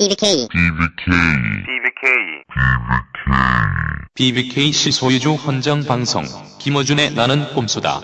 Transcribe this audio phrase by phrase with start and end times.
[0.00, 0.48] BBK.
[4.14, 6.24] BBK 시 소유주 헌정 방송
[6.58, 8.00] 김어준의 나는 꼼수다.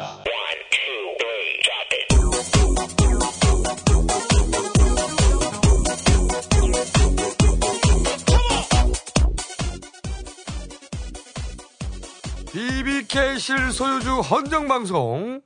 [12.53, 15.41] BBK 실 소유주 헌정 방송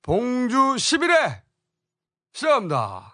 [0.00, 1.42] 봉주 11회
[2.32, 3.13] 시작합니다.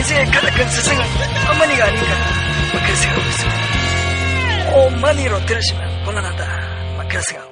[0.00, 1.04] 인생의 가장 큰 스승은
[1.50, 2.10] 어머니가 아닌가
[2.72, 4.72] 막 그런 생각하고 있습니다.
[4.72, 6.46] 어머니로 들으시면 곤란하다.
[6.96, 7.49] 막 그런 생각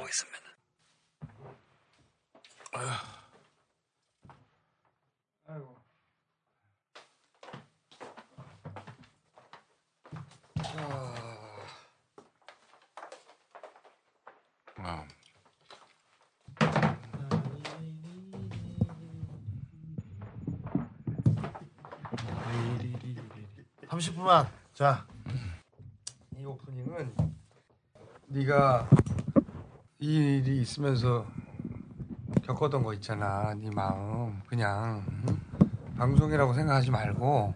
[23.99, 24.49] 30분만.
[24.75, 25.07] 자,
[26.37, 27.15] 이 오프닝은
[28.29, 28.89] 네가
[29.99, 31.27] 이 일이 있으면서
[32.45, 33.55] 겪었던 거 있잖아.
[33.55, 35.97] 네 마음 그냥 응?
[35.97, 37.55] 방송이라고 생각하지 말고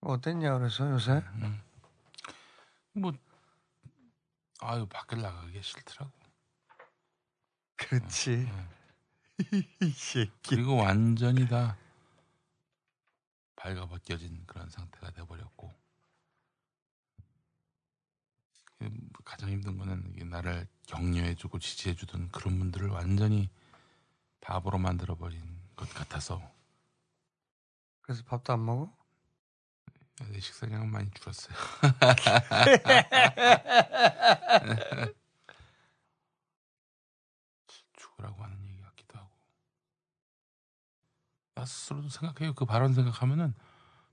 [0.00, 1.22] 어땠냐 그래서 요새?
[2.92, 3.12] 뭐
[4.60, 6.12] 아유 밖에 나가기 싫더라고.
[7.76, 8.32] 그렇지.
[8.32, 8.77] 이 새끼.
[10.48, 11.76] 그리고 완전히 다
[13.56, 15.74] 발가벗겨진 그런 상태가 돼버렸고
[18.78, 18.90] 그
[19.24, 23.50] 가장 힘든 거는 나를 격려해주고 지지해주던 그런 분들을 완전히
[24.40, 25.42] 바보로 만들어버린
[25.76, 26.40] 것 같아서
[28.02, 28.96] 그래서 밥도 안 먹어?
[30.30, 31.56] 내 식사량은 많이 줄었어요.
[37.96, 39.30] 죽으라고 하는 얘기 같기도 하고.
[41.58, 42.54] 나 스스로도 생각해요.
[42.54, 43.52] 그 발언 생각하면은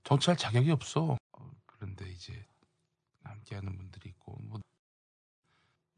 [0.02, 1.16] 정치할 자격이 없어.
[1.32, 2.44] 어, 그런데 이제
[3.22, 4.60] 함께하는 분들이 있고 뭐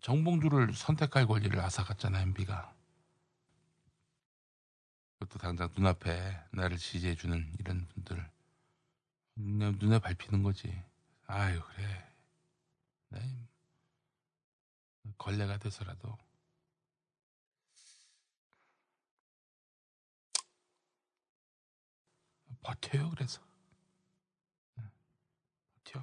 [0.03, 2.75] 정봉주를 선택할 권리를 앗아갔잖아 MB가.
[5.19, 8.31] 그것도 당장 눈앞에 나를 지지해주는 이런 분들
[9.37, 10.85] 눈에, 눈에 밟히는 거지.
[11.27, 12.13] 아유 그래.
[13.09, 13.49] 네.
[15.17, 16.19] 걸레가 돼서라도
[22.69, 23.41] 버텨요 그래서
[24.77, 24.85] 네,
[25.85, 26.03] 버텨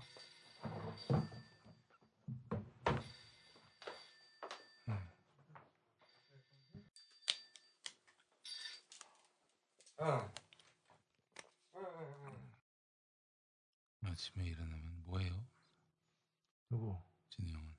[9.97, 10.31] 어.
[14.03, 15.45] 아침에 일어나면 뭐해요
[16.69, 16.97] 누구?
[17.29, 17.75] 진우 형은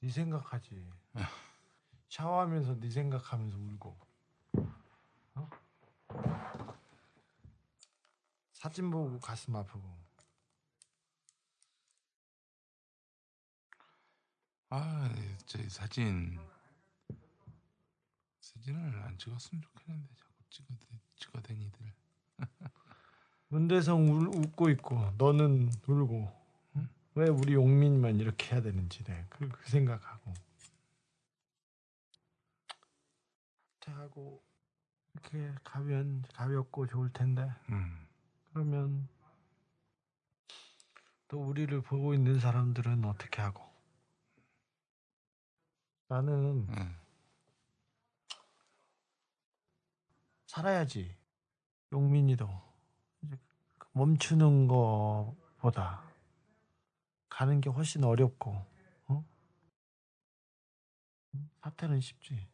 [0.00, 0.90] 네 생각하지.
[2.08, 3.96] 샤워하면서 네 생각하면서 울고.
[5.36, 5.50] 어?
[8.62, 9.82] 사진 보고 가슴 아프고.
[14.68, 16.38] 아저 사진
[18.38, 20.74] 사진을 안 찍었으면 좋겠는데 자꾸 찍어
[21.16, 21.92] 찍어대니들
[23.48, 26.32] 문대성 울, 웃고 있고 너는 울고.
[26.76, 26.88] 응?
[27.16, 30.32] 왜 우리 용민만 이렇게 해야 되는지 내 그, 그 생각하고.
[33.86, 34.40] 하고
[35.14, 37.50] 이렇게 가면 가볍고 좋을 텐데.
[37.70, 38.11] 음.
[38.52, 39.08] 그러면
[41.28, 43.62] 또 우리를 보고 있는 사람들은 어떻게 하고?
[46.08, 46.96] 나는 음.
[50.46, 51.16] 살아야지.
[51.92, 52.48] 용민이도
[53.92, 56.02] 멈추는 거보다
[57.30, 58.64] 가는 게 훨씬 어렵고,
[59.08, 59.24] 어?
[61.62, 62.48] 사태는 쉽지.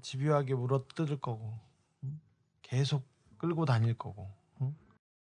[0.00, 1.58] 집요하게 물어뜯을 거고,
[2.04, 2.20] 응?
[2.62, 4.30] 계속 끌고 다닐 거고,
[4.60, 4.76] 응?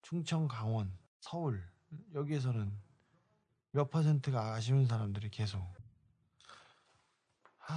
[0.03, 1.63] 충청, 강원, 서울
[2.15, 2.73] 여기에서는
[3.73, 5.63] 몇 퍼센트가 아쉬운 사람들이 계속
[7.59, 7.75] 하,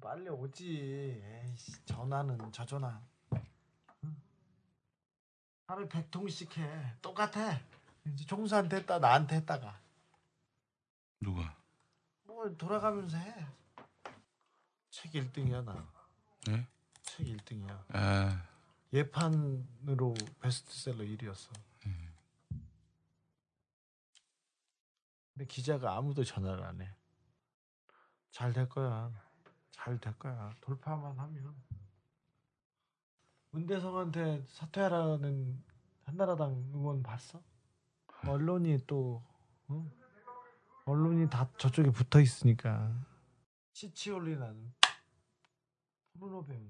[0.00, 1.22] 빨리 오지.
[1.24, 3.00] 에이씨, 전화는 저 전화.
[4.04, 4.16] 응?
[5.66, 6.96] 하루에 100통씩 해.
[7.00, 7.58] 똑같아.
[8.06, 9.80] 이제 총수한테 했다 나한테 했다가
[11.20, 11.56] 누가
[12.24, 13.46] 뭐 돌아가면서 해.
[14.90, 15.90] 책 1등이야 나.
[16.50, 16.66] 예?
[17.16, 17.84] 책 1등이야.
[17.94, 18.42] 아
[18.92, 21.50] 예판으로 베스트셀러 1위였어.
[25.32, 26.94] 근데 기자가 아무도 전화를 안 해.
[28.30, 29.12] 잘 될 거야.
[29.70, 30.54] 잘 될 거야.
[30.60, 31.54] 돌파만 하면.
[33.50, 35.62] 문대성한테 사퇴하라는
[36.04, 37.40] 한나라당 의원 봤어?
[38.26, 39.22] 언론이 또
[39.68, 39.88] 어?
[40.86, 42.92] 언론이 다 저쪽에 붙어 있으니까
[43.72, 44.74] 치치올리라는
[46.18, 46.60] 포르노 배우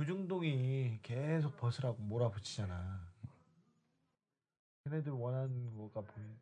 [0.00, 3.06] 조중동이 계속 벗으라고 몰아붙이잖아.
[4.84, 6.40] 걔네들 원하는 거가 보이지.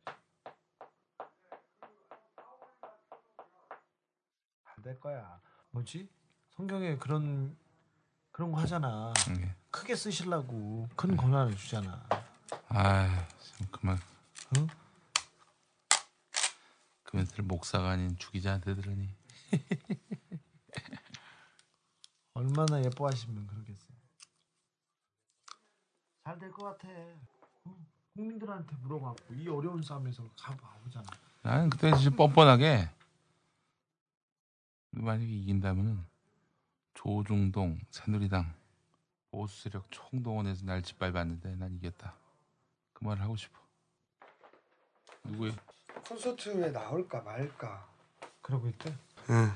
[4.64, 5.40] 잘될 거야.
[5.72, 6.08] 뭐지?
[6.50, 7.56] 성경에 그런
[8.30, 9.12] 그런 거 하잖아.
[9.40, 9.56] 예.
[9.72, 12.08] 크게 쓰시려고 큰 권한을 주잖아.
[12.68, 13.26] 아,
[13.56, 13.98] 좀 그만.
[14.56, 14.68] 응?
[17.02, 19.16] 그 멘트를 목사가 아닌 주기자한테 들으니.
[22.38, 23.88] 얼마나 예뻐하시면 그러겠어요.
[26.24, 26.88] 잘 될 것 같아.
[27.66, 27.86] 응?
[28.14, 31.06] 국민들한테 물어봤고 이 어려운 싸움에서 가보잖아.
[31.42, 32.90] 나는 그때 진짜 뻔뻔하게
[34.90, 36.04] 만약에 이긴다면은
[36.94, 38.52] 조중동 새누리당
[39.30, 42.14] 보수 세력 총동원해서 날 짓밟았는데 난 이겼다.
[42.92, 43.58] 그 말을 하고 싶어.
[45.24, 45.54] 누구의
[46.08, 47.88] 콘서트에 나올까 말까.
[48.42, 48.94] 그러고 있대.
[49.30, 49.50] 응.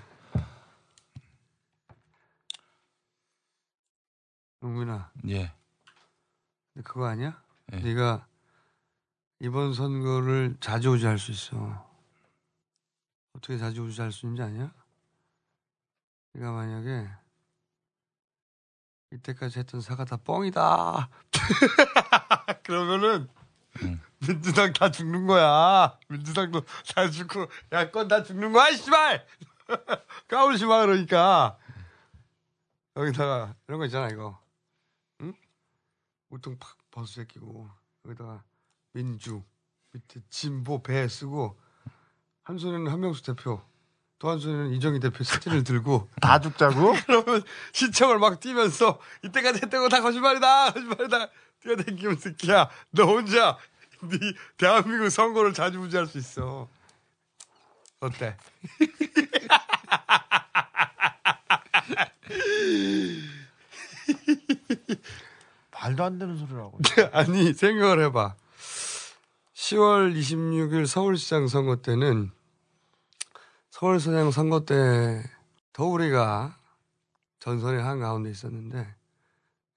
[4.62, 5.52] 용민아, 예.
[6.72, 7.42] 근데 그거 아니야?
[7.72, 7.78] 예.
[7.78, 8.26] 네가
[9.40, 11.90] 이번 선거를 자주우지할 수 있어.
[13.34, 14.72] 어떻게 자주우지할 수 있는지 아냐?
[16.34, 17.08] 네가 만약에
[19.12, 21.08] 이때까지 했던 사가 다 뻥이다.
[22.62, 23.28] 그러면은
[23.82, 24.00] 응.
[24.20, 25.98] 민주당 다 죽는 거야.
[26.08, 26.62] 민주당도
[26.94, 29.26] 다 죽고 야권 다 죽는 거야, 씨발.
[30.28, 31.58] 까불지 마 그러니까.
[32.96, 34.41] 여기다가 이런 거 있잖아 이거.
[36.32, 36.36] 응?
[36.36, 37.68] 우통 팍 벗어 끼고
[38.06, 38.42] 여기다가
[38.92, 39.42] 민주
[39.92, 41.58] 밑에 진보 배 쓰고
[42.42, 43.60] 한 손에는 한명수 대표
[44.18, 46.94] 또 한 손에는 이정희 대표 사진을 들고 다 죽자고?
[47.06, 47.42] 그러면
[47.72, 51.28] 시청을 막 뛰면서 이때까지 했던 거다 거짓말이다 거짓말이다
[51.60, 53.58] 뛰어다니면 새끼야 너 혼자
[54.00, 54.18] 네
[54.56, 56.68] 대한민국 선거를 자주우지할 수 있어
[58.00, 58.36] 어때?
[65.82, 66.78] 말도 안 되는 소리를 하고.
[67.12, 68.36] 아니 생각을 해봐
[69.54, 72.30] 10월 26일 서울시장 선거 때는
[73.70, 75.22] 서울시장 선거 때
[75.72, 76.58] 더 우리가
[77.38, 78.94] 전선의 한 가운데 있었는데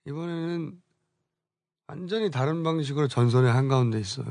[0.05, 0.81] 이번에는
[1.87, 4.25] 완전히 다른 방식으로 전선의 한 가운데 있어요.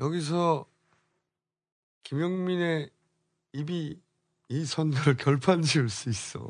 [0.00, 0.66] 여기서
[2.02, 2.90] 김영민의
[3.52, 4.00] 입이
[4.48, 6.40] 이 선거를 결판 지을 수 있어.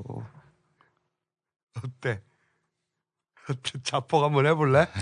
[1.85, 2.23] 어때?
[3.51, 3.79] 어때?
[3.83, 4.87] 자폭 한번 해볼래?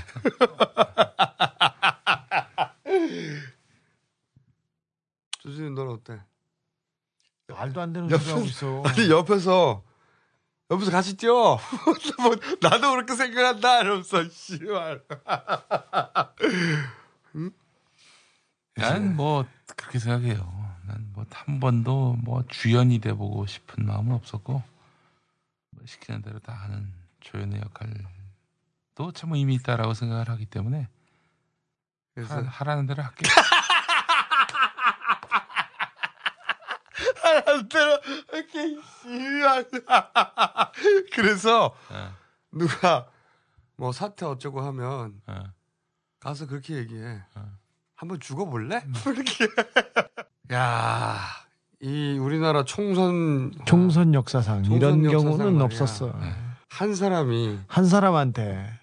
[5.40, 6.20] 주진이 넌 어때?
[7.48, 8.82] 말도 안 되는 옆에- 소리 하고 있어.
[8.86, 9.82] 아니 옆에서
[10.70, 11.58] 옆에서 같이 뛰어.
[12.18, 13.80] 뭐, 나도 그렇게 생각한다.
[13.80, 15.02] 이러면서 씨발.
[18.76, 19.46] 난뭐
[19.76, 20.70] 그렇게 생각해요.
[20.86, 26.92] 난 뭐 한 번도 뭐 주연이 돼보고 싶은 마음은 없었고 뭐 시키는 대로 다 하는
[27.20, 27.92] 조연의 역할
[29.00, 30.86] 도 참 의미 있다라고 생각을 하기 때문에
[32.14, 33.24] 그래서 하, 하라는 대로 할게.
[37.22, 37.98] 하라는 대로
[38.32, 38.76] 이렇게.
[41.14, 42.14] 그래서 어,
[42.52, 43.06] 누가
[43.76, 45.44] 뭐 사태 어쩌고 하면 어.
[46.20, 47.22] 가서 그렇게 얘기해.
[47.36, 47.44] 어.
[47.96, 48.84] 한번 죽어볼래?
[49.02, 49.46] 그렇게.
[50.52, 51.18] 야,
[51.80, 55.64] 이 우리나라 총선 총선 역사상 총선 이런 역사상 경우는 말이야.
[55.64, 56.14] 없었어.
[56.68, 58.78] 한 사람이 한 사람한테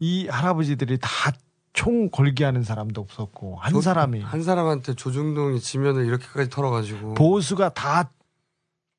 [0.00, 1.32] 이 할아버지들이 다
[1.74, 7.68] 총 걸게 하는 사람도 없었고 한 조- 사람이 한 사람한테 조중동이 지면을 이렇게까지 털어가지고 보수가
[7.74, 8.10] 다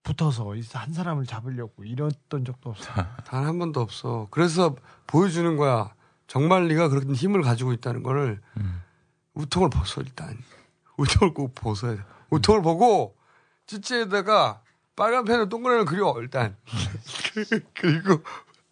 [0.03, 2.89] 붙어서 이한 사람을 잡으려고 이랬던 적도 없어.
[3.25, 4.27] 단 한 번도 없어.
[4.31, 4.77] 그래서
[5.07, 5.93] 보여주는 거야.
[6.27, 8.81] 정말 네가 그런 힘을 가지고 있다는 거를 음.
[9.33, 10.37] 우통을 벗어 일단.
[10.95, 12.01] 우통을 꼭 벗어야 돼.
[12.29, 13.17] 우통을 보고
[13.67, 14.61] 찌찌에다가
[14.95, 16.55] 빨간 펜을 동그라미를 그려 일단.
[17.73, 18.21] 그리고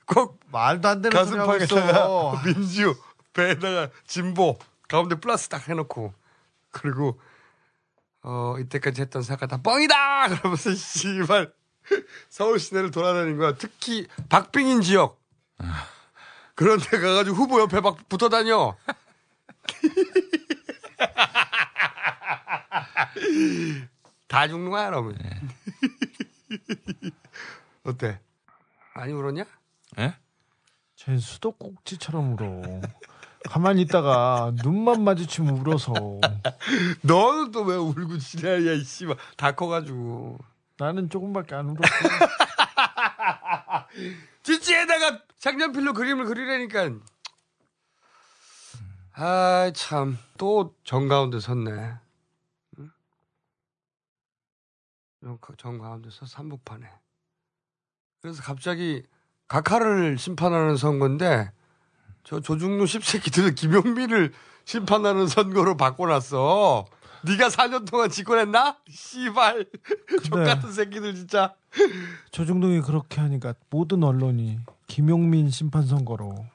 [0.08, 2.42] 꼭 말도 안 되는 소리 하고 가슴팍에다가 있어.
[2.46, 2.96] 민주
[3.34, 6.14] 배에다가 진보 가운데 플러스 딱 해놓고
[6.72, 7.20] 그리고
[8.24, 10.30] 어 이때까지 했던 사가 다 뻥이다!
[10.30, 11.54] 그러면서 씨발
[12.30, 13.54] 서울 시내를 돌아다닌 거야.
[13.56, 15.22] 특히 박빙인 지역.
[16.56, 18.76] 그런 데 가가지고 후보 옆에 막 붙어 다녀.
[24.28, 25.18] 다 죽는 거야 그러면
[27.84, 28.20] 어때?
[28.96, 29.46] 많이 울었냐?
[30.00, 30.16] 예?
[30.96, 32.82] 쟤 수도꼭지처럼 울어.
[33.50, 35.94] 가만히 있다가 눈만 마주치면 울어서
[37.04, 40.38] 너는 또 왜 울고 지랄이야 이 씨발 다 커가지고
[40.78, 41.88] 나는 조금밖에 안 울었어.
[44.44, 46.90] 지치에다가 색연필로 그림을 그리라니까
[49.14, 51.72] 아 참 또 정가운데 섰네
[52.80, 52.92] 응?
[55.24, 56.88] 정- 정가운데 서서 한복판에
[58.22, 59.04] 그래서 갑자기
[59.48, 61.52] 각하를 심판하는 선거인데
[62.24, 64.34] 저 조중로 십새끼들은 김용민을
[64.66, 66.86] 심판하는 선거로 바꿔놨어.
[67.24, 68.78] 네가 4년 동안 집권했나?
[68.90, 69.66] 씨발.
[70.24, 71.56] 족같은 새끼들 진짜.
[72.32, 76.46] 조중동이 그렇게 하니까 모든 언론이 김용민 심판 선거로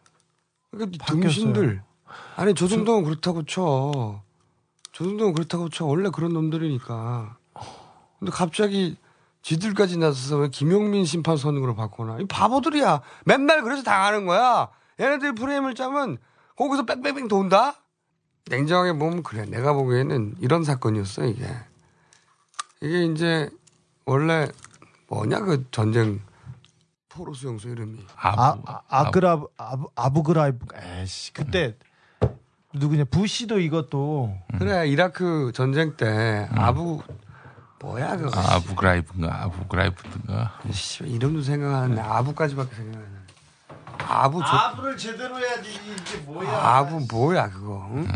[0.70, 1.06] 그러니까.
[1.06, 1.82] 등신들.
[2.37, 4.22] 아니 조중동은 그렇다고 쳐.
[4.92, 5.87] 조중동은 그렇다고 쳐.
[5.87, 7.38] 원래 그런 놈들이니까.
[8.18, 8.96] 근데 갑자기
[9.42, 12.18] 지들까지 나서서 왜 김용민 심판 선거로 바꾸나?
[12.20, 13.02] 이 바보들이야.
[13.25, 14.68] 맨날 그래서 당하는 거야.
[15.00, 16.18] 얘네들 프레임을 짜면
[16.56, 17.75] 거기서 뺑뺑뺑 돈다?
[18.49, 19.44] 냉정하게 보면 그래.
[19.44, 21.46] 내가 보기에는 이런 사건이었어 이게.
[22.80, 23.50] 이게 이제
[24.04, 24.49] 원래
[25.08, 26.20] 뭐냐 그 전쟁
[27.08, 27.99] 포로 수 용소 이름이.
[28.16, 30.66] 아, 아부, 아, 아그라 아부, 아부그라이브.
[30.75, 31.76] 에이씨 그때
[32.75, 34.34] 누구냐 부시도 이것도.
[34.58, 37.02] 그래 이라크 전쟁 때 아부
[37.82, 43.22] 뭐야 그거 아, 아부그라이브인가 아부그라이브인가 씨, 이름도 생각하는데 아부까지밖에 생각 안 나.
[44.22, 47.88] 아부 조, 아부를 제대로 해야지 이게 뭐야 아부 뭐야 그거?
[47.92, 48.06] 응?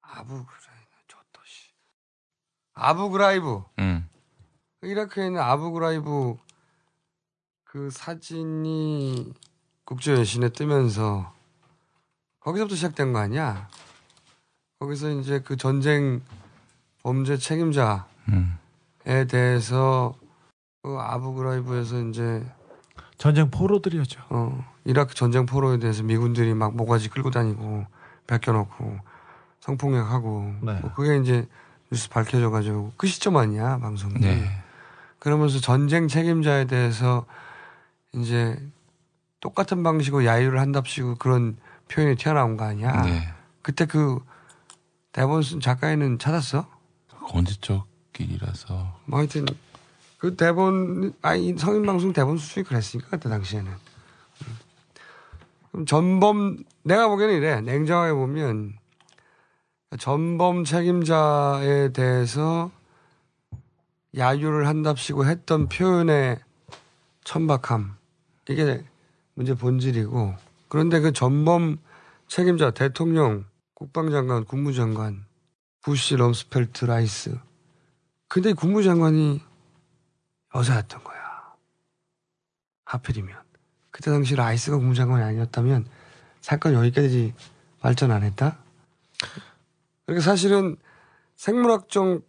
[0.00, 1.68] 아부 그라이브 저또 씨.
[2.74, 4.08] 아부 그라이브 응
[4.82, 6.36] 이라크에 있는 아부 그라이브
[7.64, 9.32] 그 사진이
[9.84, 11.32] 국제 여신에 뜨면서
[12.40, 13.68] 거기서부터 시작된 거 아니야?
[14.80, 16.22] 거기서 이제 그 전쟁
[17.02, 18.06] 범죄 책임자
[19.06, 19.26] 에 응.
[19.26, 20.14] 대해서
[20.82, 22.44] 그 아부 그라이브에서 이제
[23.18, 27.86] 전쟁 포로들이었죠 어, 이라크 전쟁 포로에 대해서 미군들이 막 모가지 끌고 다니고
[28.26, 28.98] 벗겨놓고
[29.60, 30.80] 성폭력하고 네.
[30.80, 31.46] 뭐 그게 이제
[31.90, 34.14] 뉴스 밝혀져가지고 그 시점 아니야 방송이.
[34.14, 34.44] 네.
[35.18, 37.26] 그러면서 전쟁 책임자에 대해서
[38.12, 38.58] 이제
[39.40, 41.56] 똑같은 방식으로 야유를 한답시고 그런
[41.88, 43.02] 표현이 튀어나온 거 아니야.
[43.02, 43.28] 네.
[43.60, 44.18] 그때 그
[45.12, 46.66] 대본 쓴 작가에는 찾았어?
[47.20, 47.86] 언제적
[48.26, 49.00] 길이라서.
[49.06, 49.46] 뭐 하여튼
[50.18, 53.70] 그 대본 아니 성인 방송 대본 수준이 그랬으니까 그때 당시에는.
[53.70, 54.58] 음.
[55.70, 57.60] 그럼 전범 내가 보기에는 이래.
[57.60, 58.74] 냉정하게 보면
[59.98, 62.70] 전범 책임자에 대해서
[64.16, 66.38] 야유를 한답시고 했던 표현의
[67.24, 67.96] 천박함.
[68.48, 68.84] 이게
[69.34, 70.34] 문제 본질이고.
[70.68, 71.78] 그런데 그 전범
[72.28, 75.24] 책임자 대통령 국방장관 국무장관
[75.82, 77.38] 부시 럼스펠드 라이스
[78.32, 79.42] 근데 국무장관이
[80.54, 81.52] 여자였던 거야.
[82.86, 83.36] 하필이면.
[83.90, 85.84] 그때 당시 라이스가 국무장관이 아니었다면
[86.40, 87.34] 사건 여기까지
[87.80, 88.56] 발전 안 했다?
[90.06, 90.78] 그러니까 사실은
[91.36, 92.22] 생물학적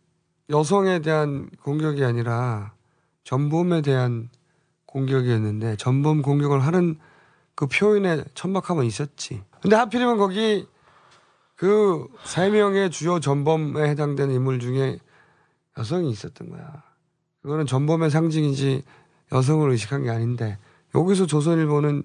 [0.50, 2.74] 여성에 대한 공격이 아니라
[3.24, 4.30] 전범에 대한
[4.88, 7.00] 공격이었는데 전범 공격을 하는
[7.56, 9.42] 그 표현에 천박함은 있었지.
[9.62, 10.68] 근데 하필이면 거기
[11.56, 15.00] 그세 명의 주요 전범에 해당되는 인물 중에
[15.78, 16.84] 여성이 있었던 거야.
[17.42, 18.84] 그거는 전범의 상징이지
[19.32, 20.58] 여성을 의식한 게 아닌데
[20.96, 22.04] 여기서 조선일보는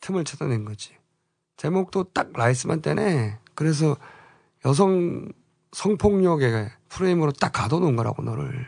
[0.00, 0.94] 틈을 찾아낸 거지.
[1.56, 3.38] 제목도 딱 라이스만 떼네.
[3.54, 3.96] 그래서
[4.64, 5.28] 여성
[5.72, 8.66] 성폭력의 프레임으로 딱 가둬놓은 거라고 너를.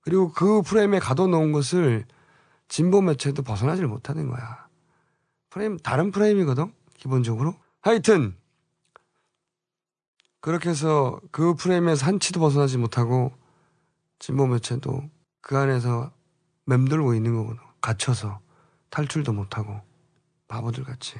[0.00, 2.04] 그리고 그 프레임에 가둬놓은 것을
[2.68, 4.66] 진보 매체도 벗어나질 못하는 거야.
[5.50, 7.54] 프레임 다른 프레임이거든 기본적으로.
[7.80, 8.36] 하여튼
[10.42, 13.32] 그렇게 해서 그 프레임에서 한 치도 벗어나지 못하고
[14.18, 15.08] 진보 매체도
[15.40, 16.12] 그 안에서
[16.66, 17.62] 맴돌고 있는 거거든.
[17.80, 18.40] 갇혀서
[18.90, 19.80] 탈출도 못하고
[20.48, 21.14] 바보들 같이.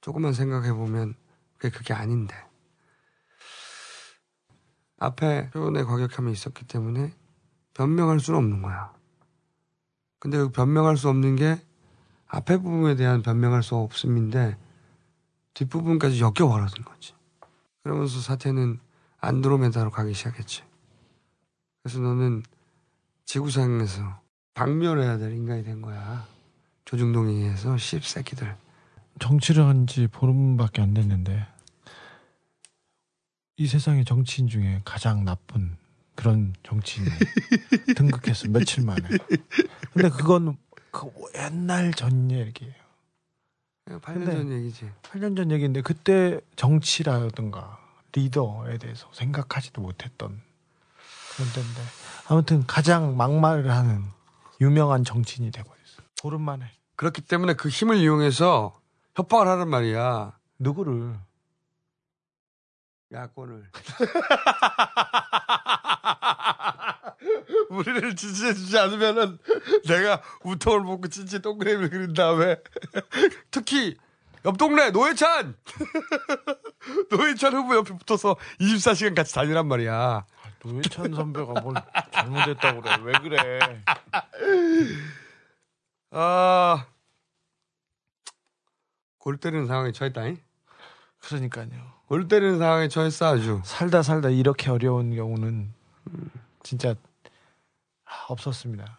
[0.00, 1.14] 조금만 생각해 보면
[1.58, 2.34] 그게 그게 아닌데.
[4.98, 7.12] 앞에 표현의 과격함이 있었기 때문에
[7.74, 8.94] 변명할 수는 없는 거야.
[10.18, 11.60] 근데 그 변명할 수 없는 게
[12.28, 14.56] 앞에 부분에 대한 변명할 수 없음인데
[15.52, 17.14] 뒷부분까지 엮여버려진 거지.
[17.82, 18.78] 그러면서 사태는
[19.18, 20.62] 안드로메다로 가기 시작했지.
[21.82, 22.42] 그래서 너는
[23.24, 24.20] 지구상에서
[24.54, 26.26] 박멸해야 될 인간이 된 거야.
[26.84, 28.56] 조중동에 의해서 씹새끼들.
[29.20, 31.46] 정치를 한 지 보름밖에 안 됐는데
[33.56, 35.76] 이 세상의 정치인 중에 가장 나쁜
[36.14, 37.08] 그런 정치인이
[37.96, 39.00] 등극했어 며칠 만에.
[39.92, 40.56] 근데 그건
[40.90, 42.81] 그 옛날 전 얘기예요.
[43.86, 44.90] 8년 근데- 전 얘기지.
[45.02, 47.78] 8년 전 얘기인데 그때 정치라든가
[48.12, 50.40] 리더에 대해서 생각하지도 못했던
[51.34, 51.80] 그런 때인데
[52.28, 54.04] 아무튼 가장 막말을 하는
[54.60, 56.02] 유명한 정치인이 돼버렸어.
[56.20, 56.70] 보름 만에.
[56.96, 58.78] 그렇기 때문에 그 힘을 이용해서
[59.16, 60.38] 협박을 하란 말이야.
[60.58, 61.18] 누구를?
[63.12, 63.70] 야권을.
[67.70, 69.38] 우리를 지지해주지 않으면은
[69.86, 72.56] 내가 우통을 벗고 찐찌 동그라미를 그린 다음에
[73.50, 73.96] 특히
[74.44, 75.54] 옆 동네 노회찬
[77.10, 80.26] 노회찬 후보 옆에 붙어서 24시간 같이 다니란 말이야.
[80.64, 81.74] 노회찬 선배가 뭘
[82.12, 82.96] 잘못했다고 그래?
[83.02, 83.84] 왜 그래?
[86.10, 86.86] 아,
[89.18, 90.38] 골 때리는 상황에 처했다잉.
[91.20, 91.68] 그러니까요.
[92.06, 93.60] 골 때리는 상황에 처했어 아주.
[93.64, 95.72] 살다 살다 이렇게 어려운 경우는
[96.62, 96.94] 진짜 아,
[98.28, 98.98] 없었습니다.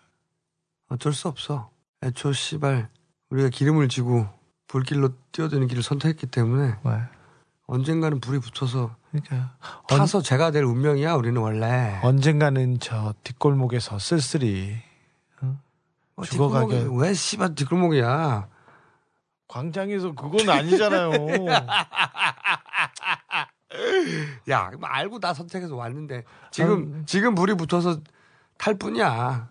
[0.89, 1.70] 어쩔 수 없어.
[2.03, 2.89] 애초 씨발
[3.29, 4.27] 우리가 기름을 지고
[4.67, 7.01] 불길로 뛰어드는 길을 선택했기 때문에 네.
[7.65, 9.55] 언젠가는 불이 붙어서 그러니까
[9.91, 12.00] 언, 타서 제가 될 운명이야 우리는 원래.
[12.03, 14.75] 언젠가는 저 뒷골목에서 쓸쓸히
[15.41, 15.58] 어,
[16.22, 18.48] 죽어가게- 뒷골목이 왜 씨발 뒷골목이야?
[19.48, 21.12] 광장에서 그건 아니잖아요.
[24.50, 27.03] 야, 뭐 알고 나 선택해서 왔는데 지금 음.
[27.05, 28.00] 지금 불이 붙어서
[28.63, 29.50] 탈 뿐이야.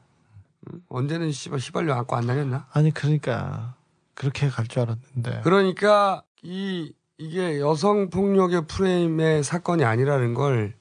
[0.72, 0.80] 응?
[0.88, 2.66] 언제는 씨발 휘발유 안고 안 다녔나?
[2.72, 3.74] 아니 그러니까
[4.14, 10.74] 그렇게 갈 줄 알았는데 그러니까 이 이게 여성 폭력의 프레임의 사건이 아니라는 걸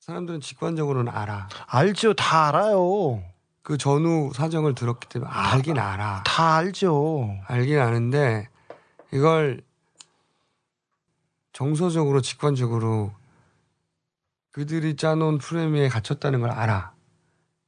[0.00, 1.48] 사람들은 직관적으로는 알아.
[1.66, 2.12] 알죠.
[2.12, 3.24] 다 알아요.
[3.62, 6.24] 그 전후 사정을 들었기 때문에 알긴 알아.
[6.26, 7.38] 다 알죠.
[7.46, 8.50] 알긴 아는데
[9.14, 9.62] 이걸
[11.54, 13.14] 정서적으로 직관적으로
[14.50, 16.93] 그들이 짜놓은 프레임에 갇혔다는 걸 알아.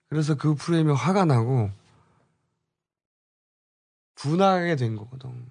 [0.09, 1.71] 그래서 그 프레임에 화가 나고
[4.15, 5.51] 분하게 된 거거든.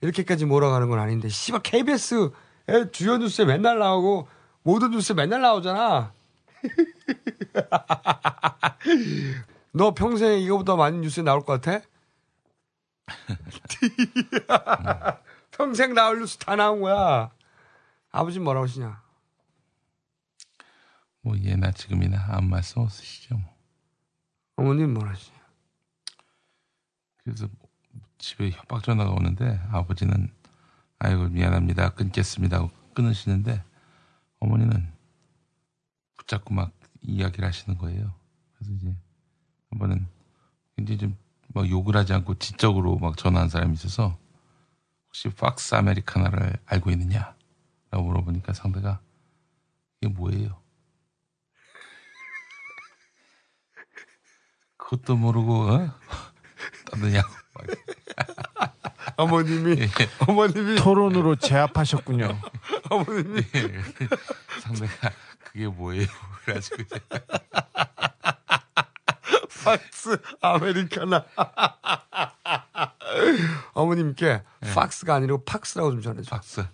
[0.00, 2.30] 이렇게까지 몰아가는 건 아닌데 씨발 KBS
[2.68, 4.28] 에 주요 뉴스에 맨날 나오고
[4.62, 6.12] 모든 뉴스에 맨날 나오잖아.
[9.72, 11.84] 너 평생 이거보다 많은 뉴스에 나올 것 같아?
[15.50, 17.30] 평생 나올 뉴스 다 나온 거야.
[18.10, 19.03] 아버지 뭐라고 하시냐?
[21.24, 23.38] 뭐 예나 지금이나 아무 말씀 없으시죠.
[23.38, 23.56] 뭐.
[24.56, 25.36] 어머님 뭐라 하시냐?
[27.24, 27.48] 그래서
[28.18, 30.30] 집에 협박 전화가 오는데 아버지는
[30.98, 33.64] 아이고 미안합니다 끊겠습니다 하고 끊으시는데
[34.38, 34.92] 어머니는
[36.18, 38.14] 붙잡고 막 이야기를 하시는 거예요.
[38.54, 38.94] 그래서 이제
[39.70, 40.06] 한 번은
[40.76, 44.18] 굉장히 좀막 욕을 하지 않고 지적으로 막 전화한 사람이 있어서
[45.06, 47.34] 혹시 팍스 아메리카나를 알고 있느냐?
[47.90, 49.00] 라고 물어보니까 상대가
[50.02, 50.63] 이게 뭐예요?
[54.84, 55.90] 그것도 모르고 어?
[56.90, 57.66] 떠드냐고 막
[59.16, 59.88] 어머님이 예.
[60.26, 62.40] 어머님이 토론으로 제압하셨군요.
[62.90, 63.82] 어머님이 예.
[64.60, 65.10] 상대가
[65.44, 66.06] 그게 뭐예요?
[66.44, 67.00] 그래가지고 이제
[69.64, 71.24] 팍스 아메리카나
[73.72, 74.42] 어머님께
[74.74, 76.30] 팍스가 아니고 팍스라고 좀 전해줘.
[76.30, 76.60] 박스.
[76.60, 76.66] 예.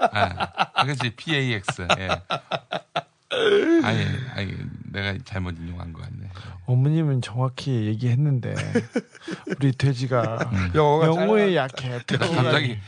[0.00, 1.14] 아, 아, 그렇지.
[1.16, 1.86] PAX.
[1.98, 2.08] 예.
[3.84, 4.56] 아니, 아니,
[4.92, 6.30] 내가 잘못 인용한 것 같네.
[6.66, 8.54] 어머님은 정확히 얘기했는데
[9.58, 12.00] 우리 돼지가 영어가 영어에 약해.
[12.06, 12.78] 갑자기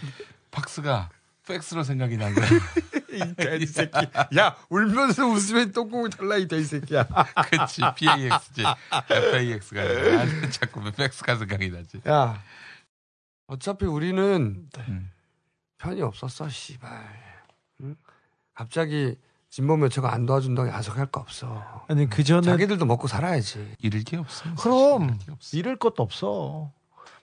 [0.51, 1.11] 박스가
[1.47, 2.47] 팩스로 생각이 난 거야.
[3.13, 3.99] 이 돼지 새끼.
[4.39, 7.07] 야 울면서 웃으면 똥구멍 달라 이 돼지 새끼야.
[7.51, 7.83] 그치.
[7.97, 8.63] PAX지.
[9.11, 10.23] FAX가 아니라.
[10.23, 12.01] 아, 자꾸 팩스가 생각이 나지.
[12.09, 12.43] 야
[13.47, 15.11] 어차피 우리는 음.
[15.79, 16.91] 편이 없었어 씨발.
[17.83, 17.97] 응?
[18.55, 19.17] 갑자기
[19.51, 21.85] 진보 매체가 안 도와준다고 야속할 거 없어.
[21.89, 23.75] 아니 그 전에 자기들도 먹고 살아야지.
[23.79, 24.45] 잃을 게 없어.
[24.57, 25.19] 그럼.
[25.53, 26.73] 잃을 것도 없어.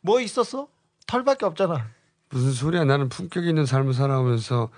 [0.01, 0.67] 뭐 있었어?
[1.07, 1.87] 털밖에 없잖아.
[2.29, 2.85] 무슨 소리야?
[2.85, 4.69] 나는 품격 있는 삶을 살아오면서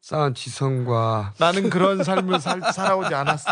[0.00, 3.50] 쌓은 지성과 나는 그런 삶을 살, 살아오지 않았어.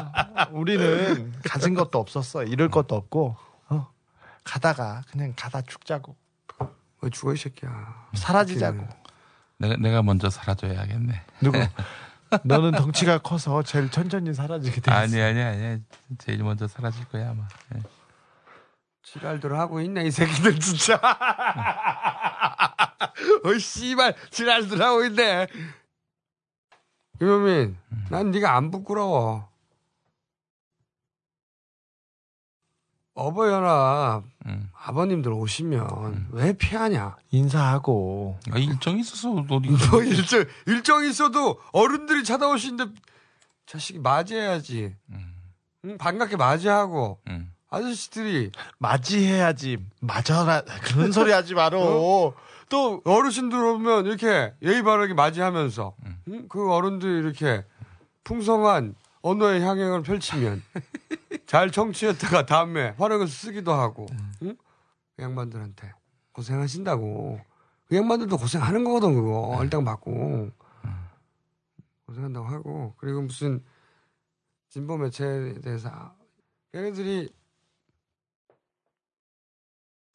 [0.53, 2.45] 우리는 가진 것도 없었어.
[2.45, 3.37] 잃을 것도 없고
[3.69, 3.89] 어.
[4.45, 6.17] 가다가 그냥 가다 죽자고
[7.03, 8.09] 왜 죽어 이 새끼야.
[8.15, 8.89] 사라지자고.
[9.59, 11.23] 내가, 내가 먼저 사라져야겠네.
[11.43, 11.59] 누구?
[12.45, 14.91] 너는 덩치가 커서 제일 천천히 사라지게 돼.
[14.91, 15.81] 아니, 아니, 아니.
[16.19, 17.47] 제일 먼저 사라질 거야, 아마.
[17.75, 17.81] 예.
[19.03, 21.01] 지랄들 하고 있네 이 새끼들 진짜.
[23.45, 25.47] 어이 씨발 지랄들 하고 있네.
[27.19, 27.77] 김효민,
[28.11, 29.48] 난 네가 안 부끄러워.
[33.19, 34.71] 어버이연합 음.
[34.81, 37.17] 아버님들 오시면 왜 피하냐?
[37.33, 39.69] 인사하고 아, 일정이 있어서 어디.
[39.91, 42.95] 너 일정 일정 있어도 어른들이 찾아오시는데
[43.67, 44.95] 자식이 맞이해야지.
[45.11, 45.35] 음,
[45.85, 47.53] 응, 반갑게 맞이하고 음.
[47.71, 49.79] 아저씨들이 맞이해야지.
[50.01, 50.63] 맞아라.
[50.85, 52.33] 그런 소리 하지 말어.
[52.71, 56.23] 또 어르신들 오면 이렇게 예의 바르게 맞이하면서 음.
[56.29, 56.47] 응?
[56.49, 57.65] 그 어른들이 이렇게
[58.25, 60.63] 풍성한 언어의 향연을 펼치면
[61.49, 64.05] 잘 청취했다가 다음에 활용해서 쓰기도 하고
[64.43, 64.55] 응?
[65.17, 65.93] 그 양반들한테
[66.33, 67.41] 고생하신다고.
[67.87, 69.59] 그 양반들도 고생하는 거거든 그거.
[69.63, 70.51] 일당 받고.
[72.07, 72.95] 고생한다고 하고.
[72.99, 73.65] 그리고 무슨
[74.69, 76.15] 진보 매체에 대해서 아,
[76.73, 77.35] 걔네들이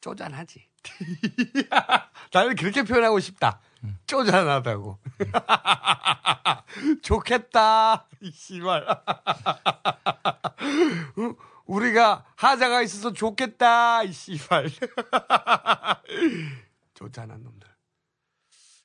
[0.00, 0.68] 쪼잔하지.
[2.32, 3.60] 나는 그렇게 표현하고 싶다.
[4.06, 4.98] 쪼잔하다고.
[7.02, 8.06] 좋겠다.
[8.20, 8.86] 이 씨발.
[11.18, 11.34] 응?
[11.66, 14.02] 우리가 하자가 있어서 좋겠다.
[14.02, 14.68] 이 씨발.
[16.94, 17.68] 쪼잔한 놈들.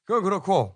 [0.05, 0.75] 그건 그렇고.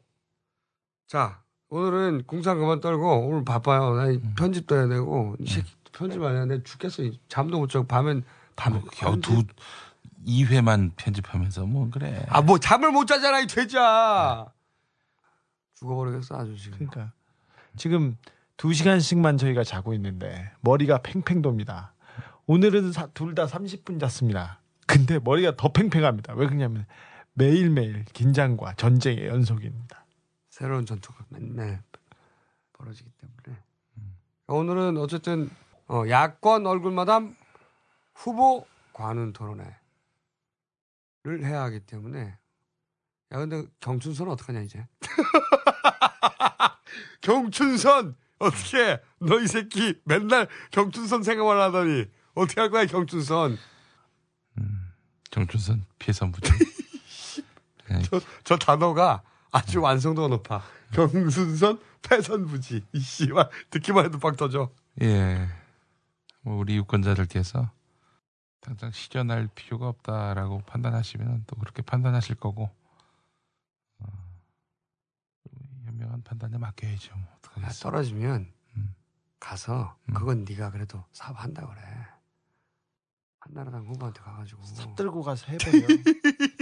[1.08, 3.96] 자, 오늘은 공상 그만 떨고 오늘 바빠요.
[3.96, 6.64] 나이 편집도 해야 되고 이 새끼 편집 안 해야 돼.
[6.64, 7.04] 죽겠어.
[7.04, 8.24] 이 잠도 못 자고 밤엔
[8.56, 9.44] 밤에 겨우 두
[10.26, 12.26] 2회만 편집하면서 뭐 그래.
[12.30, 14.46] 아, 뭐 잠을 못 자잖아, 이 돼지야.
[15.76, 16.78] 죽어버리겠어, 아주 지금.
[16.88, 17.14] 그러니까
[17.76, 18.18] 지금
[18.58, 21.94] 두 시간씩만 저희가 자고 있는데 머리가 팽팽 돕니다.
[22.46, 24.60] 오늘은 둘 다 30분 잤습니다.
[24.86, 26.34] 근데 머리가 더 팽팽합니다.
[26.34, 26.86] 왜 그러냐면
[27.34, 30.06] 매일매일 긴장과 전쟁의 연속입니다.
[30.50, 31.82] 새로운 전투가 맨날
[32.74, 33.62] 벌어지기 때문에.
[34.48, 35.50] 오늘은 어쨌든
[35.88, 37.36] 어, 야권 얼굴마담
[38.14, 39.64] 후보 관훈 토론회
[41.24, 42.38] 를 해야 하기 때문에.
[43.32, 44.86] 야 근데 경춘선 어떡하냐 이제?
[47.22, 48.16] 경춘선!
[48.40, 52.06] 어떻게 너 이 새끼 맨날 경춘선 생각만 하더니.
[52.36, 53.58] 어떻게 할 거야 경춘선?
[55.98, 56.52] 피해선 부지.
[57.90, 60.62] 네, 저, 저 단어가 아주 완성도가 높아.
[60.92, 62.84] 경춘선 패선부지.
[62.92, 64.72] 이 씨발 듣기만 해도 빡 터져.
[65.02, 65.48] 예.
[66.42, 67.72] 뭐 우리 유권자들께서
[68.64, 72.70] 당장 실현할 필요가 없다라고 판단하시면 또 그렇게 판단하실 거고
[74.00, 74.06] 어,
[75.86, 77.14] 현명한 판단에 맡겨야죠.
[77.16, 77.82] 뭐 야, 어떡하겠어.
[77.84, 78.96] 떨어지면 음.
[79.40, 80.14] 가서 음.
[80.14, 81.82] 그건 네가 그래도 사업한다 그래.
[83.42, 85.86] 한나라당 후보한테 가가지고 삽 들고 가서 해버려.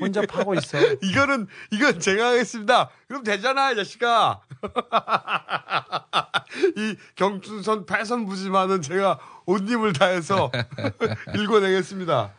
[0.00, 0.78] 혼자 파고 있어.
[1.02, 2.88] 이거는 이건 제가 하겠습니다.
[3.06, 4.40] 그럼 되잖아, 이 자식아.
[6.76, 10.50] 이 경춘선 패선부지만은 제가 온 힘을 다해서
[11.36, 12.32] 읽어내겠습니다.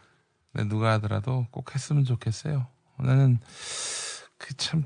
[0.54, 2.68] 네, 누가 하더라도 꼭 했으면 좋겠어요.
[2.98, 3.40] 나는
[4.38, 4.86] 그 참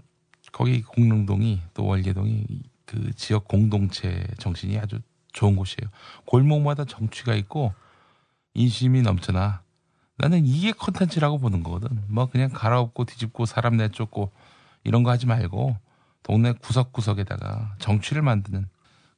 [0.52, 5.00] 거기 공릉동이 또 월계동이 이그 지역 공동체 정신이 아주
[5.32, 5.90] 좋은 곳이에요.
[6.26, 7.74] 골목마다 정취가 있고
[8.54, 9.64] 인심이 넘쳐나.
[10.16, 12.04] 나는 이게 컨텐츠라고 보는 거거든.
[12.08, 14.32] 뭐 그냥 갈아엎고 뒤집고 사람 내쫓고
[14.84, 15.76] 이런 거 하지 말고
[16.22, 18.68] 동네 구석구석에다가 정취를 만드는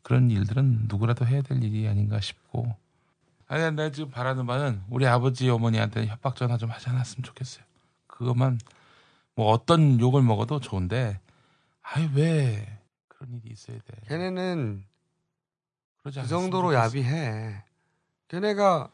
[0.02, 2.76] 그런 일들은 누구라도 해야 될 일이 아닌가 싶고
[3.48, 7.64] 아니 내가 지금 바라는 바는 우리 아버지 어머니한테 협박 전화 좀 하지 않았으면 좋겠어요.
[8.08, 8.60] 그것만
[9.36, 11.20] 뭐 어떤 욕을 먹어도 좋은데
[11.82, 13.98] 아이 왜 그런 일이 있어야 돼.
[14.08, 14.84] 걔네는
[16.04, 16.86] 그 정도로 좋겠어.
[16.86, 17.64] 야비해.
[18.28, 18.90] 걔네가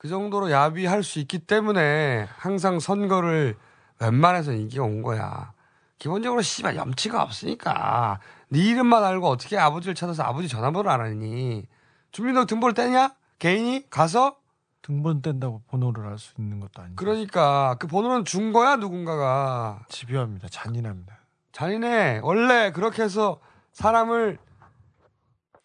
[0.00, 3.54] 그 정도로 야비할 수 있기 때문에 항상 선거를
[4.00, 5.52] 웬만해서 이겨온 거야.
[5.98, 11.66] 기본적으로 씨발 염치가 없으니까 네 이름만 알고 어떻게 아버지를 찾아서 아버지 전화번호를 알았니?
[12.12, 13.14] 주민등록 등본을 떼냐?
[13.38, 14.38] 개인이 가서
[14.80, 16.96] 등본 뗀다고 번호를 알 수 있는 것도 아니고.
[16.96, 20.48] 그러니까 그 번호는 준 거야 누군가가 집요합니다.
[20.48, 21.18] 잔인합니다.
[21.52, 23.38] 잔인해 원래 그렇게 해서
[23.74, 24.38] 사람을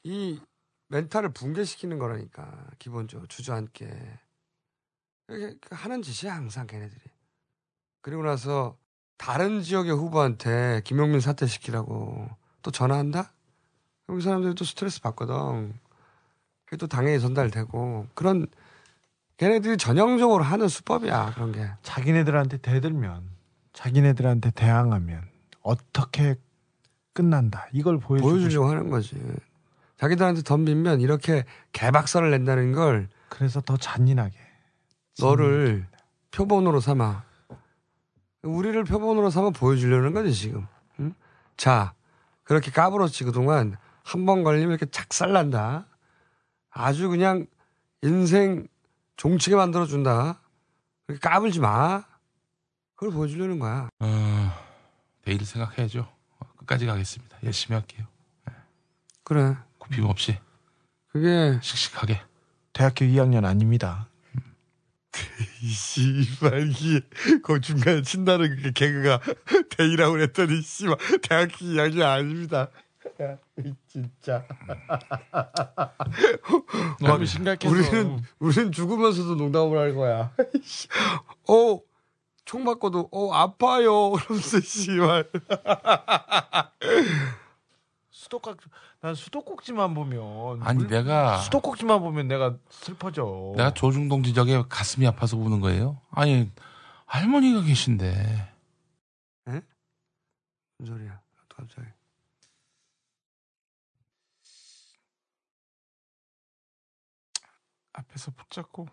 [0.03, 0.41] 이
[0.89, 3.87] 멘탈을 붕괴시키는 거라니까 기본적으로 주저앉게
[5.71, 7.01] 하는 짓이야 항상 걔네들이
[8.01, 8.77] 그리고 나서
[9.17, 12.29] 다른 지역의 후보한테 김용민 사퇴시키라고
[12.61, 13.31] 또 전화한다?
[14.07, 15.73] 그 사람들이 또 스트레스 받거든
[16.65, 18.45] 그게 또 당연히 전달되고 그런
[19.37, 23.29] 걔네들이 전형적으로 하는 수법이야 그런 게 자기네들한테 대들면
[23.73, 25.27] 자기네들한테 대항하면
[25.61, 26.35] 어떻게
[27.13, 27.67] 끝난다.
[27.71, 29.15] 이걸 보여주려고 하는 거지.
[29.97, 34.37] 자기들한테 덤비면 이렇게 개박살을 낸다는 걸 싶- 그래서 더 잔인하게.
[35.19, 35.87] 너를
[36.31, 37.23] 표본으로 삼아.
[38.43, 40.67] 우리를 표본으로 삼아 보여주려는 거지, 지금.
[40.99, 41.13] 응?
[41.57, 41.93] 자,
[42.43, 43.77] 그렇게 까불었지, 그동안.
[44.03, 45.87] 한 번 걸리면 이렇게 착살난다.
[46.69, 47.47] 아주 그냥
[48.03, 48.67] 인생
[49.17, 50.39] 종치게 만들어 준다.
[51.07, 52.03] 그렇게 까불지 마.
[52.95, 53.89] 그걸 보여주려는 거야.
[53.99, 54.51] 어,
[55.25, 56.01] 내일 생각해야죠.
[56.39, 57.37] 어, 끝까지 가겠습니다.
[57.43, 58.05] 열심히 할게요.
[59.23, 59.55] 그래.
[59.79, 60.37] 굽힘 없이
[61.07, 62.21] 그게, 씩씩하게.
[62.73, 64.07] 대학교 2학년 아닙니다.
[65.61, 67.01] 이 씨발, 이게,
[67.43, 69.21] 그 중간에 친다는 그 개그가
[69.77, 72.69] 대이라고 그랬더니, 씨발, 대학교 2학년 아닙니다.
[73.21, 73.37] 야,
[73.87, 74.45] 진짜.
[76.99, 80.31] 너무 심각해서 우리는, 우리는 죽으면서도 농담을 할 거야.
[81.49, 81.79] 어,
[82.43, 84.11] 총 맞고도, 어, 아파요.
[84.11, 85.29] 그러면서, 씨발.
[88.35, 88.69] 수도꼭지
[89.01, 93.53] 난 수도꼭지만 보면 아니 물- 내가 수도꼭지만 보면 내가 슬퍼져.
[93.55, 96.01] 내가 조중동 지적에 가슴이 아파서 우는 거예요.
[96.11, 96.51] 아니
[97.05, 98.51] 할머니가 계신데
[100.77, 101.21] 무슨 소리야?
[101.49, 101.87] 또 갑자기.
[107.93, 108.87] 앞에서 붙잡고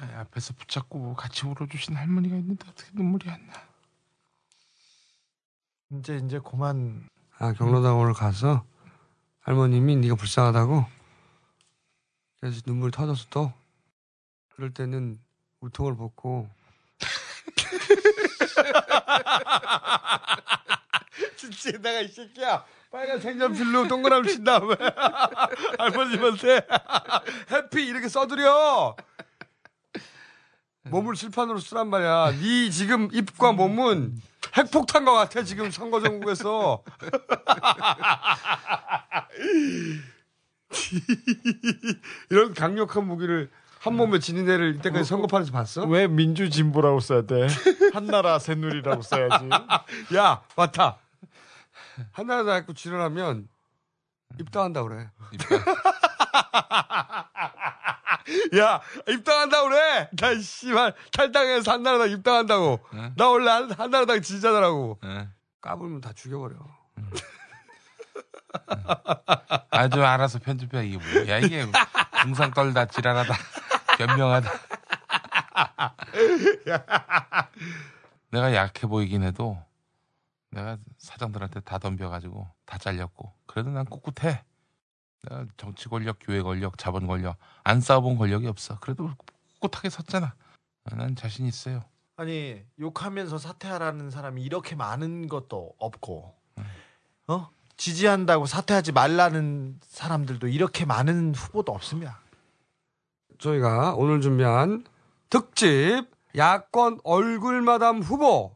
[0.00, 3.52] 아니, 앞에서 붙잡고 같이 울어주신 할머니가 있는데 어떻게 눈물이 안 나?
[5.92, 7.06] 이제 이제 그만.
[7.38, 8.64] 아 경로당 오늘 가서
[9.40, 10.86] 할머님이 네가 불쌍하다고?
[12.40, 13.52] 그래서 눈물이 터졌어 또?
[14.54, 15.18] 그럴 때는
[15.60, 16.48] 우통을 벗고.
[21.36, 22.64] 진짜 내가 이 새끼야.
[22.90, 24.74] 빨간 색연필로 동그라미 친 다음에
[25.78, 26.66] 할머님한테
[27.52, 28.96] 해피 이렇게 써드려
[30.88, 32.32] 몸을 실판으로 쓰란 말이야.
[32.40, 34.16] 네 지금 입과 몸은
[34.56, 36.82] 핵폭탄 것 같아 지금 선거 전국에서.
[42.30, 45.84] 이런 강력한 무기를 한 몸에 지닌 애를 이때까지 선거판에서 봤어?
[45.84, 47.46] 왜 민주 진보라고 써야 돼?
[47.92, 49.48] 한나라 새누리라고 써야지.
[50.16, 50.98] 야 맞다.
[52.12, 53.48] 한나라 자꾸 지랄하면
[54.38, 55.10] 입당한다 그래
[58.58, 60.08] 야 입당한다 그래?
[60.18, 62.80] 나 씨발 탈당해서 한나라당 입당한다고.
[62.94, 63.12] 응?
[63.16, 64.98] 나 원래 한, 한나라당 지지자더라고.
[65.04, 65.28] 예.
[65.60, 66.56] 까불면 다 죽여버려.
[69.70, 71.38] 아주 알아서 편집해 이게 뭐야?
[71.38, 71.66] 이게
[72.22, 73.34] 궁상 떨다 지랄하다.
[73.98, 74.50] 변명하다.
[78.30, 79.58] 내가 약해 보이긴 해도
[80.50, 84.42] 내가 사장들한테 다 덤벼가지고 다 잘렸고 그래도 난 꿋꿋해
[85.56, 87.36] 정치 권력 교회 권력 자본 권력.
[87.64, 88.78] 안 싸워본 권력이 없어.
[88.80, 89.10] 그래도
[89.60, 90.34] 꿋꿋하게 섰잖아.
[90.84, 91.84] 난 자신 있어요.
[92.16, 96.34] 아니 욕하면서 사퇴하라는 사람이 이렇게 많은 것도 없고,
[97.28, 97.50] 어?
[97.76, 102.20] 지지한다고 사퇴하지 말라는 사람들도 이렇게 많은 후보도 없습니다.
[103.38, 104.84] 저희가 오늘 준비한
[105.30, 106.02] 특집
[106.36, 108.54] 야권 얼굴마담 후보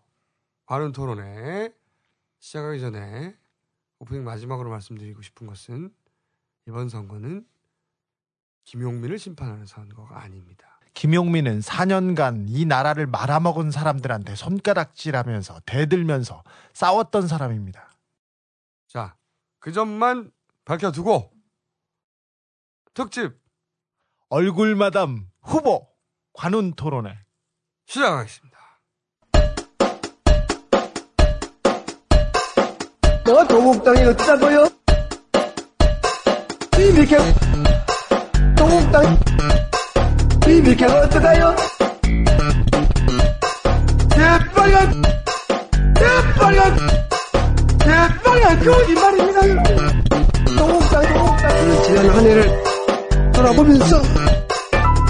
[0.66, 1.72] 관훈 토론회
[2.38, 3.34] 시작하기 전에
[3.98, 5.90] 오프닝 마지막으로 말씀드리고 싶은 것은
[6.66, 7.46] 이번 선거는
[8.64, 10.80] 김용민을 심판하는 선거가 아닙니다.
[10.94, 17.90] 김용민은 4년간 이 나라를 말아먹은 사람들한테 손가락질하면서 대들면서 싸웠던 사람입니다.
[18.86, 19.16] 자,
[19.58, 20.30] 그 점만
[20.64, 21.32] 밝혀두고
[22.94, 23.32] 특집
[24.28, 25.88] 얼굴마담 후보
[26.32, 27.18] 관훈 토론회.
[27.86, 28.54] 시작하겠습니다.
[33.26, 34.73] 너 동국당이 어쩌고요?
[36.84, 37.16] 비비켜
[38.54, 39.18] 동국당
[40.44, 41.56] 비비켜 어떠다요?
[44.10, 45.02] 새빨간
[45.96, 46.78] 새빨간
[47.80, 49.40] 새빨간 거짓말입니다
[50.58, 52.62] 동국당 동국당 지난 한 해를
[53.32, 54.02] 돌아보면서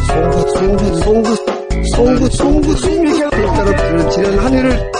[0.07, 1.37] 송구 송구 송구
[1.97, 4.93] 송구 송구 송구 따로 지난 한 해를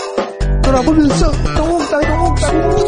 [0.61, 1.31] 돌아보면서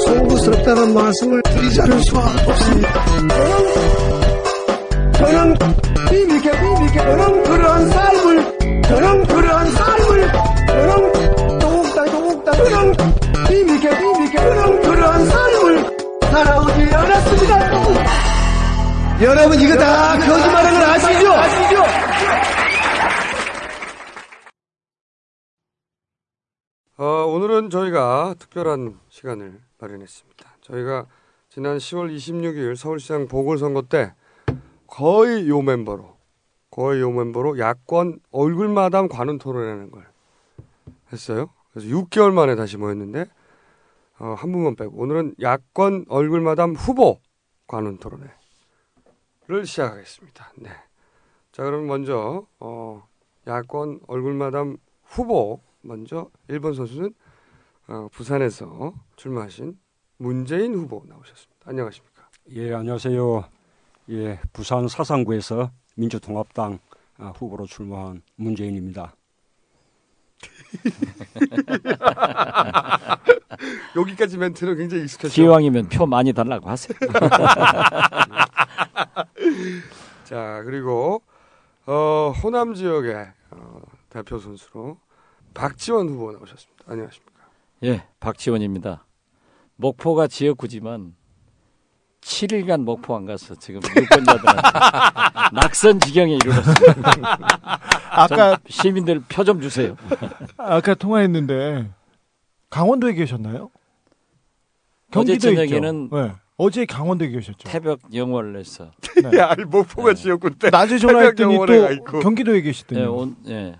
[0.05, 3.05] 송구스럽다는 말씀을 드리지 않을 수가 없습니다.
[5.17, 5.55] 저는
[6.09, 10.31] 비밀게 비밀게 저는 그러한 삶을 저는 그러한 삶을
[10.67, 12.93] 저는 동국당 동국당 저는
[13.47, 15.97] 비밀게 비밀게 저는 그러한 삶을
[16.31, 17.77] 살아오지 않았습니다.
[19.21, 21.33] 여러분 이거 다 거짓말하는 걸 아시죠?
[21.33, 21.83] 아시죠?
[26.99, 30.57] 어, 오늘은 저희가 특별한 시간을 마련했습니다.
[30.61, 31.05] 저희가
[31.47, 34.15] 지난 10월 26일 서울시장 보궐선거 때
[34.87, 36.17] 거의 요 멤버로,
[36.71, 40.07] 거의 요 멤버로 야권 얼굴마담 관훈 토론이라는 걸
[41.13, 41.51] 했어요.
[41.71, 43.25] 그래서 6개월 만에 다시 모였는데,
[44.17, 47.19] 어, 한 분만 빼고, 오늘은 야권 얼굴마담 후보
[47.67, 50.51] 관훈 토론회를 시작하겠습니다.
[50.55, 50.71] 네.
[51.51, 53.07] 자, 그럼 먼저, 어,
[53.45, 57.13] 야권 얼굴마담 후보 먼저 1번 선수는
[57.87, 59.77] 어, 부산에서 출마하신
[60.17, 61.55] 문재인 후보 나오셨습니다.
[61.65, 62.27] 안녕하십니까?
[62.51, 63.45] 예, 안녕하세요.
[64.09, 66.79] 예, 부산 사상구에서 민주통합당
[67.17, 69.15] 아, 후보로 출마한 문재인입니다.
[73.95, 75.33] 여기까지 멘트는 굉장히 익숙하죠.
[75.33, 76.95] 기왕이면 표 많이 달라고 하세요.
[80.25, 81.23] 자 그리고
[81.87, 84.99] 어, 호남 지역의 어, 대표 선수로
[85.61, 86.83] 박지원 후보 나오셨습니다.
[86.85, 87.41] 안녕하십니까?
[87.83, 89.05] 예, 박지원입니다.
[89.75, 91.15] 목포가 지역구지만
[92.21, 94.61] 7일간 목포 안 가서 지금 유권자들한테
[95.53, 97.11] 낙선 지경에 이르렀습니다.
[98.11, 99.95] 아까 시민들 표 좀 주세요.
[100.57, 101.89] 아까 통화했는데
[102.69, 103.71] 강원도에 계셨나요?
[105.15, 106.15] 어제 경기도 저녁에는 있죠?
[106.21, 106.31] 네.
[106.57, 107.67] 어제 강원도에 계셨죠.
[107.67, 108.91] 태벽 영월에서
[109.31, 109.37] 네.
[109.39, 110.69] 야, 이 목포가 지역군 때.
[110.69, 112.19] 낮에 전화했더니 또 있고.
[112.19, 113.75] 경기도에 계시더니 예, 온, 예.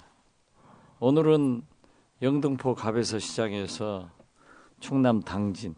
[1.00, 1.62] 오늘은
[2.24, 4.10] 영등포 갑에서 시작해서
[4.80, 5.76] 충남 당진,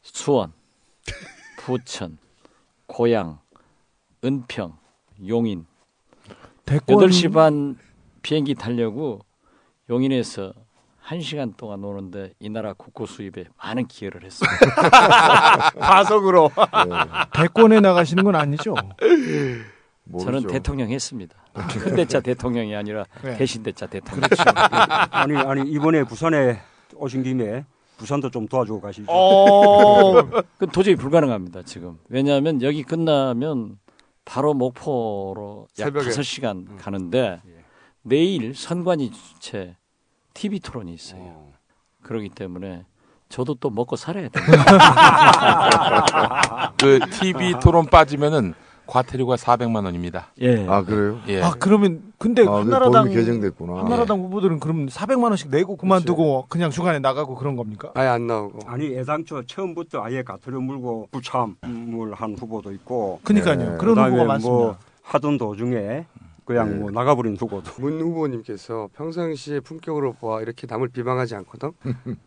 [0.00, 0.52] 수원,
[1.58, 2.18] 부천,
[2.86, 3.40] 고양,
[4.24, 4.76] 은평,
[5.26, 5.66] 용인
[6.64, 7.76] 대권 8시 반
[8.22, 9.20] 비행기 타려고
[9.90, 10.52] 용인에서
[11.04, 14.50] 1시간 동안 오는데 이 나라 국고 수입에 많은 기여를 했어요.
[15.80, 16.50] 가석으로.
[17.34, 18.74] 대권에 나가시는 건 아니죠?
[20.20, 21.36] 저는 대통령 했습니다.
[21.54, 23.36] 큰대자 대통령이 아니라 네.
[23.36, 24.28] 대신대자 대통령.
[25.10, 26.60] 아니 아니 이번에 부산에
[26.94, 27.64] 오신 김에
[27.98, 29.10] 부산도 좀 도와주고 가시죠.
[29.10, 30.22] 어.
[30.56, 31.98] 그 도저히 불가능합니다 지금.
[32.08, 33.78] 왜냐하면 여기 끝나면
[34.24, 36.10] 바로 목포로 약 새벽에.
[36.10, 37.42] 5시간 가는데
[38.02, 39.76] 내일 선관위 주최
[40.34, 41.52] TV 토론이 있어요.
[42.02, 42.86] 그렇기 때문에
[43.28, 44.44] 저도 또 먹고 살아야 돼요.
[46.78, 48.54] 그 TV 토론 빠지면은
[48.88, 50.32] 과태료가 400만 원입니다.
[50.40, 50.66] 예.
[50.66, 51.20] 아 그래요?
[51.28, 51.42] 예.
[51.42, 53.80] 아 그러면 근데 아, 그 한나라당 개정됐구나.
[53.80, 57.90] 한나라당 후보들은 그럼 400만 원씩 내고 그만두고 그냥 중간에 나가고 그런 겁니까?
[57.94, 58.60] 아예 안 나오고.
[58.66, 61.54] 아니 애당초 처음부터 아예 가토를 물고 부참을
[62.14, 63.56] 한 후보도 있고 그러니까요.
[63.56, 63.64] 네.
[63.78, 64.58] 그런 그다음에 후보가 많습니다.
[64.58, 66.06] 뭐 하던 도중에
[66.48, 71.72] 그냥 뭐 나가버린 후보도 문 후보님께서 평상시에 품격으로 봐 이렇게 남을 비방하지 않거든.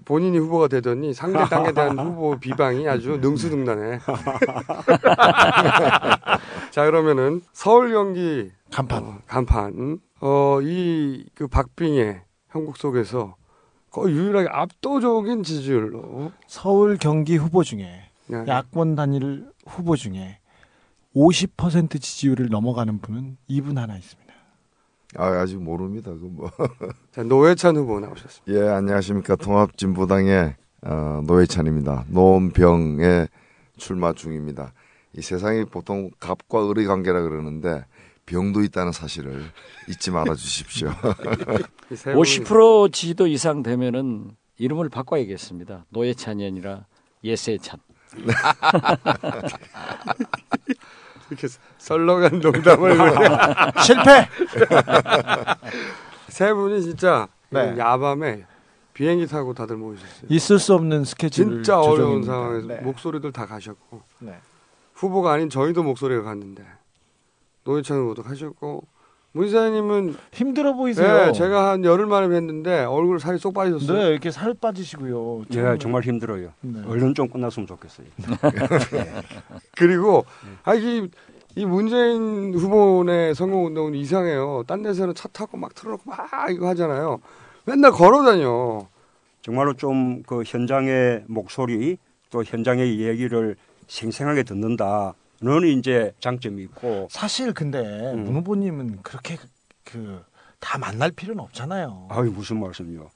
[0.05, 3.97] 본인이 후보가 되더니 상대 당에 대한 후보 비방이 아주 능수능란해.
[6.69, 8.51] 자 그러면은 서울 경기.
[8.71, 9.03] 간판.
[9.03, 9.97] 어, 간판.
[10.19, 13.35] 어이 그 박빙의 형국 속에서
[13.89, 16.31] 거의 유일하게 압도적인 지지율로.
[16.45, 20.37] 서울 경기 후보 중에 그냥 야권 단일 후보 중에
[21.15, 24.33] 50% 지지율을 넘어가는 분은 이분 하나 있습니다.
[25.17, 26.11] 아 아직 모릅니다.
[26.11, 26.49] 그 뭐.
[27.11, 28.53] 자, 노회찬 후보 나오셨습니다.
[28.53, 32.05] 예 안녕하십니까 통합진보당의 어, 노회찬입니다.
[32.07, 33.27] 노원병에
[33.77, 34.73] 출마 중입니다.
[35.17, 37.85] 이 세상이 보통 갑과 을의 관계라 그러는데
[38.25, 39.43] 병도 있다는 사실을
[39.89, 40.91] 잊지 말아 주십시오.
[41.91, 45.85] 이세 분이 50% 지지도 이상 되면은 이름을 바꿔야겠습니다.
[45.89, 46.85] 노예찬이 아니라
[47.23, 47.79] 예세찬.
[51.31, 52.97] 이렇게 썰렁한 농담을
[53.83, 54.27] 실패.
[56.27, 57.75] 세 분이 진짜 네.
[57.77, 58.45] 야밤에
[58.93, 60.27] 비행기 타고 다들 모이셨어요.
[60.27, 62.33] 있을 수 없는 스케줄을 진짜 어려운 조정입니다.
[62.33, 62.75] 상황에서 네.
[62.81, 64.37] 목소리들 다 가셨고 네.
[64.95, 66.63] 후보가 아닌 저희도 목소리가 갔는데
[67.63, 68.83] 노회찬 후보도 가셨고
[69.33, 71.27] 문사님은 힘들어 보이세요.
[71.27, 73.97] 네, 제가 한 열흘 만에 뵀는데 얼굴 살이 쏙 빠지셨어요.
[73.97, 75.43] 네, 이렇게 살 빠지시고요.
[75.53, 76.49] 예, 정말 힘들어요.
[76.61, 76.81] 네.
[76.85, 78.07] 얼른 좀 끝났으면 좋겠어요.
[79.77, 80.25] 그리고
[80.63, 81.07] 아이
[81.55, 84.63] 이 문재인 후보의 선거운동은 이상해요.
[84.67, 87.19] 딴 데서는 차 타고 막 틀어놓고 막 이거 하잖아요.
[87.65, 88.87] 맨날 걸어다녀.
[89.41, 91.97] 정말로 좀 그 현장의 목소리
[92.29, 93.55] 또 현장의 얘기를
[93.87, 95.13] 생생하게 듣는다
[95.43, 98.25] 는 이제 장점이 있고 사실 근데 음.
[98.25, 99.37] 문 후보님은 그렇게
[99.83, 100.23] 그
[100.61, 102.07] 다 만날 필요는 없잖아요.
[102.11, 103.09] 아유 무슨 말씀이요.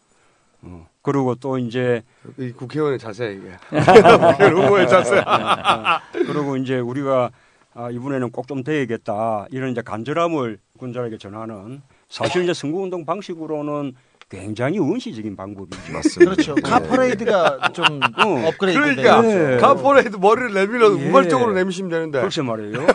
[0.63, 0.87] 어.
[1.03, 2.01] 그리고 또 이제
[2.39, 3.51] 이 국회의원의 자세 이게.
[3.69, 5.23] 국회의원 후보의 자세.
[6.11, 7.29] 그리고 이제 우리가
[7.75, 13.93] 아, 이번에는 꼭 좀 돼야겠다 이런 이제 간절함을 군자에게 전하는 사실 이제 선거운동 방식으로는
[14.35, 15.93] 굉장히 원시적인 방법이죠.
[15.93, 16.31] 맞습니다.
[16.33, 16.55] 그렇죠.
[16.55, 18.47] 카퍼레이드가 좀 어.
[18.47, 19.57] 업그레이드 그러니까 네.
[19.57, 21.09] 카퍼레이드 머리를 내밀어서 예.
[21.09, 22.21] 우발적으로 내미시면 되는데.
[22.23, 22.87] 글쎄 말이에요.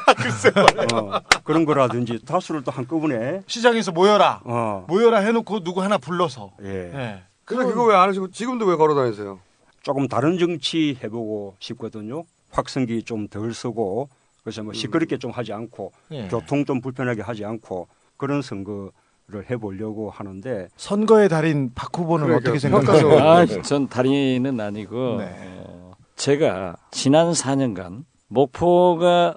[0.94, 4.40] 어, 그런 거라든지 다수를 또 한꺼번에 시장에서 모여라.
[4.44, 6.50] 어, 모여라 해놓고 누구 하나 불러서.
[6.62, 6.68] 예.
[6.94, 7.22] 예.
[7.44, 9.40] 근데 그거 왜 안 하시고 지금도 왜 걸어 다니세요?
[9.82, 12.24] 조금 다른 정치 해보고 싶거든요.
[12.50, 14.08] 확성기 좀 덜 쓰고
[14.42, 16.28] 그래서 뭐 시끄럽게 좀 하지 않고 예.
[16.28, 18.90] 교통 좀 불편하게 하지 않고 그런 선거
[19.30, 23.16] 를 해보려고 하는데 선거의 달인 박 후보는 그러니까 어떻게 평가적으로.
[23.18, 23.58] 생각하세요?
[23.60, 25.62] 아, 전 달인은 아니고 네.
[25.66, 29.36] 어, 제가 지난 4년간 목포가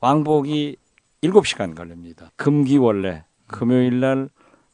[0.00, 0.76] 왕복이
[1.22, 2.30] 7시간 걸립니다.
[2.36, 4.28] 금기원래 금요일 날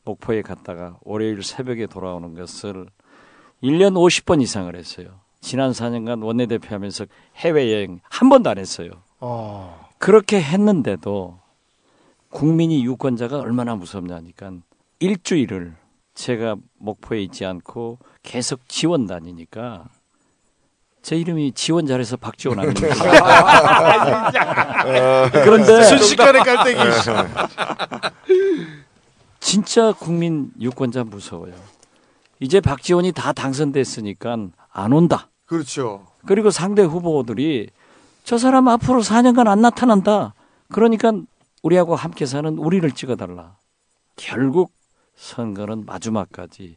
[0.05, 2.87] 목포에 갔다가 월요일 새벽에 돌아오는 것을
[3.63, 5.21] 1년 50번 이상을 했어요.
[5.41, 7.05] 지난 4년간 원내대표 하면서
[7.37, 8.91] 해외여행 한 번도 안 했어요.
[9.21, 9.89] 어.
[9.99, 11.39] 그렇게 했는데도
[12.31, 14.53] 국민이 유권자가 얼마나 무섭냐니까
[15.01, 15.75] 일주일을
[16.15, 19.85] 제가 목포에 있지 않고 계속 지원 다니니까
[21.01, 24.31] 제 이름이 지원 잘해서 박지원 아닙니까?
[25.33, 26.81] 그런데 순식간에 깔때기.
[29.41, 31.55] 진짜 국민 유권자 무서워요.
[32.41, 34.37] 이제 박지원이 다 당선됐으니까
[34.71, 35.29] 안 온다.
[35.47, 36.07] 그렇죠.
[36.27, 37.71] 그리고 상대 후보들이
[38.25, 40.35] 저 사람 앞으로 4년간 안 나타난다.
[40.71, 41.13] 그러니까
[41.63, 43.57] 우리하고 함께 사는 우리를 찍어달라.
[44.17, 44.73] 결국
[45.17, 46.77] 선거는 마지막까지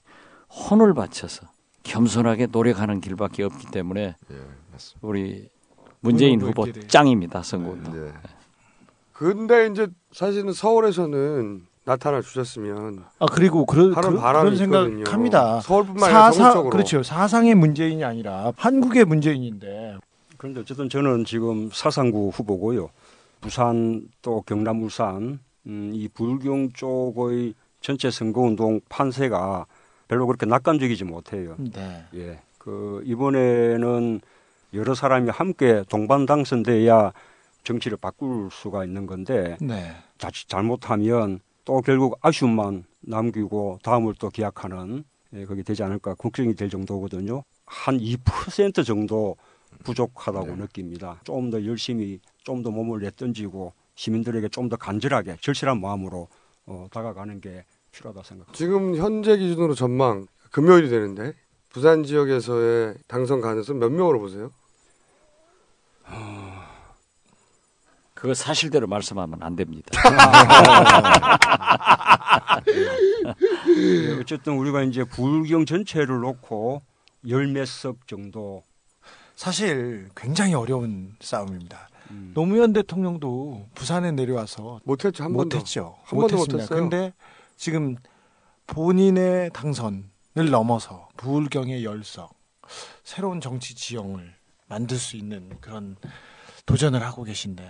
[0.50, 1.48] 혼을 바쳐서
[1.84, 4.36] 겸손하게 노력하는 길밖에 없기 때문에 예.
[5.02, 5.50] 우리
[6.00, 6.88] 문재인 후보 있기를.
[6.88, 7.44] 짱입니다.
[7.44, 7.94] 선거운동.
[7.94, 8.14] 네.
[9.14, 14.96] 근데 이제 사실은 서울에서는 나타나 주셨으면 아 그리고 그런 하는 그, 바람이 런 있거든요.
[14.98, 15.62] 생각합니다.
[15.62, 16.70] 서울뿐만 아니라 사상.
[16.70, 17.04] 그렇죠.
[17.04, 19.98] 사상의 문재인이 아니라 한국의 문재인인데
[20.38, 22.90] 그런데 어쨌든 저는 지금 사상구 후보고요.
[23.42, 29.66] 부산 또 경남 울산 음, 이 불경 쪽의 전체 선거운동 판세가
[30.08, 31.56] 별로 그렇게 낙관적이지 못해요.
[31.58, 32.06] 네.
[32.14, 32.40] 예.
[32.58, 34.22] 그 이번에는
[34.74, 37.12] 여러 사람이 함께 동반 당선돼야
[37.64, 39.96] 정치를 바꿀 수가 있는 건데 네.
[40.18, 46.70] 자칫 잘못하면 또 결국 아쉬움만 남기고 다음을 또 기약하는 예, 그게 되지 않을까 걱정이 될
[46.70, 47.44] 정도거든요.
[47.66, 49.38] 한 2% 정도
[49.84, 51.20] 부족하다고 느낍니다.
[51.24, 56.28] 좀 더 열심히 좀 더 몸을 내던지고 시민들에게 좀 더 간절하게 절실한 마음으로
[56.66, 58.54] 어, 다가가는 게 필요하다 생각합니다.
[58.58, 61.34] 지금 현재 기준으로 전망 금요일이 되는데
[61.70, 64.52] 부산 지역에서의 당선 가능성 몇 명으로 보세요?
[68.14, 69.90] 그거 사실대로 말씀하면 안 됩니다.
[73.78, 76.82] 예, 어쨌든 우리가 이제 불경 전체를 놓고
[77.30, 78.64] 열 몇 석 정도
[79.42, 81.90] 사실 굉장히 어려운 싸움입니다.
[82.12, 85.32] 음, 노무현 대통령도 부산에 내려와서 못했죠 한.
[85.34, 85.98] 못했죠.
[86.04, 86.68] 한 못했습니다.
[86.68, 87.12] 근데
[87.58, 87.96] 지금
[88.68, 92.36] 본인의 당선을 넘어서 부울경의 열석,
[93.04, 94.32] 새로운 정치 지형을
[94.68, 95.96] 만들 수 있는 그런
[96.68, 97.68] 도전을 하고 계신데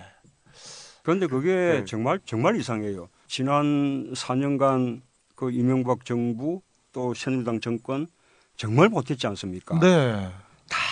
[1.04, 1.86] 그런데 그게 네.
[1.86, 3.08] 정말 정말 이상해요.
[3.28, 5.00] 지난 4년간
[5.36, 6.62] 그 이명박 정부
[6.92, 8.08] 또 새누리당 정권
[8.58, 9.80] 정말 못했지 않습니까?
[9.80, 10.30] 네,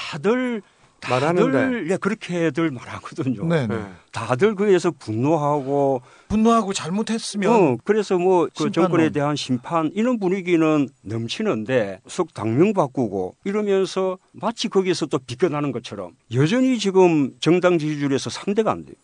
[0.09, 0.63] 다들
[1.07, 1.51] 말하는데.
[1.51, 3.45] 다들 예, 그렇게들 말하거든요.
[3.45, 3.77] 네, 네.
[3.77, 3.85] 네.
[4.11, 8.71] 다들 그에서 분노하고 분노하고 잘못했으면 어, 그래서 뭐 그.
[8.71, 16.11] 정권에 대한 심판 이런 분위기는 넘치는데 속 당명 바꾸고 이러면서 마치 거기에서 또 비껴나는 것처럼
[16.33, 18.95] 여전히 지금 정당 지지율에서 상대가 안 돼요.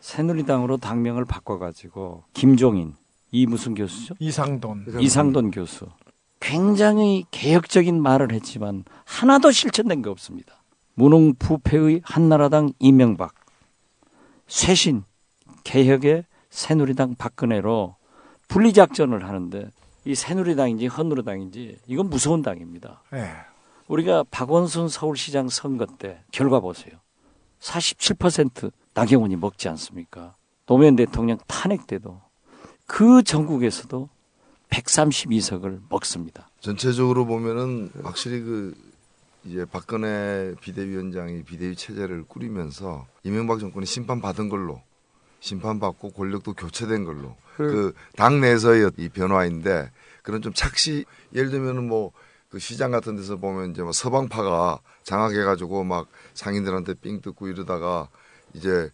[0.00, 2.94] 새누리당으로 당명을 바꿔 가지고 김종인
[3.32, 4.14] 이 무슨 교수죠?
[4.18, 5.86] 이상돈 이상돈 교수
[6.40, 10.62] 굉장히 개혁적인 말을 했지만 하나도 실천된 게 없습니다.
[10.94, 13.34] 무능부패의 한나라당 이명박
[14.48, 15.04] 쇄신
[15.64, 17.96] 개혁의 새누리당 박근혜로
[18.48, 19.70] 분리작전을 하는데
[20.04, 23.02] 이 새누리당인지 헌누리당인지 이건 무서운 당입니다.
[23.12, 23.30] 네.
[23.86, 26.94] 우리가 박원순 서울시장 선거 때 결과 보세요.
[27.60, 30.34] 47% 나경원이 먹지 않습니까?
[30.66, 32.20] 노무현 대통령 탄핵 때도
[32.86, 34.08] 그 전국에서도
[34.70, 36.48] 132석을 먹습니다.
[36.60, 38.74] 전체적으로 보면은 확실히 그
[39.44, 44.82] 이제 박근혜 비대위원장이 비대위 체제를 꾸리면서 이명박 정권이 심판 받은 걸로
[45.40, 49.90] 심판받고 권력도 교체된 걸로 그 당 내에서의 이 변화인데
[50.22, 51.04] 그런 좀 착시
[51.34, 52.12] 예를 들면은 뭐
[52.50, 58.08] 그 시장 같은 데서 보면 이제 뭐 서방파가 장악해가지고 막 상인들한테 삥 뜯고 이러다가
[58.54, 58.90] 이제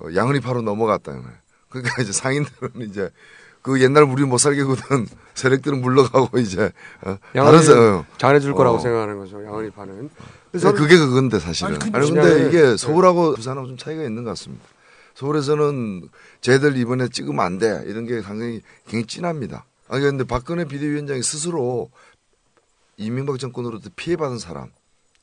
[0.00, 1.24] 어, 양은이파로 넘어갔다 는
[1.68, 3.10] 그러니까 이제 상인들은 이제
[3.62, 8.06] 그 옛날 우리 못 살게거든 세력들은 물러가고 이제 어, 다른 사- 어.
[8.18, 8.80] 잘해줄 거라고 어.
[8.80, 10.10] 생각하는 거죠 양은이 파는.
[10.52, 11.78] 네, 그게 그건데 사실은.
[11.80, 14.64] 아니, 아니, 근데 이게 서울하고 부산하고 좀 차이가 있는 것 같습니다.
[15.14, 16.08] 서울에서는
[16.40, 17.82] 쟤들 이번에 찍으면 안 돼.
[17.86, 19.64] 이런 게 상당히 굉장히 진합니다.
[19.88, 21.90] 아니, 근데 박근혜 비대위원장이 스스로
[22.96, 24.68] 이명박 정권으로부터 피해받은 사람.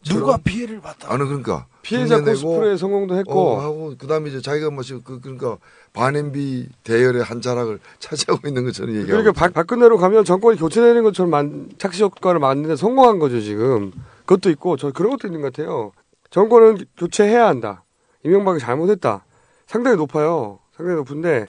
[0.05, 1.11] 누가 피해를 봤다.
[1.11, 1.67] 아니, 그러니까.
[1.81, 5.57] 피해자 코스프레 성공도 했고 어, 하고, 그 다음에 이제 자기가 뭐, 지금 그, 그러니까
[5.93, 9.23] 반엠비 대열의 한 자락을 차지하고 있는 것처럼 얘기하고.
[9.23, 13.91] 그러니까 박, 박근혜로 가면 정권이 교체되는 것처럼 만, 착시 효과를 만드는데 성공한 거죠 지금.
[14.25, 15.91] 그것도 있고 저 그런 것도 있는 것 같아요.
[16.29, 17.83] 정권은 교체해야 한다.
[18.23, 19.23] 이명박이 잘못했다.
[19.65, 20.59] 상당히 높아요.
[20.75, 21.47] 상당히 높은데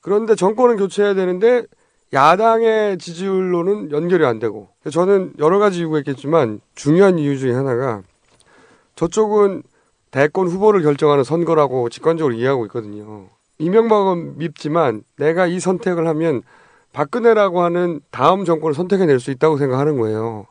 [0.00, 1.64] 그런데 정권은 교체해야 되는데
[2.12, 8.02] 야당의 지지율로는 연결이 안 되고 저는 여러 가지 이유가 있겠지만 중요한 이유 중에 하나가
[8.94, 9.62] 저쪽은
[10.10, 13.28] 대권 후보를 결정하는 선거라고 직관적으로 이해하고 있거든요.
[13.58, 16.42] 이명박은 밉지만 내가 이 선택을 하면
[16.92, 20.46] 박근혜라고 하는 다음 정권을 선택해낼 수 있다고 생각하는 거예요.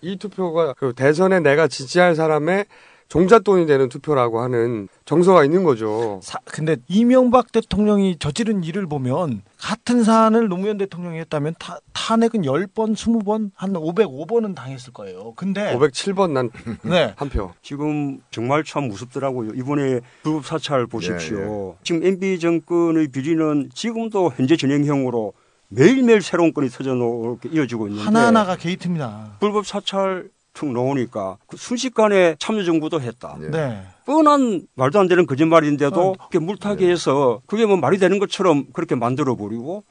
[0.00, 2.66] 이 투표가 그 대선에 내가 지지할 사람의
[3.08, 6.18] 종잣돈이 되는 투표라고 하는 정서가 있는 거죠.
[6.22, 12.94] 사- 근데 이명박 대통령이 저지른 일을 보면 같은 사안을 노무현 대통령이 했다면 타, 탄핵은 10번,
[12.94, 15.32] 20번, 한 505번은 당했을 거예요.
[15.36, 16.50] 근데 507번 난한
[16.82, 17.14] 네.
[17.32, 17.52] 표.
[17.62, 19.50] 지금 정말 참 무섭더라고요.
[19.54, 21.74] 이번에 불법 사찰 보십시오.
[21.76, 25.32] 예, 지금 MB 정권의 비리는 지금도 현재 진행형으로
[25.68, 29.36] 매일매일 새로운 건이 터져 놓게 이어지고 있는데 하나하나가 게이트입니다.
[29.40, 33.36] 불법 사찰 툭 나오니까 그 순식간에 참여정부도 했다.
[33.42, 33.50] 예.
[33.50, 33.82] 네.
[34.06, 36.12] 뻔한 말도 안 되는 거짓말인데도 어.
[36.14, 39.84] 그렇게 물타기 해서 그게 뭐 말이 되는 것처럼 그렇게 만들어 버리고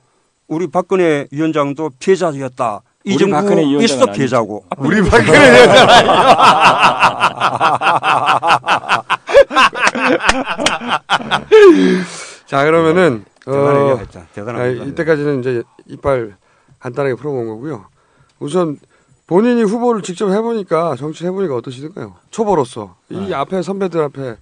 [0.48, 4.06] 우리 박근혜 위원장도 피해자였다 이 우리 정부 박근혜 아니죠.
[4.14, 4.66] 피해자고.
[4.80, 5.88] 우리 박근혜 위원장
[12.48, 14.22] 자 그러면은 대단해요, 어, 하여튼.
[14.22, 14.86] 아, 대단합니다.
[14.86, 16.36] 이때까지는 이제 이빨
[16.80, 17.86] 간단하게 풀어본 거고요.
[18.40, 18.80] 우선
[19.28, 22.16] 본인이 후보를 직접 해보니까 정치를 해보니까 어떠시던가요?
[22.30, 24.36] 초보로서 이 앞에 선배들 앞에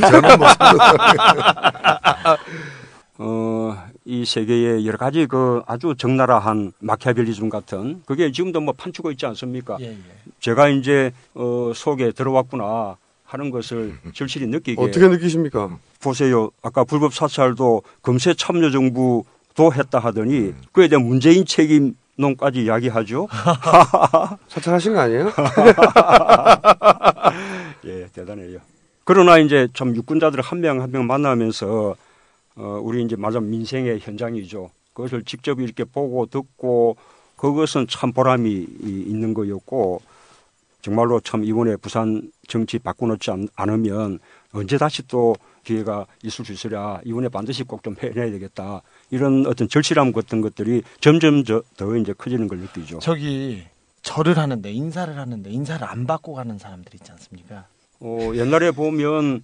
[0.00, 0.48] 저는 뭐
[3.18, 9.24] 어, 이 세계의 여러 가지 그 아주 적나라한 마키아벨리즘 같은 그게 지금도 뭐 판치고 있지
[9.26, 9.76] 않습니까?
[9.80, 9.98] 예, 예.
[10.40, 15.78] 제가 이제 어, 속에 들어왔구나 하는 것을 절실히 느끼게 어떻게 느끼십니까?
[16.00, 16.50] 보세요.
[16.62, 23.28] 아까 불법 사찰도 검세 참여 정부도 했다 하더니 그에 대한 문재인 책임 론까지 이야기하죠.
[24.48, 25.30] 사찰하신 거 아니에요?
[27.86, 28.58] 예, 대단해요.
[29.04, 31.94] 그러나 이제 참 유권자들 한명 한 명 만나면서
[32.56, 34.70] 어, 우리 이제 맞아 민생의 현장이죠.
[34.94, 36.96] 그것을 직접 이렇게 보고 듣고
[37.36, 40.00] 그것은 참 보람이 이- 있는 거였고
[40.80, 44.20] 정말로 참 이번에 부산 정치 바꿔놓지 않, 않으면
[44.52, 45.34] 언제 다시 또
[45.64, 50.82] 기회가 있을 수 있으랴 이번에 반드시 꼭 좀 해내야 되겠다 이런 어떤 절실함 같은 것들이
[51.00, 52.98] 점점 저, 더 이제 커지는 걸 느끼죠.
[53.00, 53.62] 저기
[54.02, 57.66] 절을 하는데 인사를 하는데 인사를 안 받고 가는 사람들 있지 않습니까?
[58.00, 59.42] 어, 옛날에 보면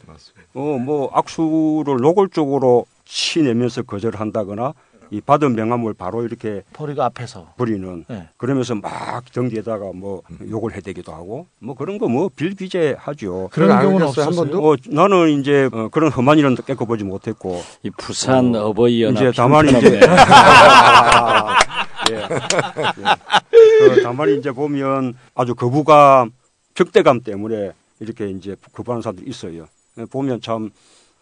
[0.54, 4.74] 어, 뭐 악수를 노골적으로 치내면서 거절한다거나
[5.12, 8.28] 이 받은 명함을 바로 이렇게 포리가 앞에서 버리는 네.
[8.36, 13.48] 그러면서 막 등뒤에다가 뭐 욕을 해대기도 하고 뭐 그런 거 뭐 빌비재하죠.
[13.52, 14.50] 그런 안 경우는 느꼈어요, 한 없었어요.
[14.52, 14.70] 번도?
[14.70, 19.32] 어, 나는 이제 어, 그런 험한 일은 겪어보지 못했고 이 부산 어, 버이 연합 이제
[19.34, 20.00] 다만 이제
[22.10, 22.16] 예.
[22.16, 23.94] 예.
[23.94, 26.30] 그 다만 이제 보면 아주 거부감,
[26.74, 29.66] 적대감 때문에 이렇게 이제 거부하는 사람들이 있어요.
[30.10, 30.70] 보면 참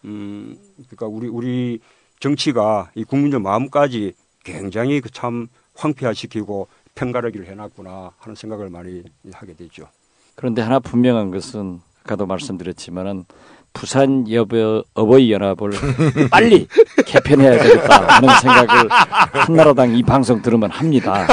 [0.05, 0.57] 음,
[0.89, 1.79] 그러니까 우리 우리
[2.19, 4.13] 정치가 이 국민들 마음까지
[4.43, 9.03] 굉장히 그참 황폐화시키고 편가르기를 해놨구나 하는 생각을 많이
[9.33, 9.87] 하게 되죠.
[10.35, 13.25] 그런데 하나 분명한 것은 아까도 말씀드렸지만은
[13.71, 15.71] 부산 여보 어버이 연합을
[16.31, 16.67] 빨리
[17.05, 21.27] 개편해야 되겠다 하는 생각을 한나라당 이 방송 들으면 합니다.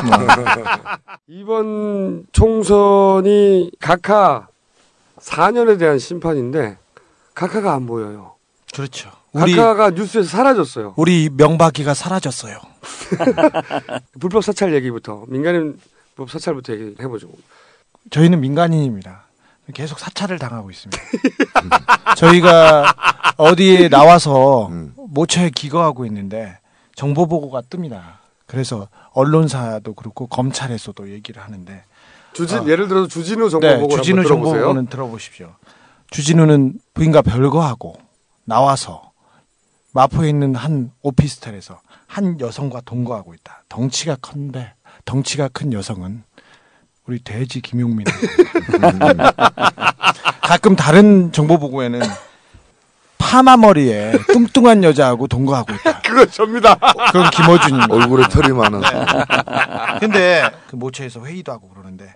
[1.26, 4.48] 이번 총선이 각하
[5.18, 6.76] 4년에 대한 심판인데
[7.34, 8.34] 각하가 안 보여요.
[8.74, 9.10] 그렇죠.
[9.42, 10.94] 우리 각하가 뉴스에서 사라졌어요.
[10.96, 12.58] 우리 명박이가 사라졌어요.
[14.20, 15.78] 불법 사찰 얘기부터 민간인
[16.14, 17.28] 불법 사찰부터 얘기해 보죠.
[18.10, 19.24] 저희는 민간인입니다.
[19.74, 21.02] 계속 사찰을 당하고 있습니다.
[22.16, 22.94] 저희가
[23.36, 24.94] 어디에 나와서 음.
[24.96, 26.58] 모처에 기거하고 있는데
[26.94, 28.00] 정보 보고가 뜹니다.
[28.46, 31.84] 그래서 언론사도 그렇고 검찰에서도 얘기를 하는데
[32.32, 32.68] 주진 어.
[32.68, 34.52] 예를 들어서 주진우 정보 네, 보고 주진우 정보.
[34.52, 35.54] 보고는 들어보십시오.
[36.10, 37.96] 주진우는 부인과 별거하고
[38.44, 39.10] 나와서
[39.96, 43.62] 마포에 있는 한 오피스텔에서 한 여성과 동거하고 있다.
[43.70, 44.74] 덩치가 큰데
[45.06, 46.22] 덩치가 큰 여성은
[47.06, 48.04] 우리 돼지 김용민.
[50.42, 52.02] 가끔 다른 정보 보고에는
[53.16, 56.02] 파마 머리에 뚱뚱한 여자하고 동거하고 있다.
[56.02, 56.74] 그거 접니다.
[56.74, 57.94] 그건 김어준입니다.
[57.94, 58.82] 얼굴에 털이 많은
[59.98, 62.12] 근데 그 모처에서 회의도 하고 그러는데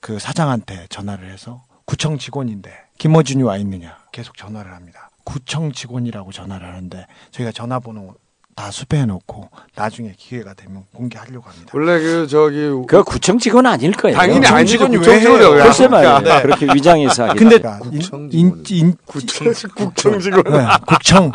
[0.00, 5.09] 그 사장한테 전화를 해서 구청 직원인데 김어준이 와 있느냐 계속 전화를 합니다.
[5.24, 8.14] 구청 직원이라고 전화를 하는데 저희가 전화번호
[8.56, 11.70] 다 수배해 놓고 나중에 기회가 되면 공개하려고 합니다.
[11.72, 14.18] 원래 그 저기 그 구청 직원 아닐 거예요.
[14.18, 15.88] 당연히 구청 아니지 직원이 구청 직원이 글쎄?
[15.88, 16.18] 말이에요.
[16.18, 16.42] 네.
[16.42, 17.78] 그렇게 위장해서 하겠다.
[17.78, 17.96] 근데
[18.36, 21.32] 인, 인, 구청 국청 직원 네, 국청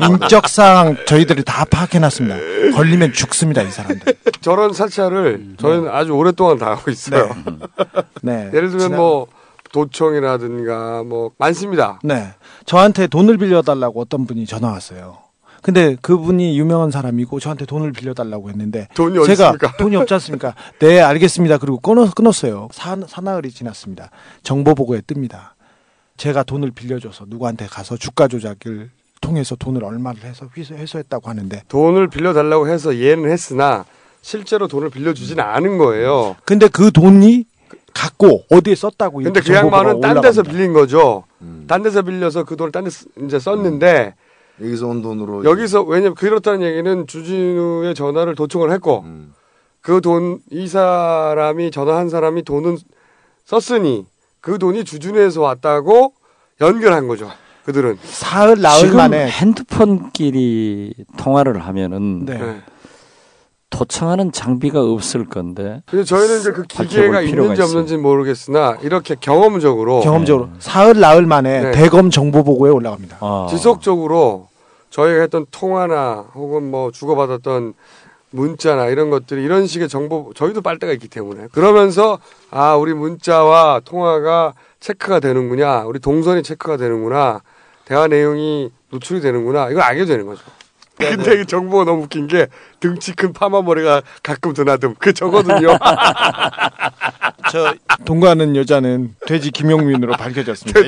[0.00, 2.36] 인적 사항 저희들이 다 파악해 놨습니다.
[2.76, 4.14] 걸리면 죽습니다 이 사람들.
[4.40, 7.28] 저런 사찰을 저희는 아주 오랫동안 당하고 있어요.
[8.22, 8.46] 네.
[8.54, 9.26] 예를 들면 지난- 뭐
[9.74, 11.98] 도청이라든가 뭐 많습니다.
[12.04, 12.28] 네.
[12.64, 15.18] 저한테 돈을 빌려달라고 어떤 분이 전화 왔어요.
[15.62, 19.56] 근데 그분이 유명한 사람이고 저한테 돈을 빌려달라고 했는데 돈이 제가?
[19.78, 20.54] 돈이 없지 않습니까?
[20.78, 21.58] 네, 알겠습니다.
[21.58, 22.68] 그리고 끊어, 끊었어요.
[22.70, 24.10] 사, 사나흘이 지났습니다.
[24.42, 25.54] 정보 보고에 뜹니다.
[26.18, 32.08] 제가 돈을 빌려줘서 누구한테 가서 주가 조작을 통해서 돈을 얼마를 해서 회수, 회수했다고 하는데 돈을
[32.08, 33.86] 빌려달라고 해서 이해는 했으나
[34.20, 36.36] 실제로 돈을 빌려주지는 않은 거예요.
[36.44, 37.46] 근데 그 돈이
[37.94, 40.42] 갖고 어디에 썼다고 근데 그 양반은 딴 데서.
[40.42, 41.24] 빌린 거죠.
[41.40, 41.64] 음.
[41.66, 42.90] 딴 데서 빌려서 그 돈을 딴데
[43.24, 44.14] 이제 썼는데
[44.60, 49.32] 여기서 온 돈으로 여기서 왜냐면 그렇다는 얘기는 주진우의 전화를 도청을 했고 음.
[49.80, 52.78] 그돈 이 사람이 전화 한 사람이 돈은
[53.44, 54.06] 썼으니
[54.40, 56.14] 그 돈이 주진우에서 왔다고
[56.60, 57.30] 연결한 거죠.
[57.64, 62.38] 그들은 사흘 나흘 만에 핸드폰끼리 통화를 하면은 네.
[62.38, 62.62] 네.
[63.74, 67.60] 도청하는 장비가 없을 건데 그래서 저희는 이제 그 기계가 있는지.
[67.60, 71.70] 없는지 모르겠으나 이렇게 경험적으로 경험적으로 사흘 나흘 만에 네.
[71.72, 73.18] 대검 정보 보고에 올라갑니다.
[73.20, 74.48] 어, 지속적으로
[74.90, 77.74] 저희가 했던 통화나 혹은 뭐 주고받았던
[78.30, 82.18] 문자나 이런 것들이 이런 식의 정보 저희도 빨대가 있기 때문에 그러면서
[82.50, 87.42] 아 우리 문자와 통화가 체크가 되는구나 우리 동선이 체크가 되는구나
[87.84, 90.42] 대화 내용이 노출이 되는구나 이걸 알게 되는 거죠.
[90.96, 92.46] 근데 이 정보가 너무 웃긴 게
[92.80, 95.76] 등치 큰 파마 머리가 가끔 드나듬 그 저거든요.
[97.50, 97.74] 저
[98.04, 100.80] 동거하는 여자는 돼지 김용민으로 밝혀졌습니다.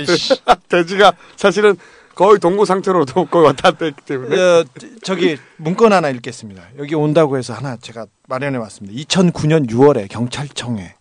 [0.68, 1.76] 돼지가 사실은
[2.14, 4.64] 거의 동고 상태로도 거의 왔다 갔다 했기 때문에 어,
[5.02, 6.62] 저기 문건 하나 읽겠습니다.
[6.78, 8.98] 여기 온다고 해서 하나 제가 마련해 왔습니다.
[9.02, 10.94] 2009년 6월에 경찰청에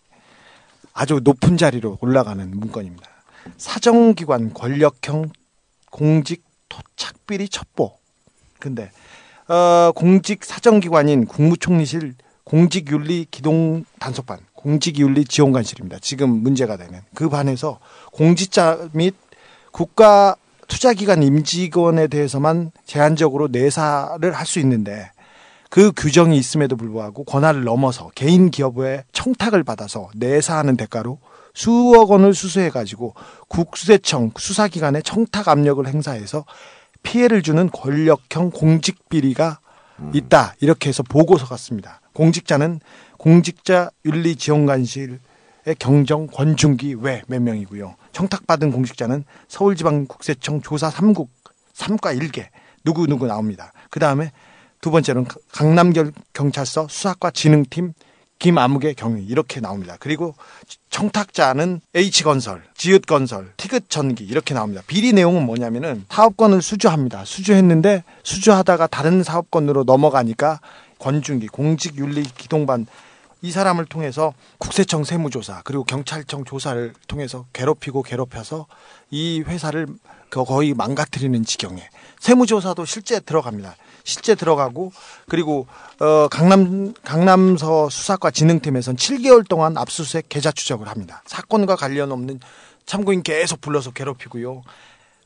[0.93, 3.07] 아주 높은 자리로 올라가는 문건입니다.
[3.57, 5.29] 사정기관 권력형
[5.89, 7.97] 공직 토착비리 첩보.
[8.65, 8.89] 근데
[9.47, 15.99] 어, 공직 사정기관인 국무총리실 공직윤리 기동 단속반, 공직윤리 지원관실입니다.
[16.01, 17.77] 지금 문제가 되는 그 반에서
[18.11, 19.13] 공직자 및
[19.71, 20.35] 국가
[20.67, 25.11] 투자기관 임직원에 대해서만 제한적으로 내사를 할 수 있는데
[25.69, 31.19] 그 규정이 있음에도 불구하고 권한을 넘어서 개인 기업의 청탁을 받아서 내사하는 대가로
[31.53, 33.13] 수억 원을 수수해 가지고
[33.47, 36.45] 국세청 수사기관에 청탁 압력을 행사해서
[37.05, 39.59] 피해를 주는 권력형 공직 비리가
[40.13, 42.01] 있다 이렇게 해서 보고서가 씁니다.
[42.13, 42.81] 공직자는
[43.17, 45.19] 공직자 윤리 지원관실의
[45.79, 47.95] 경정 권중기 외 몇 명이고요.
[48.11, 51.27] 청탁받은 공직자는 서울지방국세청 조사 3국
[51.73, 52.47] 3과 1개
[52.83, 53.71] 누구 누구 나옵니다.
[53.89, 54.31] 그 다음에
[54.81, 55.93] 두 번째는 강남
[56.33, 57.93] 경찰서 수사과 진흥팀
[58.39, 59.97] 김아무개 경위 이렇게 나옵니다.
[59.99, 60.35] 그리고
[60.89, 64.81] 청탁자는 H건설, 지읒건설, 티귿전기 이렇게 나옵니다.
[64.87, 67.25] 비리 내용은 뭐냐면은 사업권을 수주합니다.
[67.25, 70.59] 수주했는데 수주하다가 다른 사업권으로 넘어가니까
[70.99, 72.87] 권중기 공직윤리기동반
[73.41, 78.65] 이 사람을 통해서 국세청 세무조사 그리고 경찰청 조사를 통해서 괴롭히고 괴롭혀서
[79.11, 79.87] 이 회사를
[80.29, 81.87] 거의 망가뜨리는 지경에
[82.19, 83.75] 세무조사도 실제 들어갑니다.
[84.05, 84.93] 실제 들어가고
[85.27, 85.67] 그리고
[85.99, 91.21] 어 강남 강남서 수사과 진흥팀에서는 7개월 동안 압수수색 계좌 추적을 합니다.
[91.25, 92.39] 사건과 관련 없는
[92.85, 94.61] 참고인 계속 불러서 괴롭히고요.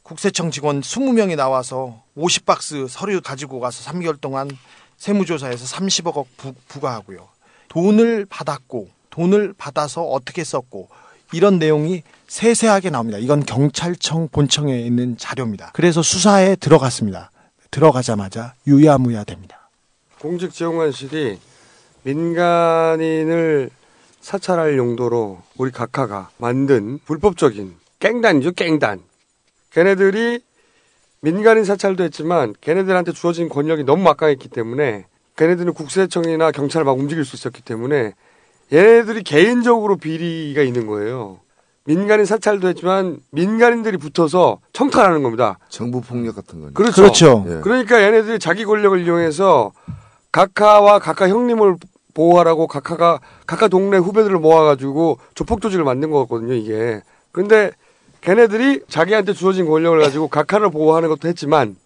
[0.02, 4.50] 국세청 직원 20명이 나와서 50박스 서류 가지고 가서 3개월 동안
[4.98, 7.28] 세무조사에서 30억 원 부, 부과하고요.
[7.68, 10.90] 돈을 받았고 돈을 받아서 어떻게 썼고
[11.34, 13.20] 이런 내용이 세세하게 나옵니다.
[13.20, 15.72] 이건 경찰청 본청에 있는 자료입니다.
[15.74, 17.32] 그래서 수사에 들어갔습니다.
[17.72, 19.70] 들어가자마자 유야무야 됩니다.
[20.20, 21.40] 공직지원관실이
[22.04, 23.70] 민간인을
[24.22, 29.02] 사찰할 용도로 우리 각하가 만든 불법적인 깽단이죠, 깽단.
[29.72, 30.42] 걔네들이
[31.22, 35.06] 민간인 사찰도 했지만 걔네들한테 주어진 권력이 너무 막강했기 때문에
[35.36, 38.14] 걔네들은 국세청이나 경찰을 막 움직일 수 있었기 때문에
[38.72, 41.40] 얘네들이 개인적으로 비리가 있는 거예요.
[41.86, 45.58] 민간인 사찰도 했지만 민간인들이 붙어서 청탁하는 겁니다.
[45.70, 46.74] 정부 폭력 같은 거죠.
[46.74, 47.02] 그렇죠.
[47.02, 47.46] 그렇죠.
[47.48, 47.62] 예.
[47.62, 49.72] 그러니까 얘네들이 자기 권력을 이용해서
[50.32, 51.78] 각하와 각하 형님을
[52.14, 56.54] 보호하라고 각하가 각하 동네 후배들을 모아가지고 조폭 조직을 만든 거거든요.
[56.54, 57.02] 이게.
[57.32, 57.72] 근데
[58.22, 61.78] 걔네들이 자기한테 주어진 권력을 가지고 각하를 보호하는 것도 했지만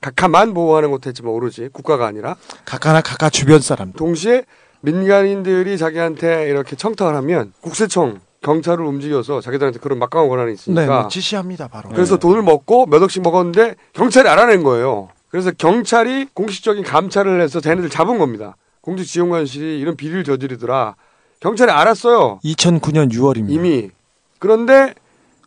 [0.00, 3.92] 각하만 보호하는 것도 했지만 오로지 국가가 아니라 각하나 각하 주변 사람.
[3.92, 4.44] 동시에
[4.82, 11.08] 민간인들이 자기한테 이렇게 청탁을 하면 국세청 경찰을 움직여서 자기들한테 그런 막강한 권한이 네, 있으니까 네,
[11.08, 11.90] 지시합니다 바로.
[11.90, 15.08] 그래서 돈을 먹고 몇 억씩 먹었는데 경찰이 알아낸 거예요.
[15.28, 18.56] 그래서 경찰이 공식적인 감찰을 해서 쟤네들 잡은 겁니다.
[18.80, 20.96] 공직지원관실이 이런 비리를 저지르더라.
[21.40, 22.40] 경찰이 알았어요.
[22.44, 23.50] 2009년 6월입니다.
[23.50, 23.90] 이미.
[24.38, 24.94] 그런데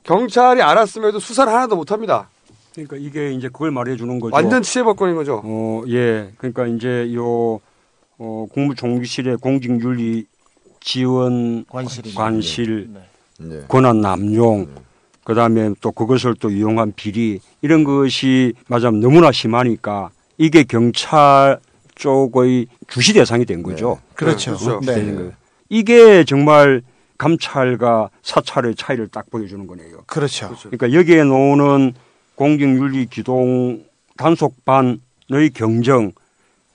[0.03, 2.29] 경찰이 알았음에도 수사를 하나도 못합니다.
[2.73, 4.33] 그러니까 이게 이제 그걸 말해 주는 거죠.
[4.35, 5.41] 완전 치해법권인 거죠.
[5.43, 6.31] 어, 예.
[6.37, 7.59] 그러니까 이제 요
[8.17, 10.25] 어, 국무총리실의 공직윤리
[10.83, 12.89] 지원 관실이 관실
[13.41, 13.61] 예.
[13.69, 14.67] 권한 남용
[15.23, 21.59] 그다음에 또 그것을 또 이용한 비리 이런 것이 맞아면 너무나 심하니까 이게 경찰
[21.95, 23.99] 쪽의 주시 대상이 된 거죠.
[24.13, 24.57] 그렇죠.
[24.57, 24.81] 그렇죠.
[24.85, 25.31] 네.
[25.69, 26.81] 이게 정말
[27.17, 30.03] 감찰과 사찰의 차이를 딱 보여주는 거네요.
[30.05, 30.53] 그렇죠.
[30.63, 31.93] 그러니까 여기에 나오는
[32.35, 33.85] 공직윤리 기동
[34.17, 36.11] 단속반의 경정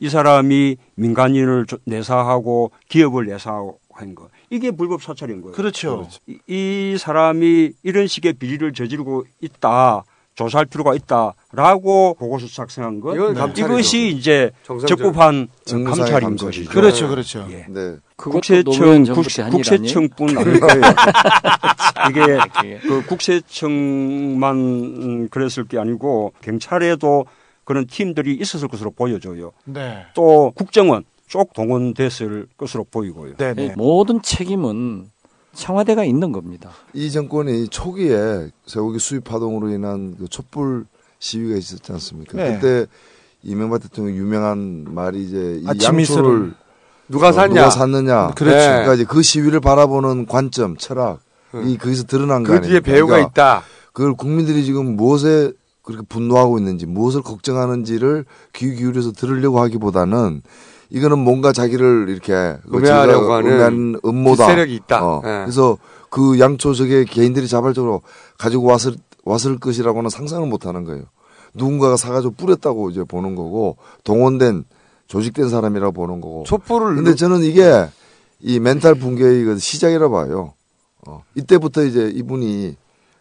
[0.00, 4.28] 이 사람이 민간인을 조- 내사하고 기업을 내사하고 한 거.
[4.50, 5.54] 이게 불법 사찰인 거예요.
[5.54, 6.08] 그렇죠.
[6.26, 10.04] 이, 이 사람이 이런 식의 비리를 저지르고 있다.
[10.36, 13.16] 조사할 필요가 있다라고 보고서 작성한 것.
[13.16, 13.66] 이건 감찰이죠.
[13.74, 14.52] 이것이 이제.
[14.86, 15.48] 적법한
[15.84, 16.36] 감찰인.
[16.36, 16.70] 것이죠.
[16.70, 17.08] 그렇죠.
[17.08, 17.46] 그렇죠.
[17.50, 17.66] 예.
[17.68, 17.96] 네.
[18.14, 19.26] 국세청 국?
[19.50, 20.82] 국세청뿐 아닐 거예요.
[22.08, 22.78] 이게 그게.
[22.82, 27.26] 그 국세청만 음, 그랬을 게 아니고 경찰에도
[27.64, 29.50] 그런 팀들이 있었을 것으로 보여져요.
[29.64, 30.06] 네.
[30.14, 33.36] 또 국정원 쪽 동원됐을 것으로 보이고요.
[33.36, 33.74] 네, 네.
[33.76, 35.10] 모든 책임은
[35.54, 36.70] 청와대가 있는 겁니다.
[36.94, 40.86] 이 정권이 초기에 쇠고기 수입 파동으로 인한 그 촛불
[41.18, 42.36] 시위가 있었지 않습니까?
[42.36, 42.54] 네.
[42.54, 42.86] 그때
[43.42, 46.54] 이명박 대통령 유명한 말이 이제 이 아침 이슬을 양초를
[47.08, 47.54] 누가 어, 샀냐?
[47.54, 48.30] 누가 샀느냐.
[48.32, 48.56] 그렇죠.
[48.56, 48.66] 네.
[48.66, 51.20] 그러니까 이제 그 시위를 바라보는 관점, 철학
[51.64, 52.70] 이 거기서 드러난 거그 아니에요.
[52.70, 53.62] 뒤에 배우가 그러니까 있다.
[53.92, 55.52] 그걸 국민들이 지금 무엇에
[55.82, 60.42] 그렇게 분노하고 있는지, 무엇을 걱정하는지를 귀 기울여서 들으려고 하기보다는
[60.90, 64.46] 이거는 뭔가 자기를 이렇게 그 음해하려고 하는 음모다.
[64.46, 65.04] 뒷세력이 있다.
[65.04, 65.28] 어, 예.
[65.44, 65.76] 그래서
[66.10, 68.02] 그 양초 저게 개인들이 자발적으로
[68.38, 71.04] 가지고 왔을 왔을 것이라고는 상상을 못 하는 거예요.
[71.54, 74.64] 누군가가 사가지고 뿌렸다고 이제 보는 거고 동원된
[75.06, 76.44] 조직된 사람이라고 보는 거고.
[76.46, 77.86] 촛불을 근데 저는 이게
[78.40, 80.54] 이 멘탈 붕괴의 그 시작이라 봐요.
[81.06, 82.76] 어, 이때부터 이제 이분이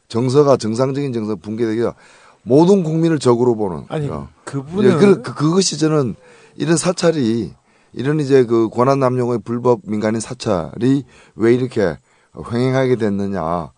[0.08, 1.96] 정서가 정상적인 정서 붕괴되기가
[2.44, 3.86] 모든 국민을 적으로 보는.
[3.90, 4.30] 아니 어.
[4.46, 6.16] 그분은 예, 그, 그, 그것이 저는
[6.56, 7.54] 이런 사찰이
[7.94, 11.04] 이런 이제 그 권한 남용의 불법 민간인 사찰이
[11.36, 11.98] 왜 이렇게
[12.52, 13.72] 횡행하게 됐느냐.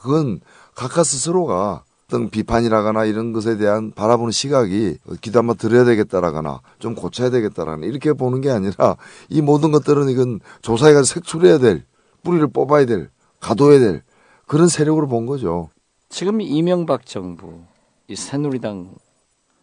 [0.00, 0.40] 그건
[0.74, 4.98] 각각 스스로가 어떤 비판이라거나 이런 것에 대한 바라보는 시각이
[5.32, 8.96] 한번 들어야 되겠다라거나 좀 고쳐야 되겠다라거나 이렇게 보는 게 아니라
[9.28, 11.84] 이 모든 것들은 이건 조사해가지고 색출해야 될
[12.22, 13.10] 뿌리를 뽑아야 될
[13.40, 14.02] 가둬야 될
[14.46, 15.70] 그런 세력으로 본 거죠.
[16.08, 17.60] 지금 이명박 정부,
[18.06, 18.94] 이 새누리당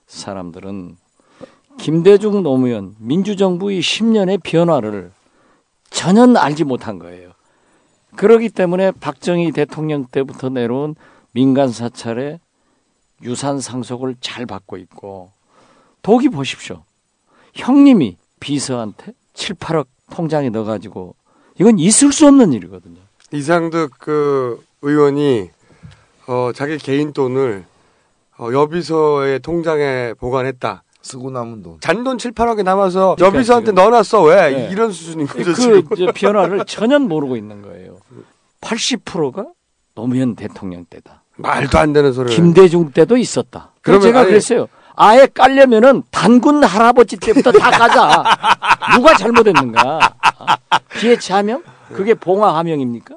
[0.08, 0.98] 사람들은
[1.80, 5.12] 김대중 노무현 민주정부의 10년의 변화를
[5.90, 7.32] 전혀 알지 못한 거예요.
[8.16, 10.96] 그러기 때문에 박정희 대통령 때부터 내려온
[11.32, 12.40] 민간 사찰의
[13.24, 15.32] 유산 상속을 잘 받고 있고
[16.02, 16.84] 독이 보십시오.
[17.54, 21.16] 형님이 비서한테 7, 8억 통장에 넣어가지고
[21.60, 23.00] 이건 있을 수 없는 일이거든요.
[23.32, 25.50] 이상득 그 의원이
[26.28, 27.66] 어, 자기 개인 돈을
[28.38, 30.84] 어, 여비서의 통장에 보관했다.
[31.02, 31.78] 쓰고 남은 돈.
[31.82, 34.24] 잔돈 7, 8억이 남아서 그러니까 여비서한테 넣어놨어.
[34.24, 34.52] 왜?
[34.52, 34.70] 네.
[34.72, 35.82] 이런 수준인 거죠, 그 지금.
[35.94, 37.98] 이제 변화를 전혀 모르고 있는 거예요.
[38.62, 39.46] 80%가
[39.96, 41.24] 노무현 대통령 때다.
[41.38, 42.36] 말도 안 되는 소리를.
[42.36, 43.72] 김대중 때도 있었다.
[43.82, 44.68] 그러면 제가 아니- 그랬어요.
[44.96, 48.24] 아예 깔려면은 단군 할아버지 때부터 다 가자.
[48.96, 50.00] 누가 잘못했는가?
[51.00, 51.64] 비해치하면
[51.94, 53.16] 그게 봉화하명입니까?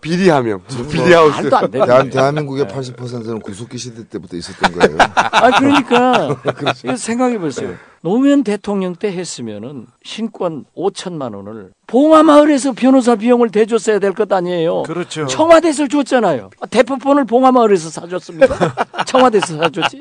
[0.00, 0.62] 비리하명.
[0.90, 1.40] 비리 하우스.
[1.42, 2.10] 말도 안 되는 대한.
[2.10, 4.98] 대한민국의 80%는 구속기 시대 때부터 있었던 거예요.
[5.16, 6.36] 아 그러니까
[6.84, 7.74] 이거 생각해 보세요.
[8.02, 14.82] 노무현 대통령 때 했으면은 신권 5천만 원을 봉화마을에서 변호사 비용을 대줬어야 될 것 아니에요.
[14.82, 15.26] 그렇죠.
[15.26, 16.50] 청와대에서 줬잖아요.
[16.60, 18.74] 아, 대포폰을 봉화마을에서 사줬습니까?
[19.06, 20.00] 청와대에서 사줬지.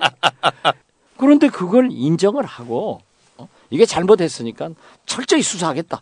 [1.18, 3.02] 그런데 그걸 인정을 하고
[3.38, 3.48] 어?
[3.70, 4.70] 이게 잘못했으니까
[5.06, 6.02] 철저히 수사하겠다.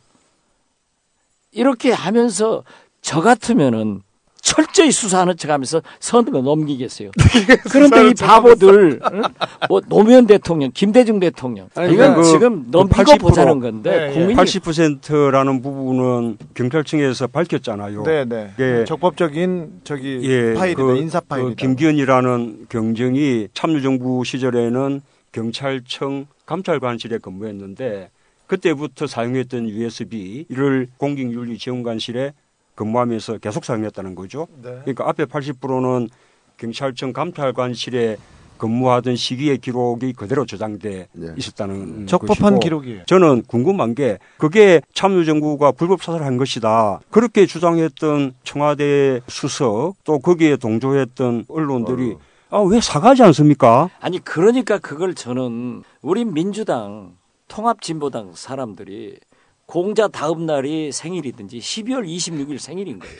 [1.51, 2.63] 이렇게 하면서
[3.01, 4.01] 저 같으면은
[4.41, 7.11] 철저히 수사하는 척 하면서 선거 넘기겠어요.
[7.71, 9.21] 그런데 이 바보들, 응?
[9.67, 14.09] 뭐 노무현 대통령, 김대중 대통령, 아니, 이건 그- 지금 그 넘기고 80% 보자는 건데 네,
[14.09, 14.13] 예.
[14.13, 18.03] 국민이 80%라는 부분은 경찰청에서 밝혔잖아요.
[18.03, 18.85] 네 네 예.
[18.85, 21.55] 적법적인 저기 예, 파일이다 그- 인사 그 파일이다.
[21.57, 25.01] 김기현이라는 경정이 참여정부 시절에는
[25.33, 28.09] 경찰청 감찰관실에 근무했는데
[28.49, 32.33] 그때부터 사용했던 USB를 공직윤리지원관실에
[32.73, 34.47] 근무하면서 계속 사용했다는 거죠.
[34.61, 34.79] 네.
[34.81, 36.09] 그러니까 앞에 80%는
[36.57, 38.17] 경찰청 감찰관실에
[38.57, 41.27] 근무하던 시기의 기록이 그대로 저장돼 네.
[41.37, 43.03] 있었다는 적법한 것이고 기록이에요.
[43.05, 46.99] 저는 궁금한 게 그게 참여정부가 불법 사살한 것이다.
[47.09, 52.17] 그렇게 주장했던 청와대 수석 또 거기에 동조했던 언론들이
[52.49, 53.89] 아왜 사과하지 않습니까?
[54.01, 57.13] 아니 그러니까 그걸 저는 우리 민주당
[57.49, 59.17] 통합진보당 사람들이
[59.65, 63.13] 공자 다음 날이 생일이든지 12월 26일 생일인 거예요.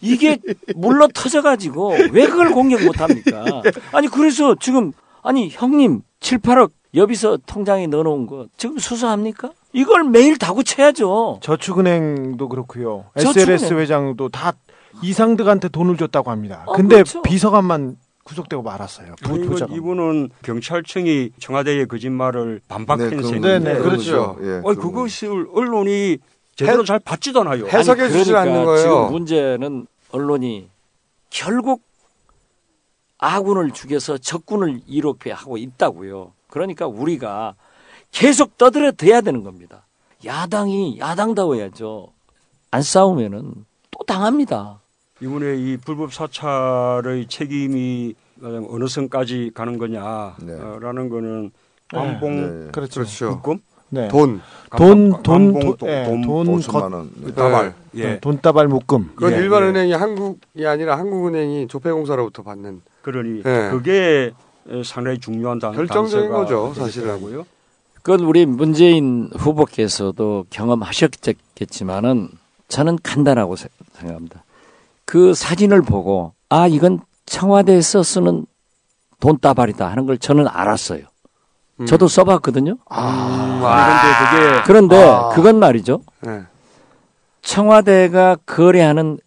[0.00, 0.38] 이게
[0.74, 3.62] 물러 터져가지고 왜 그걸 공격 못합니까?
[3.92, 9.50] 아니 그래서 지금 아니 형님 7, 8억 여비서 통장에 넣어놓은 거 지금 수사합니까?
[9.72, 11.38] 이걸 매일 다구 쳐야죠.
[11.42, 13.04] 저축은행도 그렇고요.
[13.18, 13.54] 저축은행.
[13.54, 14.52] SLS 회장도 다
[15.02, 16.62] 이상득한테 돈을 줬다고 합니다.
[16.66, 17.22] 어, 근데 그렇죠.
[17.22, 19.14] 비서관만 구속되고 말았어요.
[19.22, 19.70] 부, 아니, 이건.
[19.72, 24.36] 이분은 경찰청이 청와대의 거짓말을 반박한 네, 셈인데 네, 네, 그렇죠.
[24.42, 26.18] 예, 아니, 그것을 언론이
[26.56, 27.66] 제대로 잘 받지도 않아요.
[27.66, 28.82] 해- 해석해 주질 그러니까 않는 거예요.
[28.82, 30.68] 지금 문제는 언론이
[31.30, 31.82] 결국
[33.18, 36.32] 아군을 죽여서 적군을 이롭게 하고 있다고요.
[36.48, 37.54] 그러니까 우리가
[38.10, 39.86] 계속 떠들어대야 되는 겁니다.
[40.24, 42.08] 야당이 야당다워야죠.
[42.70, 44.80] 안 싸우면은 또 당합니다.
[45.24, 51.08] 이번에 이 불법 사찰의 책임이 어느 선까지 가는 거냐라는 네.
[51.08, 51.50] 거는
[51.92, 51.98] 네.
[51.98, 52.70] 관봉 네.
[52.72, 53.00] 그렇죠.
[53.00, 53.30] 그렇죠.
[53.32, 53.58] 입금
[53.88, 54.08] 네.
[54.08, 54.40] 돈.
[54.76, 57.10] 돈, 관- 돈, 돈, 예, 돈, 돈 5천만 겉- 원.
[57.16, 57.32] 네.
[57.32, 58.02] 다발 네.
[58.02, 59.12] 예 돈다발 묶음.
[59.14, 63.68] 그건 예, 일반은행이 한국이 아니라 한국은행이 조폐공사로부터 받는 그러니 예.
[63.70, 64.32] 그게
[64.84, 67.06] 상당히 중요한 단, 결정적인 거죠, 사실은.
[67.08, 67.46] 되겠더라고요.
[68.02, 72.28] 그건 우리 문재인 후보께서도 경험하셨겠지만은
[72.68, 74.42] 저는 간단하고 세- 생각합니다.
[75.04, 78.46] 그 사진을 보고 아 이건 청와대에서 쓰는
[79.20, 81.04] 돈다발이다 하는 걸 저는 알았어요.
[81.80, 81.86] 음.
[81.86, 82.76] 저도 써봤거든요.
[82.88, 83.60] 아,
[84.36, 85.28] 그런데 그게 그런데 아.
[85.30, 86.00] 그건 말이죠.
[86.20, 86.42] 네.
[87.42, 89.18] 청와대가 거래하는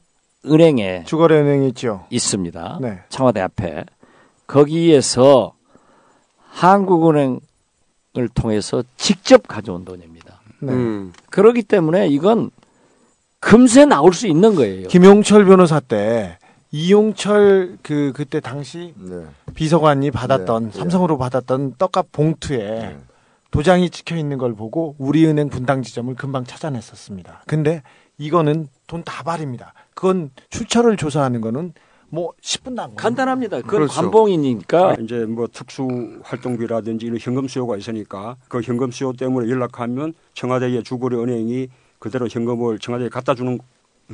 [0.46, 2.06] 은행에 주거래은행 있죠.
[2.10, 2.80] 있습니다.
[2.82, 3.00] 네.
[3.10, 3.86] 청와대 앞에
[4.48, 5.54] 거기에서
[6.50, 7.40] 한국은행을
[8.34, 10.40] 통해서 직접 가져온 돈입니다.
[10.62, 10.74] 네.
[10.74, 11.14] 음.
[11.30, 12.50] 그렇기 때문에 이건
[13.40, 14.88] 금세 나올 수 있는 거예요.
[14.88, 16.38] 김용철 변호사 때
[16.72, 19.24] 이용철 그 그때 당시 네.
[19.54, 20.80] 비서관이 받았던 네, 네.
[20.80, 22.98] 삼성으로 받았던 떡값 봉투에 네.
[23.52, 27.44] 도장이 찍혀 있는 걸 보고 우리은행 분당 지점을 금방 찾아냈었습니다.
[27.48, 27.82] 근데
[28.18, 29.74] 이거는 돈 다발입니다.
[29.94, 31.74] 그건 출처를 조사하는 거는
[32.10, 33.58] 뭐 10분도 안 간단합니다.
[33.62, 33.94] 그건 그렇죠.
[34.02, 35.88] 관봉이니까 이제 뭐 특수
[36.24, 41.70] 활동비라든지 이런 현금 수요가 있으니까 그 현금 수요 때문에 연락하면 청와대의 주거래 은행이
[42.00, 43.58] 그대로 현금을 청와대에 갖다 주는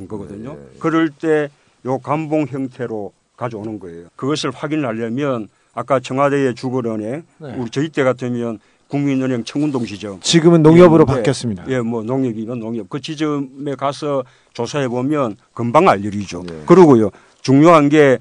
[0.07, 0.57] 거거든요.
[0.57, 0.79] 예, 예.
[0.79, 1.49] 그럴 때
[1.85, 4.07] 요 감봉 형태로 가져오는 거예요.
[4.15, 6.53] 그것을 확인하려면 아까 청와대의
[6.85, 7.55] 은행 네.
[7.57, 11.65] 우리 저희 때 같으면 국민은행 청운동 지점 지금은 농협으로 예, 바뀌었습니다.
[11.69, 12.89] 예, 뭐 농협이면 농협.
[12.89, 14.23] 그 지점에 가서
[14.53, 16.43] 조사해 보면 금방 알 일이죠.
[16.43, 16.63] 네.
[16.67, 17.09] 그러고요.
[17.41, 18.19] 중요한 게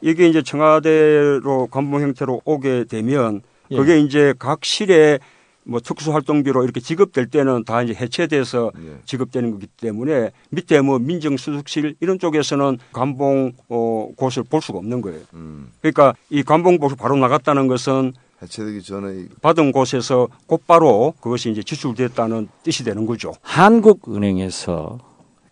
[0.00, 3.76] 이게 이제 청와대로 관봉 형태로 오게 되면 예.
[3.76, 5.18] 그게 이제 각 실에
[5.66, 8.98] 뭐 특수 활동비로 이렇게 지급될 때는 다 이제 해체돼서 예.
[9.06, 15.20] 지급되는 거기 때문에 밑에 뭐 민정수석실 이런 쪽에서는 관봉 어, 곳을 볼 수가 없는 거예요.
[15.34, 15.70] 음.
[15.80, 18.12] 그러니까 이 관봉 곳을 바로 나갔다는 것은
[18.42, 23.32] 해체되기 전에 이- 받은 곳에서 곧바로 그것이 이제 지출됐다는 뜻이 되는 거죠.
[23.42, 24.98] 한국은행에서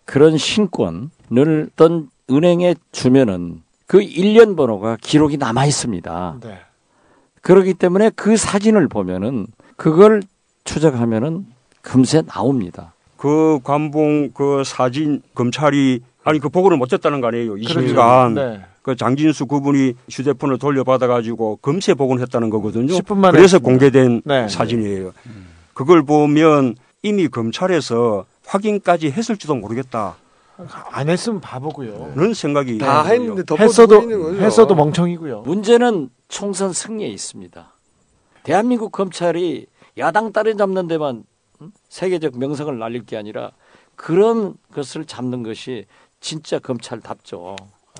[0.05, 6.37] 그런 신권을 어떤 은행에 주면은 그 일련 번호가 기록이 남아 있습니다.
[6.43, 6.59] 네.
[7.41, 10.21] 그렇기 때문에 그 사진을 보면은 그걸
[10.63, 11.45] 추적하면은
[11.81, 12.93] 금세 나옵니다.
[13.17, 17.55] 그 관봉 그 사진 검찰이 아니 그 보고를 못 했다는 거 아니에요.
[17.55, 18.61] 20일간 네.
[18.81, 22.93] 그 장진수 그분이 휴대폰을 돌려받아 가지고 검세 복원했다는 거거든요.
[22.93, 23.69] 10분 만에 그래서 했습니다.
[23.69, 24.47] 공개된 네.
[24.47, 25.13] 사진이에요.
[25.73, 30.15] 그걸 보면 이미 검찰에서 확인까지 했을지도 모르겠다.
[30.91, 32.11] 안 했으면 바보고요.
[32.13, 33.03] 그런 생각이 다.
[33.05, 34.01] 했는데 덮어 했어도.
[34.39, 35.41] 했어도 멍청이고요.
[35.41, 37.72] 문제는 총선 승리에 있습니다.
[38.43, 39.65] 대한민국 검찰이
[39.97, 41.23] 야당 따라잡는 데만
[41.61, 41.71] 음?
[41.89, 43.51] 세계적 명성을 날릴 게 아니라
[43.95, 45.85] 그런 것을 잡는 것이
[46.19, 47.55] 진짜 검찰답죠.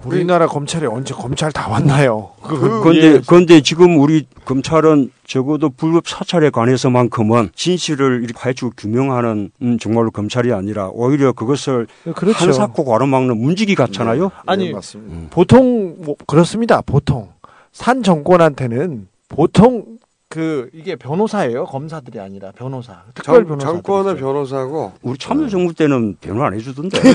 [0.05, 2.31] 우리나라 검찰이 언제 검찰 다 왔나요?
[2.41, 10.09] 그런데 그런데 지금 우리 검찰은 적어도 불법 사찰에 관해서만큼은 진실을 이렇게 파헤치고 규명하는 음, 정말로
[10.09, 12.45] 검찰이 아니라 오히려 그것을 그렇죠.
[12.45, 14.31] 한사코 가로막는 문지기 같잖아요.
[14.47, 15.29] 아니, 네, 맞습니다.
[15.29, 16.81] 보통 뭐 그렇습니다.
[16.81, 17.31] 보통
[17.71, 19.99] 산 정권한테는 보통
[20.33, 21.65] 그 이게 변호사예요.
[21.65, 23.03] 검사들이 아니라 변호사.
[23.13, 23.67] 특별 정, 변호사.
[23.67, 26.99] 정권의 변호사고 우리 참여정부 때는 변호 안 해주던데.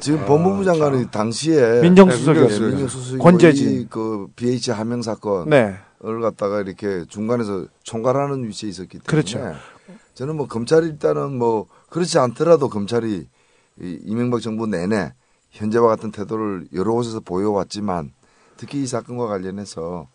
[0.00, 2.68] 지금 법무부 장관이 당시에 민정수석이었어요.
[2.68, 3.80] 민정수석이고 권재진.
[3.80, 5.74] 이그 BH 하명 사건을 네.
[6.20, 9.56] 갖다가 이렇게 중간에서 총괄하는 위치에 있었기 때문에 그렇죠.
[10.14, 13.26] 저는 뭐 검찰이 일단은 뭐 그렇지 않더라도 검찰이
[13.80, 15.12] 이 이명박 정부 내내
[15.50, 18.12] 현재와 같은 태도를 여러 곳에서 보여왔지만
[18.56, 20.06] 특히 이 사건과 관련해서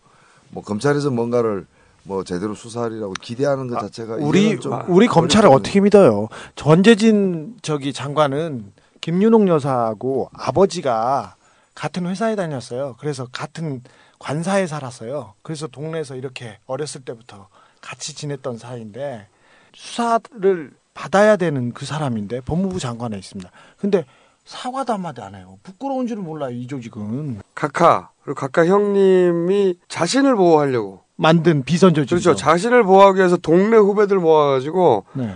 [0.49, 1.65] 뭐 검찰에서 뭔가를
[2.03, 5.49] 뭐 제대로 수사하리라고 기대하는 것 자체가 우리 이거는 좀 우리 검찰을.
[5.49, 6.27] 어떻게 믿어요?
[6.55, 11.35] 전재진 저기 장관은 김윤옥 여사하고 아버지가
[11.75, 12.95] 같은 회사에 다녔어요.
[12.99, 13.81] 그래서 같은
[14.19, 15.33] 관사에 살았어요.
[15.41, 17.47] 그래서 동네에서 이렇게 어렸을 때부터
[17.81, 19.27] 같이 지냈던 사이인데
[19.73, 23.49] 수사를 받아야 되는 그 사람인데 법무부 장관에 있습니다.
[23.77, 24.05] 근데
[24.45, 25.57] 사과도 한마디 안 해요.
[25.63, 27.41] 부끄러운 줄은 몰라요, 이 조직은.
[27.55, 32.09] 각하 그리고 각하 형님이 자신을 보호하려고 만든 비선 조직.
[32.09, 32.35] 그렇죠.
[32.35, 35.35] 자신을 보호하기 위해서 동네 후배들 모아가지고 네.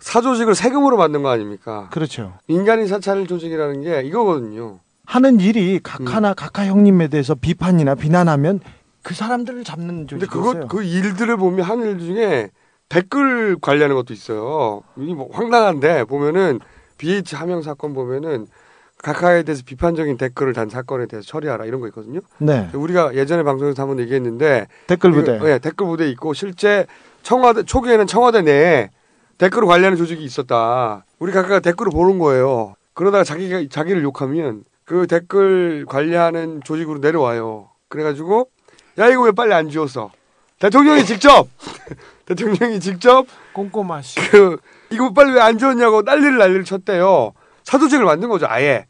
[0.00, 1.88] 사조직을 세금으로 만든 거 아닙니까?
[1.92, 2.34] 그렇죠.
[2.48, 4.80] 인간이 사찰 조직이라는 게 이거거든요.
[5.06, 8.60] 하는 일이 각하나 각하 형님에 대해서 비판이나 비난하면
[9.02, 10.52] 그 사람들을 잡는 근데 조직이었어요.
[10.52, 12.50] 그것 그 일들을 보면 하는 일 중에
[12.88, 14.82] 댓글 관리하는 것도 있어요.
[14.96, 16.60] 이게 뭐 황당한데 보면은
[16.98, 18.46] BH 하명 사건 보면은
[19.04, 22.20] 각하에 대해서 비판적인 댓글을 단 사건에 대해서 처리하라 이런 거 있거든요.
[22.38, 22.70] 네.
[22.72, 25.36] 우리가 예전에 방송에서 한번 얘기했는데 댓글 부대.
[25.36, 26.86] 이거- 예, 댓글 부대 있고 실제
[27.22, 28.88] 청와대 초기에는 청와대 내에
[29.36, 31.04] 댓글을 관리하는 조직이 있었다.
[31.18, 32.76] 우리 각하가 댓글을 보는 거예요.
[32.94, 37.68] 그러다가 자기가 자기를 욕하면 그 댓글 관리하는 조직으로 내려와요.
[37.88, 38.48] 그래가지고
[38.98, 40.12] 야 이거 왜 빨리 안 지웠어?
[40.60, 41.46] 대통령이 직접
[42.24, 44.30] 대통령이 직접 꼼꼼하시.
[44.30, 44.56] 그
[44.90, 47.32] 이거 빨리 왜 안 지웠냐고 난리를 난리를 쳤대요.
[47.64, 48.86] 사조직을 만든 거죠 아예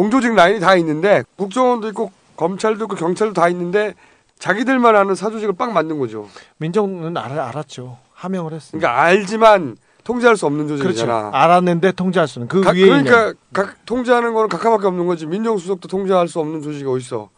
[0.00, 3.92] 공조직 라인이 다 있는데 국정원도 있고 검찰도 있고 경찰도 다 있는데
[4.38, 6.26] 자기들만 아는 사조직을 빡 만든 거죠.
[6.56, 7.98] 민정은 알, 알았죠.
[8.14, 8.78] 하명을 했습니다.
[8.88, 10.84] 그러니까 알지만 통제할 수 없는 그렇죠.
[10.84, 11.32] 조직이잖아.
[11.34, 13.34] 알았는데 통제할 수는 그 각- 위에 그러니까 있는.
[13.52, 17.28] 각 통제하는 거는 각하밖에 없는 거지 민정수석도 통제할 수 없는 조직이 어디 있어?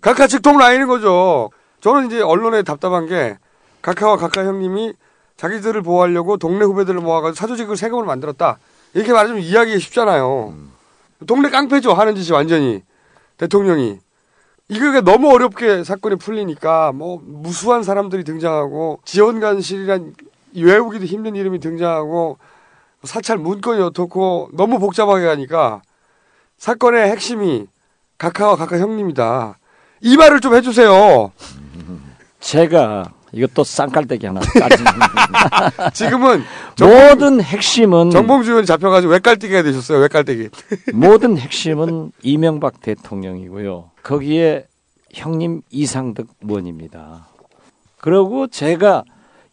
[0.00, 1.50] 각하 직통 라인인 거죠.
[1.80, 3.36] 저는 이제 언론에 답답한 게
[3.82, 4.92] 각하와 각하 형님이
[5.38, 8.58] 자기들을 보호하려고 동네 후배들을 모아가지고 사조직을 세금을 만들었다.
[8.94, 10.54] 이렇게 말하면 이야기가 쉽잖아요.
[11.26, 12.82] 동네 깡패죠 하는 짓이 완전히
[13.36, 13.98] 대통령이
[14.68, 20.14] 이게 너무 어렵게 사건이 풀리니까 뭐 무수한 사람들이 등장하고 지원관실이란
[20.56, 22.38] 외우기도 힘든 이름이 등장하고
[23.04, 25.82] 사찰 문건이 어떻고 너무 복잡하게 하니까
[26.56, 27.66] 사건의 핵심이
[28.18, 29.58] 각하와 각하 형님이다.
[30.02, 31.32] 이 말을 좀 해주세요.
[32.40, 34.40] 제가 이것도 쌍깔대기 하나
[35.92, 36.42] 지금은
[36.78, 39.98] 모든 핵심은 정봉주 의원이 잡혀가지고 외깔대기가 되셨어요.
[40.00, 40.50] 외깔대기.
[40.92, 43.90] 모든 핵심은 이명박 대통령이고요.
[44.02, 44.66] 거기에
[45.12, 47.28] 형님 이상득 의원입니다.
[47.98, 49.04] 그리고 제가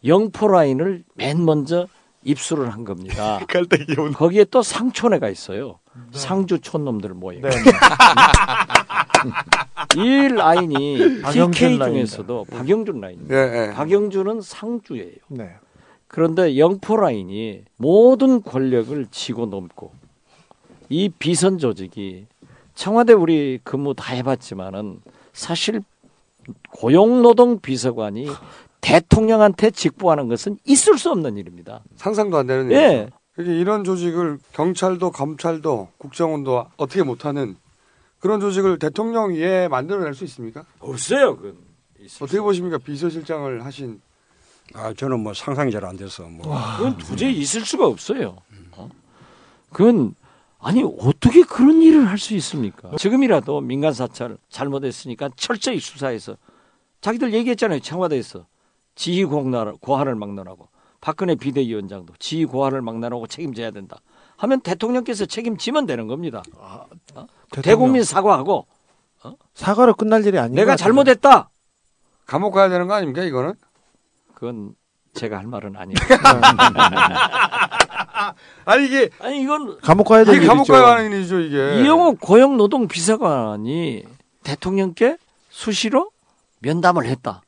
[0.06, 1.88] 영포 라인을 맨 먼저
[2.30, 3.40] 입수를 한 겁니다.
[4.16, 5.80] 거기에 또 상촌회가 있어요.
[6.12, 7.42] 상주 촌 놈들 모임.
[7.42, 7.50] 네.
[9.98, 10.98] 이 라인이
[11.32, 11.86] TK 라인이다.
[11.86, 13.36] 중에서도 박영준 라인입니다.
[13.36, 13.74] 예, 예.
[13.74, 15.16] 박영준은 상주예요.
[15.30, 15.50] 네.
[16.08, 19.92] 그런데 영포 라인이 모든 권력을 쥐고 넘고
[20.90, 22.28] 이 비선 조직이
[22.76, 25.02] 청와대 우리 근무 다 해봤지만은
[25.34, 25.82] 사실
[26.72, 28.28] 고용노동 비서관이
[28.82, 31.82] 대통령한테 직보하는 것은 있을 수 없는 일입니다.
[31.96, 32.76] 상상도 안 되는 예.
[33.02, 33.10] 일이죠.
[33.34, 37.56] 그러니까 이런 조직을 경찰도 검찰도 국정원도 어떻게 못하는
[38.20, 40.66] 그런 조직을 대통령 위에 만들어낼 수 있습니까?
[40.80, 41.38] 없어요.
[41.38, 41.58] 그건.
[42.22, 42.78] 어떻게 보십니까?
[42.78, 44.02] 비서실장을 하신
[44.74, 48.38] 아 저는 뭐 상상이 잘 안 돼서 뭐 그건 도저히 있을 수가 없어요.
[48.74, 48.90] 어?
[49.72, 50.16] 그건
[50.60, 52.92] 아니 어떻게 그런 일을 할 수 있습니까?
[52.98, 56.36] 지금이라도 민간 사찰 잘못했으니까 철저히 수사해서
[57.02, 57.80] 자기들 얘기했잖아요.
[57.80, 58.46] 청와대에서
[59.00, 60.68] 지휘 고하를 막론하고
[61.00, 64.02] 박근혜 비대위원장도 지휘 고하를 막론하고 책임져야 된다.
[64.36, 66.43] 하면 대통령께서 책임지면 되는 겁니다.
[66.58, 66.86] 어?
[67.50, 67.62] 대통령.
[67.62, 68.68] 대국민 사과하고
[69.54, 70.76] 사과로 끝날 일이 것 내가.
[70.76, 71.50] 잘못했다.
[72.26, 73.24] 감옥 가야 되는 거 아닙니까?
[73.24, 73.54] 이거는
[74.34, 74.76] 그건
[75.14, 75.95] 제가 할 말은 아니에요.
[78.66, 80.45] 아니 이게 아니 이건 감옥 가야 일이죠.
[80.45, 81.84] 감옥 가야 하는 일이죠 이게.
[81.84, 84.04] 이영호 고용노동 비서관이
[84.43, 85.16] 대통령께
[85.50, 86.12] 수시로
[86.60, 87.43] 면담을 했다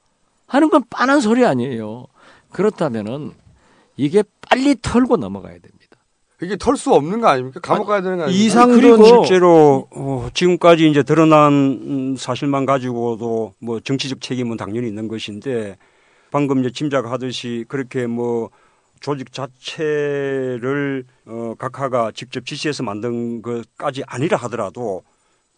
[0.52, 2.08] 하는 건 빤한 소리 아니에요.
[2.52, 3.32] 그렇다면은
[3.96, 5.98] 이게 빨리 털고 넘어가야 됩니다.
[6.42, 7.62] 이게 털 수 없는 거 아닙니까?
[7.62, 8.66] 감옥 가야 되는 거 아닙니까?
[8.66, 15.78] 그리고 실제로 어, 지금까지 이제 드러난 음, 사실만 가지고도 뭐 정치적 책임은 당연히 있는 것인데
[16.32, 18.50] 방금 이제 짐작하듯이 그렇게 뭐
[19.00, 25.04] 조직 자체를 어, 각하가 직접 지시해서 만든 것까지 아니라 하더라도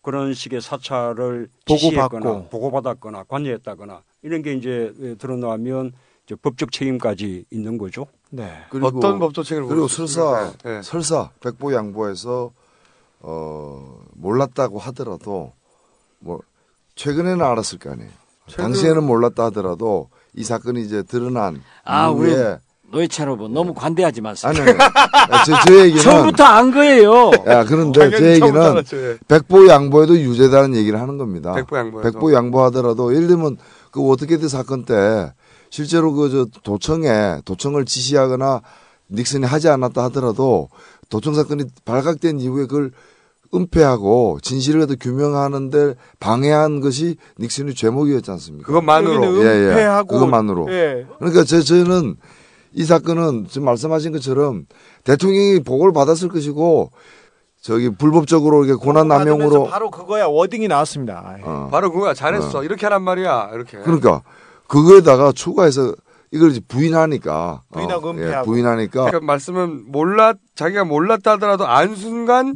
[0.03, 1.77] 그런 식의 사찰을 보고받고.
[1.77, 5.91] 지시했거나 보고받았거나 관여했다거나 이런 게 이제 예, 드러나면
[6.25, 8.07] 이제 법적 책임까지 있는 거죠.
[8.29, 8.49] 네.
[8.69, 10.77] 그리고 어떤 법적 책임을 그리고 설사 있습니까?
[10.77, 10.81] 예.
[10.81, 12.51] 설사 백보 양보해서
[13.19, 15.53] 어 몰랐다고 하더라도
[16.19, 16.39] 뭐
[16.95, 18.09] 최근에는 알았을 거 아니에요.
[18.57, 22.33] 당시에는 몰랐다 하더라도 이 사건이 이제 드러난 아, 우리
[22.91, 24.51] 후보 너무 관대하지 마세요.
[24.51, 27.31] 아니 아니 아, 저, 저 얘기는 처음부터 안 거예요.
[27.47, 29.17] 야 그런데 제 얘기는 예.
[29.27, 31.53] 백보 양보에도 유죄다는 얘기를 하는 겁니다.
[31.53, 32.11] 백보 양보해서.
[32.11, 33.57] 백보 양보하더라도 예를 들면
[33.93, 35.31] 그 어떻게든 사건 때
[35.69, 38.61] 실제로 그 저 도청에 도청을 지시하거나
[39.11, 40.69] 닉슨이 하지 않았다 하더라도
[41.09, 42.91] 도청 사건이 발각된 이후에 그걸
[43.53, 48.65] 은폐하고 진실을 그래도 규명하는데 방해한 것이 닉슨의 죄목이었지 않습니까?
[48.65, 49.69] 그것만으로 여기는 예, 예.
[49.69, 50.71] 은폐하고 그것만으로.
[50.71, 51.05] 예.
[51.19, 52.15] 그러니까 저, 저는
[52.73, 54.65] 이 사건은 지금 말씀하신 것처럼
[55.03, 56.91] 대통령이 보고를 받았을 것이고
[57.63, 61.37] 저기 불법적으로 이렇게 고난 남용으로 바로 그거야 워딩이 나왔습니다.
[61.39, 61.43] 예.
[61.45, 61.69] 어.
[61.71, 62.13] 바로 그거야.
[62.13, 62.61] 잘했어.
[62.61, 63.51] 이렇게 하란 말이야.
[63.53, 63.77] 이렇게.
[63.77, 64.21] 그러니까
[64.67, 65.95] 그거에다가 추가해서
[66.31, 68.15] 이걸 이제 부인하니까 부인하고 어.
[68.17, 72.55] 예, 부인하니까 그러니까 말씀은 몰랐 자기가 몰랐다 하더라도 안 순간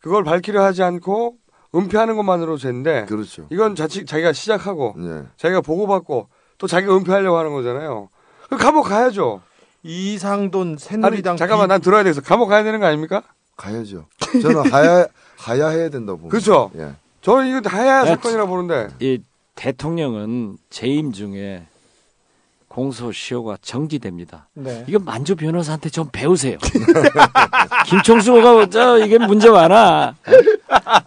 [0.00, 1.34] 그걸 밝히려 하지 않고
[1.74, 3.46] 은폐하는 것만으로 죄인데 그렇죠.
[3.50, 5.24] 이건 자칫 자기가 시작하고 예.
[5.36, 8.08] 자기가 보고받고 또 자기가 은폐하려고 하는 거잖아요.
[8.48, 9.42] 그 감옥 가야죠.
[9.82, 12.22] 이상돈 아니 새누리당 잠깐만 비- 난 들어야 되겠어.
[12.22, 13.22] 감옥 가야 되는 거 아닙니까?
[13.56, 14.06] 가야죠.
[14.42, 15.06] 저는 하야
[15.38, 16.30] 하야해야 된다고 봅니다.
[16.30, 16.70] 그렇죠.
[16.76, 16.94] 예.
[17.22, 19.20] 저는 이거 하야 야, 사건이라 보는데 이
[19.54, 21.66] 대통령은 재임 중에
[22.76, 24.48] 공소시효가 정지됩니다.
[24.52, 24.84] 네.
[24.86, 26.58] 이거 만주 변호사한테 좀 배우세요.
[27.88, 30.14] 김총수 후보가 저 이게 문제 많아.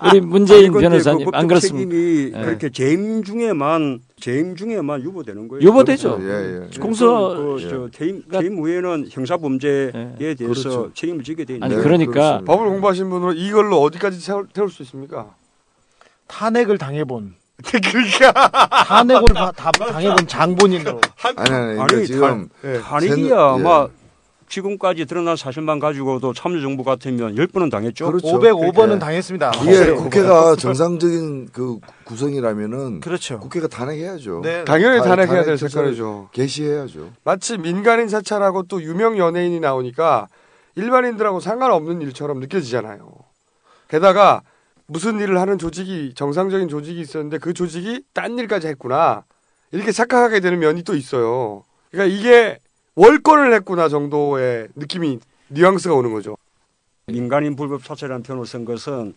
[0.08, 1.92] 우리 문재인 그런데 변호사님 그안 그렇습니까?
[1.92, 2.42] 책임이 예.
[2.44, 5.62] 그렇게 재임 중에만 재임 중에만 유보되는 거예요.
[5.62, 6.18] 유보되죠.
[6.18, 6.28] 그렇죠.
[6.28, 6.80] 예, 예.
[6.80, 9.92] 공소 그, 저 재임, 재임 후에는 형사 범죄에
[10.22, 10.34] 예.
[10.34, 10.92] 대해서 그렇죠.
[10.96, 11.76] 책임을 지게 돼 아니.
[11.76, 12.52] 네, 그러니까 그렇습니다.
[12.52, 15.36] 법을 공부하신 분으로 이걸로 어디까지 세울, 태울 수 있습니까?
[16.26, 18.32] 탄핵을 당해본 그러니까
[18.86, 22.80] 탄핵을 바- 다- 당해본 장본인으로 아니 아니, 아니, 그러니까 지금 예.
[22.80, 23.88] 탄핵이야 새누- 아마
[24.48, 28.08] 지금까지 드러난 사실만 가지고도 참여정부 같으면 10번은 당했죠.
[28.08, 28.28] 그렇죠.
[28.40, 29.52] 505번은 그러니까 당했습니다.
[29.62, 33.40] 이게 국회가 정상적인 그 구성이라면은 그렇죠.
[33.40, 34.42] 국회가 탄핵해야죠.
[34.44, 34.64] 네.
[34.66, 36.30] 당연히 다- 탄핵해야 될 색깔이죠.
[36.32, 37.12] 개시해야죠.
[37.24, 40.28] 마치 민간인 사찰하고 또 유명 연예인이 나오니까
[40.76, 43.08] 일반인들하고 상관없는 일처럼 느껴지잖아요.
[43.88, 44.42] 게다가
[44.90, 49.24] 무슨 일을 하는 조직이 정상적인 조직이 있었는데 그 조직이 딴 일까지 했구나
[49.72, 51.64] 이렇게 착각하게 되는 면이 또 있어요.
[51.92, 52.60] 그러니까 이게
[52.96, 55.20] 월권을 했구나 정도의 느낌이
[55.50, 56.38] 뉘앙스가 오는 거죠.
[57.06, 59.14] 민간인 불법 사찰이라는 표현을 쓴 것은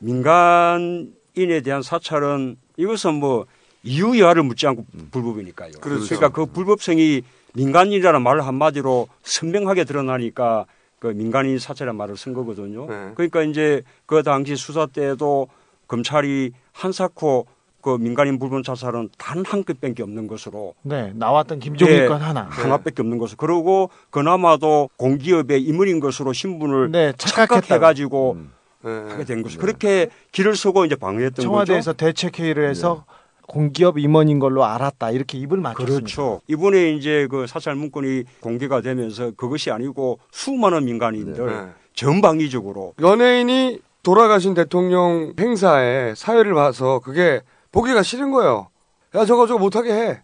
[0.00, 3.46] 민간인에 대한 사찰은 이것은 뭐
[3.84, 5.72] 이유 여하를 묻지 않고 불법이니까요.
[5.80, 6.06] 그렇죠.
[6.14, 7.22] 러니까 그 불법성이
[7.54, 10.66] 민간인이라는 말 한마디로 선명하게 드러나니까
[10.98, 12.86] 그 민간인 사찰이라는 말을 쓴 거거든요.
[12.86, 13.12] 네.
[13.14, 15.48] 그러니까 이제 그 당시 수사 때도
[15.86, 17.46] 검찰이 한사코
[17.82, 22.44] 그 민간인 불법 사찰은 단 한 건밖에 없는 것으로 네, 나왔던 김종익 예, 건 하나.
[22.48, 27.12] 하나밖에 없는 것으로 그러고 그나마도 공기업의 임원인 것으로 신분을 네.
[27.18, 28.52] 착각해가지고 음.
[28.82, 28.90] 네.
[28.90, 29.60] 하게 된 것이죠.
[29.60, 32.06] 그렇게 길을 서고 이제 방해했던 청와대에서 거죠.
[32.06, 33.04] 대책회의를 해서
[33.46, 35.10] 공기업 임원인 걸로 알았다.
[35.10, 35.94] 이렇게 입을 맞췄습니다.
[35.94, 36.40] 그렇죠.
[36.48, 41.72] 이번에 이제 그 사찰 문건이 공개가 되면서 그것이 아니고 수많은 민간인들 네.
[41.94, 47.40] 전방위적으로 연예인이 돌아가신 대통령 행사에 사회를 봐서 그게
[47.72, 48.68] 보기가 싫은 거예요.
[49.14, 50.22] 야 저거 저거 못하게 해.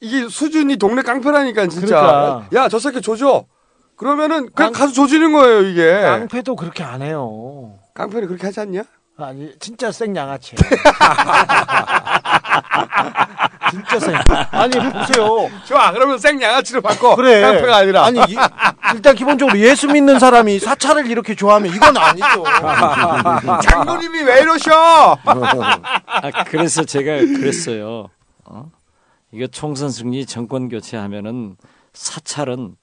[0.00, 1.86] 이게 수준이 동네 깡패라니까 진짜.
[2.00, 2.48] 그러니까.
[2.52, 3.44] 야저 새끼 조져.
[3.96, 5.90] 그러면은 그냥 가서 조지는 거예요 이게.
[6.02, 7.74] 깡패도 그렇게 안 해요.
[7.94, 8.84] 깡패는 그렇게 하지 않냐?
[9.16, 10.54] 아니 진짜 생 양아치.
[13.70, 14.14] 진짜 생.
[14.52, 15.50] 아니 보세요.
[15.64, 17.16] 좋아 그러면 생 양아치로 바꿔.
[17.16, 17.40] 그래.
[17.40, 18.04] 깡패가 아니라.
[18.06, 18.36] 아니 이-
[18.94, 22.44] 일단 기본적으로 예수 믿는 사람이 사찰을 이렇게 좋아하면 이건 아니죠.
[23.62, 25.16] 장로님이 왜 이러셔?
[25.24, 28.08] 아, 그래서 제가 그랬어요.
[28.44, 28.70] 어?
[29.32, 31.56] 이거 총선 승리 정권 교체하면은
[31.92, 32.76] 사찰은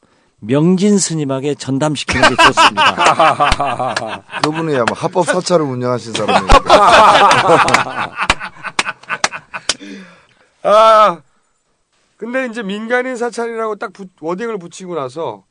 [0.46, 4.20] 명진 스님에게 전담시키는 게 좋습니다.
[4.44, 8.12] 그분이 아마 합법 사찰을 운영하신 사람이니까.
[10.64, 11.22] 아,
[12.18, 15.44] 근데 이제 민간인 사찰이라고 딱 부- 워딩을 붙이고 나서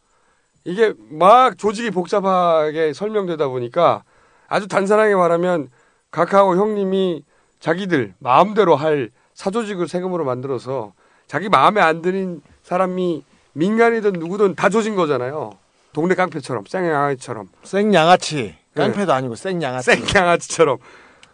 [0.64, 4.04] 이게 막 조직이 복잡하게 설명되다 보니까
[4.48, 5.70] 아주 단순하게 말하면
[6.10, 7.24] 각하오 형님이
[7.60, 10.92] 자기들 마음대로 할 사조직을 세금으로 만들어서
[11.26, 15.58] 자기 마음에 안 드는 사람이 민간이든 누구든 다 조진 거잖아요.
[15.92, 17.48] 동네 깡패처럼, 쌩양아치처럼.
[17.64, 18.56] 생양아치.
[18.74, 19.84] 깡패도 아니고 생양아치.
[19.96, 20.78] 생양아치처럼.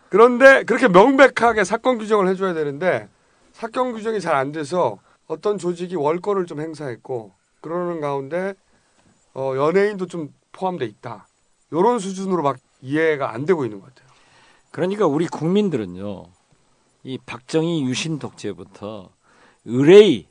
[0.08, 3.08] 그런데 그렇게 명백하게 사건 규정을 해줘야 되는데
[3.52, 8.54] 사건 규정이 잘 안 돼서 어떤 조직이 월권을 좀 행사했고 그러는 가운데
[9.34, 11.26] 어, 연예인도 좀 포함돼 있다.
[11.72, 14.08] 요런 수준으로 막 이해가 안 되고 있는 것 같아요.
[14.70, 16.24] 그러니까 우리 국민들은요,
[17.04, 19.10] 이 박정희 유신 독재부터
[19.64, 20.26] 의뢰의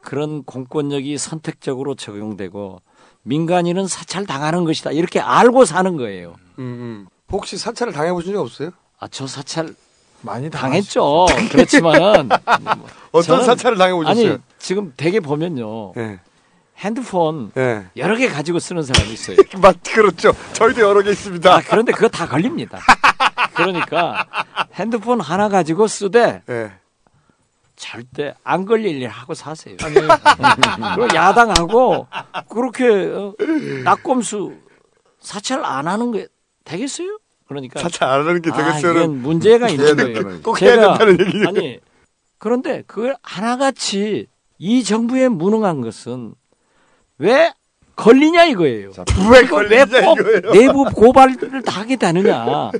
[0.00, 2.80] 그런 공권력이 선택적으로 적용되고
[3.22, 4.90] 민간인은 사찰 당하는 것이다.
[4.90, 6.34] 이렇게 알고 사는 거예요.
[6.58, 7.06] 음, 음.
[7.30, 8.70] 혹시 사찰을 당해보신 적 없어요?
[9.02, 9.74] 아, 저 사찰
[10.20, 11.26] 많이 당했죠.
[11.50, 12.28] 그렇지만은
[13.10, 14.30] 어떤 사찰을 당해보셨어요?
[14.34, 16.20] 아니 지금 대개 보면요, 예.
[16.78, 17.86] 핸드폰 예.
[17.96, 19.38] 여러 개 가지고 쓰는 사람이 있어요.
[19.60, 20.32] 맞, 그렇죠.
[20.52, 21.52] 저희도 여러 개 있습니다.
[21.52, 22.78] 아, 그런데 그거 다 걸립니다.
[23.54, 24.24] 그러니까
[24.74, 26.72] 핸드폰 하나 가지고 쓰되 예.
[27.74, 29.76] 절대 안 걸릴 일 하고 사세요.
[29.82, 32.06] 그리고 야당하고
[32.48, 33.34] 그렇게 어,
[33.82, 34.52] 낙검수
[35.18, 36.28] 사찰 안 하는 게
[36.62, 37.18] 되겠어요?
[37.46, 38.92] 그러니까 사찰 안 하는 게 아, 되겠어요?
[38.92, 40.40] 이건 문제가 있는 거예요.
[40.42, 41.48] 꼭 해야 된다는 얘기예요.
[41.48, 41.80] 아니
[42.38, 44.26] 그런데 그걸 하나같이
[44.58, 46.34] 이 정부에 무능한 것은
[47.18, 47.52] 왜
[47.94, 48.90] 걸리냐 이거예요.
[49.30, 50.52] 왜 걸리냐 이거예요?
[50.52, 52.70] 내부 고발을 다 하게 되느냐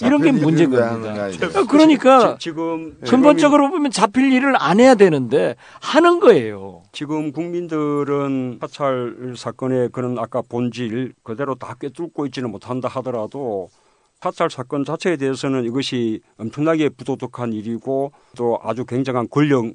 [0.00, 0.30] 이런 게.
[0.30, 1.48] 하느냐, 이제.
[1.68, 6.82] 그러니까 지, 금 근본적으로 보면 잡힐 일을 안 해야 되는데 하는 거예요.
[6.92, 13.68] 지금 국민들은 사찰 사건의 그런 아까 본질 그대로 다 꿰뚫고 있지는 못한다 하더라도
[14.22, 19.74] 사찰 사건 자체에 대해서는 이것이 엄청나게 부도덕한 일이고 또 아주 굉장한 권력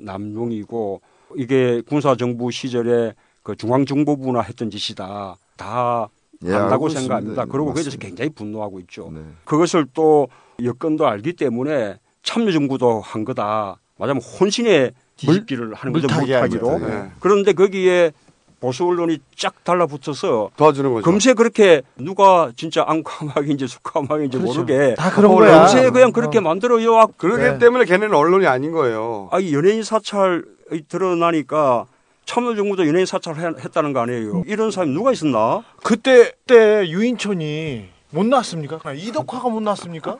[0.00, 1.00] 남용이고
[1.36, 3.14] 이게 군사정부 시절에
[3.44, 5.36] 그 중앙정보부나 했던 짓이다.
[5.56, 6.08] 다
[6.44, 6.88] 예, 안다고.
[6.88, 7.44] 생각합니다.
[7.44, 7.96] 그리고 그에 대해서.
[7.98, 9.12] 굉장히 분노하고 있죠.
[9.14, 9.20] 네.
[9.44, 10.26] 그것을 또
[10.60, 13.76] 여건도 알기 때문에 참여정부도 한 거다.
[13.98, 16.08] 말하자면 혼신의 뒤집기를 하는 거죠.
[16.08, 16.78] 물타기 물타기로.
[16.80, 17.12] 네.
[17.20, 18.10] 그런데 거기에
[18.64, 21.04] 보수 언론이 쫙 달라붙어서 도와주는 거죠.
[21.04, 24.60] 금세 그렇게 누가 진짜 안과막인지 수과막인지 그렇죠.
[24.60, 25.60] 모르게 다 그런 어, 거야.
[25.66, 26.96] 금세 그냥 그렇게 만들어요.
[26.96, 27.58] 아, 그러기 네.
[27.58, 29.28] 때문에 걔네는 언론이 아닌 거예요.
[29.32, 30.42] 아, 이 연예인 사찰이
[30.88, 31.84] 드러나니까
[32.24, 34.44] 참여정부도 연예인 사찰을 했- 했다는 거 아니에요.
[34.46, 35.62] 이런 사람이 누가 있었나?
[35.82, 38.80] 그때 때 유인촌이 못 났습니까?
[38.94, 40.16] 이덕화가 못 났습니까?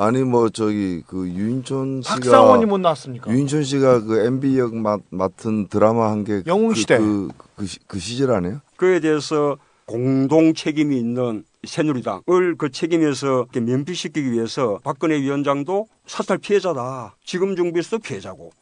[0.00, 3.30] 아니 뭐 저기 그 유인촌 씨가 박상원이 못 나왔습니까?
[3.32, 6.98] 유인촌 씨가 그 MB 역 맡, 맡은 드라마 한 게 영웅 시대.
[6.98, 8.60] 그, 그, 그, 시- 그 시절 아니에요?
[8.76, 9.56] 그에 대해서
[9.86, 17.16] 공동 책임이 있는 새누리당을 그 책임에서 면피시키기 위해서 박근혜 위원장도 사탈 피해자다.
[17.24, 18.52] 지금 정부에서도 피해자고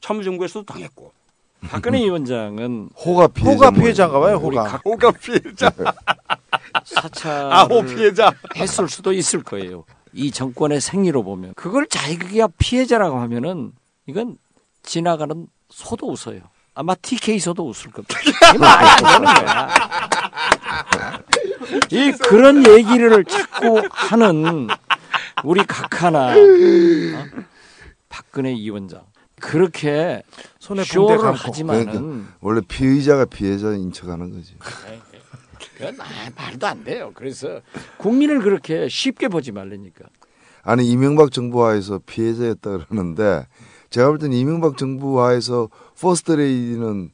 [0.00, 1.12] 참정부에서도 당했고.
[1.68, 3.50] 박근혜 위원장은 호가 피해자.
[3.52, 4.70] 호가 뭐 피해자인가 봐요, 우리 호가.
[4.70, 5.70] 각 호가 피해자.
[6.84, 8.32] 사찰 아호 피해자.
[8.56, 9.84] 했을 수도 있을 거예요.
[10.16, 13.72] 이 정권의 생리로 보면 그걸 자기가 피해자라고 하면은
[14.06, 14.38] 이건
[14.82, 16.40] 지나가는 소도 웃어요.
[16.74, 18.18] 아마 TK소도 웃을 겁니다.
[18.54, 19.68] 이 말이 안 되는 거야.
[21.90, 24.68] 이 그런 얘기를 자꾸 하는
[25.44, 27.26] 우리 각하나 어?
[28.08, 29.02] 박근혜 위원장
[29.40, 30.22] 그렇게
[30.60, 31.34] 손에 쇼를.
[31.34, 34.54] 하지만은 원래 피의자가 피해자인 척하는 거지.
[35.76, 36.04] 그건 아,
[36.34, 37.12] 말도 안 돼요.
[37.14, 37.60] 그래서
[37.98, 40.06] 국민을 그렇게 쉽게 보지 말라니까.
[40.62, 43.46] 아니 이명박 정부 하에서 피해자였다 그러는데
[43.90, 45.68] 제가 볼 때는 이명박 정부 하에서
[46.00, 47.10] 퍼스트 레이디는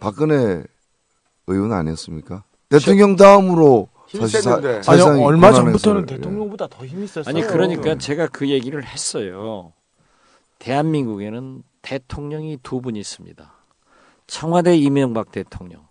[0.00, 0.64] 박근혜
[1.46, 2.42] 의원 아니었습니까?
[2.68, 4.80] 대통령 다음으로 셌는데.
[4.88, 6.06] 아니 얼마 전부터는 예.
[6.16, 7.24] 대통령보다 더 힘이 셌어요.
[7.26, 9.72] 아니 그러니까 제가 그 얘기를 했어요.
[10.58, 13.52] 대한민국에는 대통령이 두 분 있습니다.
[14.26, 15.85] 청와대 이명박 대통령,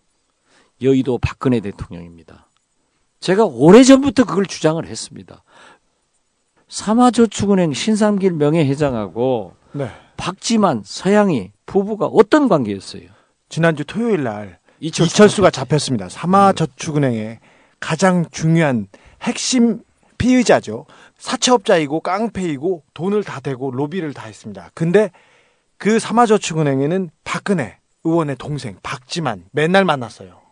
[0.82, 2.50] 여의도 박근혜 대통령입니다.
[3.20, 5.44] 제가 오래전부터 그걸 주장을 했습니다.
[6.68, 9.90] 삼화저축은행 신삼길 명예회장하고 네.
[10.18, 13.04] 박지만, 서양이 부부가 어떤 관계였어요?
[13.50, 16.10] 지난주 토요일 날 이철수 이철수가 잡혔습니다.
[16.10, 17.40] 삼화저축은행의
[17.80, 18.88] 가장 중요한
[19.22, 19.82] 핵심
[20.18, 20.86] 피의자죠.
[21.18, 24.72] 사채업자이고 깡패이고 돈을 다 대고 로비를 다 했습니다.
[24.74, 25.12] 근데
[25.78, 30.45] 그 삼화저축은행에는 박근혜 의원의 동생 박지만 맨날 만났어요.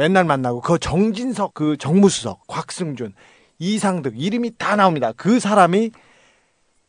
[0.00, 3.12] 맨날 만나고 그 정진석 그 정무수석 곽승준
[3.58, 5.12] 이상득 이름이 다 나옵니다.
[5.14, 5.90] 그 사람이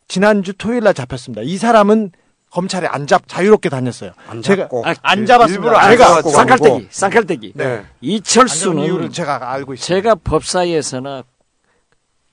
[0.07, 1.41] 지난주 토요일 날 잡혔습니다.
[1.41, 2.11] 이 사람은
[2.51, 4.13] 검찰에 안 잡 자유롭게 다녔어요.
[4.27, 4.85] 안 제가 잡고.
[4.87, 5.89] 아, 안 잡았습니다.
[5.89, 6.21] 제가.
[6.21, 7.53] 쌍칼대기, 쌍칼대기.
[7.55, 7.63] 네.
[7.65, 9.87] 안 잡은 이철수는 이유를 제가 알고 있습니다.
[9.93, 11.23] 제가 법사위에서나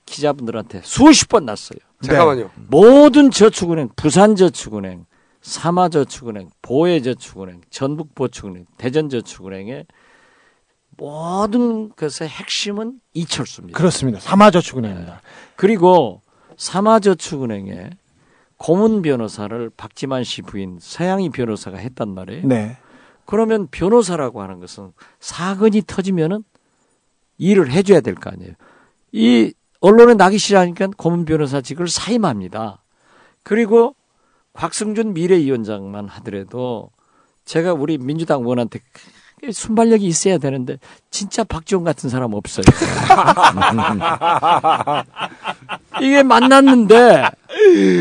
[0.05, 1.79] 기자분들한테 수십 번 났어요.
[2.05, 2.51] 잠깐만요.
[2.69, 5.05] 모든 저축은행, 부산저축은행,
[5.41, 9.85] 삼화저축은행, 보혜저축은행, 전북보축은행, 대전저축은행의
[10.99, 13.77] 모든 것의 핵심은 이철수입니다.
[13.77, 14.19] 그렇습니다.
[14.19, 15.21] 삼화저축은행입니다.
[15.55, 16.21] 그리고
[16.57, 17.91] 삼화저축은행에
[18.57, 22.45] 고문 변호사를 박지만 씨 부인 서양희 변호사가 했단 말이에요.
[22.47, 22.77] 네.
[23.25, 26.43] 그러면 변호사라고 하는 것은 사건이 터지면은
[27.37, 28.53] 일을 해줘야 될 거 아니에요.
[29.13, 32.83] 이 언론에 나기 싫어하니까 고문 변호사직을 사임합니다.
[33.43, 33.95] 그리고
[34.53, 36.91] 곽승준 미래위원장만 하더라도
[37.45, 38.79] 제가 우리 민주당 의원한테
[39.51, 40.77] 순발력이 있어야 되는데
[41.09, 42.63] 진짜 박지원 같은 사람 없어요.
[46.01, 47.25] 이게 만났는데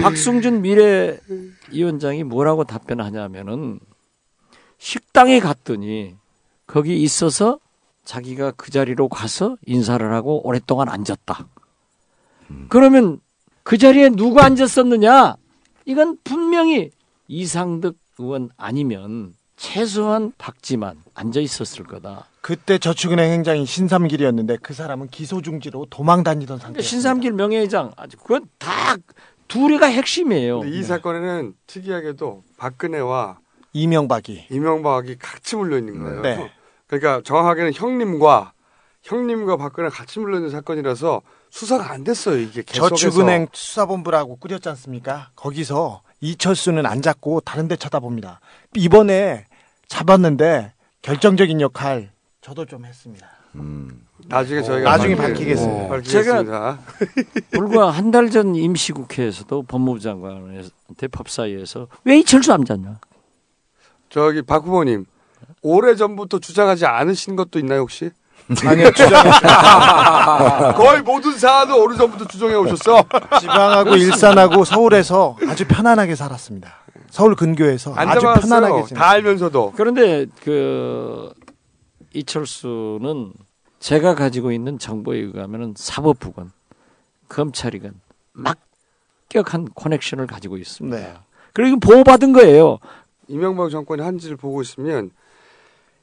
[0.03, 3.81] 박승준 미래위원장이 뭐라고 답변하냐면은
[4.79, 6.17] 식당에 갔더니
[6.67, 7.59] 거기 있어서
[8.05, 11.47] 자기가 그 자리로 가서 인사를 하고 오랫동안 앉았다.
[12.69, 13.21] 그러면
[13.63, 15.37] 그 자리에 누가 앉았었느냐?
[15.85, 16.91] 이건 분명히
[17.27, 22.27] 이상득 의원 아니면 최소한 박지만 앉아 있었을 거다.
[22.41, 26.83] 그때 저축은행 행장이 신삼길이었는데 그 사람은 기소 중지로 도망 다니던 상태였습니다.
[26.89, 28.97] 신삼길 명예회장 아주 그건 다
[29.49, 30.63] 둘이가 핵심이에요.
[30.65, 33.39] 이 사건에는 특이하게도 박근혜와
[33.73, 36.23] 이명박이 이명박이 같이 물려 있는 거예요.
[36.23, 36.53] 네.
[36.87, 38.53] 그러니까 정확하게는 형님과
[39.03, 41.21] 형님과 박근혜 같이 물려 있는 사건이라서
[41.51, 42.39] 수사가 안 됐어요.
[42.39, 42.95] 이게 계속해서.
[42.95, 45.31] 저축은행 수사본부라고 꾸렸지 않습니까?
[45.35, 48.41] 거기서 이철수는 안 잡고 다른 데 쳐다봅니다.
[48.75, 49.47] 이번에
[49.89, 52.11] 잡았는데 결정적인 역할
[52.41, 53.27] 저도 좀 했습니다.
[53.57, 54.05] 음.
[54.27, 55.85] 나중에 저희가 나중에 밝히- 밝히겠습니다.
[55.85, 56.79] 어, 밝히겠습니다.
[57.53, 62.97] 불과 한 달 전 임시국회에서도 법무부 장관한테 법사위에서 왜 이철수 안 잡냐?
[64.11, 65.07] 저기 박 후보님
[65.63, 68.11] 오래 전부터 주장하지 않으신 것도 있나요 혹시?
[68.65, 69.25] 아니요, 주장,
[70.75, 73.05] 거의 모든 사안을 오래 전부터 주장해 오셨어.
[73.41, 76.73] 지방하고 일산하고 서울에서 아주 편안하게 살았습니다.
[77.11, 78.73] 서울 근교에서 안 아주 편안하게 잡았어요.
[78.75, 79.01] 지냈습니다.
[79.05, 79.73] 다 알면서도.
[79.77, 81.33] 그런데 그
[82.15, 83.33] 이철수는
[83.81, 86.51] 제가 가지고 있는 정보에 의하면은 사법부건
[87.29, 87.95] 검찰이건
[88.33, 90.97] 막격한 커넥션을 가지고 있습니다.
[90.97, 91.15] 네.
[91.53, 92.79] 그리고 보호받은 거예요.
[93.29, 95.11] 이명박 정권이 한지를 보고 있으면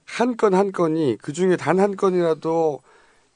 [0.05, 2.81] 한건한 건이 그 중에 단 한 건이라도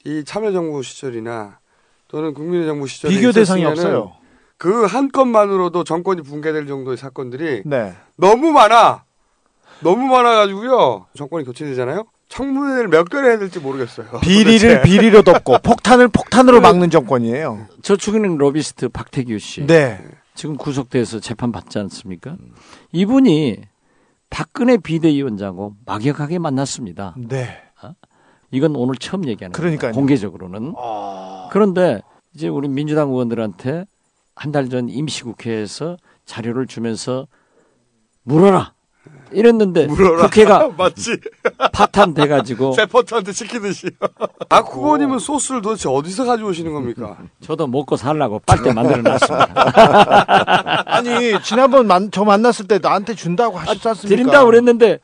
[0.05, 1.59] 이 참여정부 시절이나
[2.07, 4.13] 또는 국민의 정부 시절에 비교 대상이 없어요.
[4.59, 7.95] 그 한 건만으로도 정권이 붕괴될 정도의 사건들이 네.
[8.17, 9.05] 너무 많아.
[9.81, 11.05] 너무 많아가지고요.
[11.15, 12.03] 정권이 교체되잖아요.
[12.27, 14.19] 청문회를 몇 개를 해야 될지 모르겠어요.
[14.21, 14.81] 비리를 도대체.
[14.83, 17.67] 비리로 덮고 폭탄을 폭탄으로 막는 정권이에요.
[17.81, 19.65] 저축은행 로비스트 박태규 씨.
[19.65, 19.97] 네.
[20.35, 22.35] 지금 구속돼서 재판 받지 않습니까?
[22.91, 23.57] 이분이
[24.29, 27.15] 박근혜 비대위원장하고 막역하게 만났습니다.
[27.17, 27.57] 네.
[28.51, 29.61] 이건 오늘 처음 얘기하는 거예요.
[29.61, 29.91] 그러니까요.
[29.93, 30.73] 공개적으로는.
[31.51, 32.01] 그런데
[32.35, 33.85] 이제 우리 민주당 의원들한테
[34.39, 37.27] 한 달 전 임시국회에서 자료를 주면서
[38.23, 38.73] 물어라
[39.31, 40.23] 이랬는데 물어라.
[40.23, 41.17] 국회가 맞지?
[41.73, 43.87] 파탄돼 가지고 세포트한테 시키듯이.
[44.47, 47.17] 박 후보님은 소스를 도대체 어디서 가져오시는 겁니까?
[47.43, 50.83] 저도 먹고 살라고 빨대 만들어 놨습니다.
[50.87, 54.07] 아니 지난번 만, 저 만났을 때 나한테 준다고 하셨지 않습니까?
[54.15, 54.99] 드린다고 그랬는데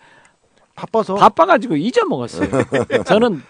[0.75, 2.49] 바빠서 바빠 가지고 잊어먹었어요.
[3.05, 3.43] 저는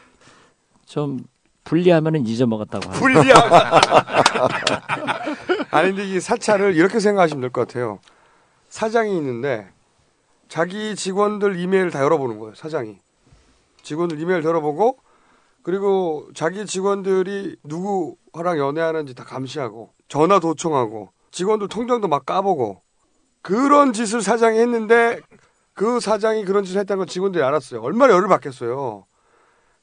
[0.86, 1.20] 좀
[1.64, 3.00] 분리하면은 잊어먹었다고 합니다.
[3.00, 3.50] 불리한.
[5.76, 8.00] 아니 근데 이 사찰을 이렇게 생각하시면 될 것 같아요.
[8.70, 9.68] 사장이 있는데
[10.48, 12.56] 자기 직원들 이메일 다 열어보는 거예요.
[12.56, 12.98] 사장이
[13.84, 14.98] 직원들 이메일 열어보고
[15.64, 22.82] 그리고 자기 직원들이 누구랑 연애하는지 다 감시하고 전화 도청하고 직원들 통장도 막 까보고
[23.42, 25.20] 그런 짓을 사장이 했는데
[25.74, 27.82] 그 사장이 그런 짓을 했다는 걸 직원들이 알았어요.
[27.82, 29.06] 얼마나 열을 받겠어요.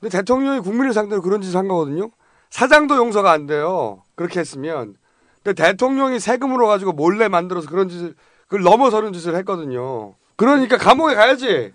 [0.01, 2.10] 근데 대통령이 국민을 상대로 그런 짓을 한 거거든요.
[2.51, 4.02] 사장도 용서가 안 돼요.
[4.14, 4.97] 그렇게 했으면.
[5.43, 8.14] 근데 대통령이 세금으로 가지고 몰래 만들어서 그런 짓을
[8.47, 10.14] 그걸 넘어서는 짓을 했거든요.
[10.36, 11.73] 그러니까 감옥에 가야지.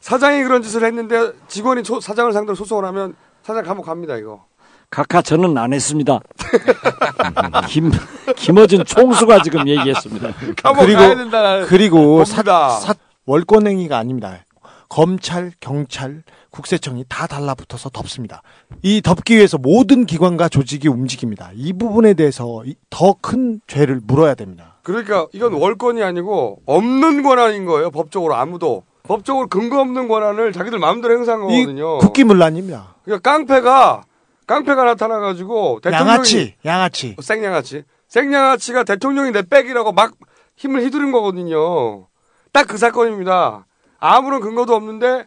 [0.00, 4.44] 사장이 그런 짓을 했는데 직원이 소- 사장을 상대로 소송을 하면 사장 감옥 갑니다 이거.
[4.90, 6.20] 각하 저는 안 했습니다.
[7.68, 7.90] 김
[8.36, 10.32] 김어준 총수가 지금 얘기했습니다.
[10.62, 11.64] 감옥 그리고 가야 된다.
[11.66, 12.68] 그리고 사, 봅니다.
[12.70, 12.94] 사-
[13.26, 14.44] 월권행위가 아닙니다.
[14.88, 16.22] 검찰, 경찰,
[16.62, 18.42] 국세청이 다 달라붙어서 덮습니다.
[18.82, 21.50] 이 덮기 위해서 모든 기관과 조직이 움직입니다.
[21.54, 24.78] 이 부분에 대해서 더 큰 죄를 물어야 됩니다.
[24.82, 27.90] 그러니까 이건 월권이 아니고 없는 권한인 거예요.
[27.90, 31.98] 법적으로 아무도 법적으로 근거 없는 권한을 자기들 마음대로 행사한 이 거거든요.
[31.98, 32.96] 국기문란입니다.
[33.04, 34.02] 그러니까 깡패가
[34.46, 37.16] 깡패가 나타나가지고 대통령이 양아치, 양아치.
[37.20, 40.12] 생양아치 생양아치가 대통령이 내 백이라고 막
[40.56, 42.06] 힘을 휘두른 거거든요.
[42.52, 43.66] 딱 그 사건입니다.
[43.98, 45.26] 아무런 근거도 없는데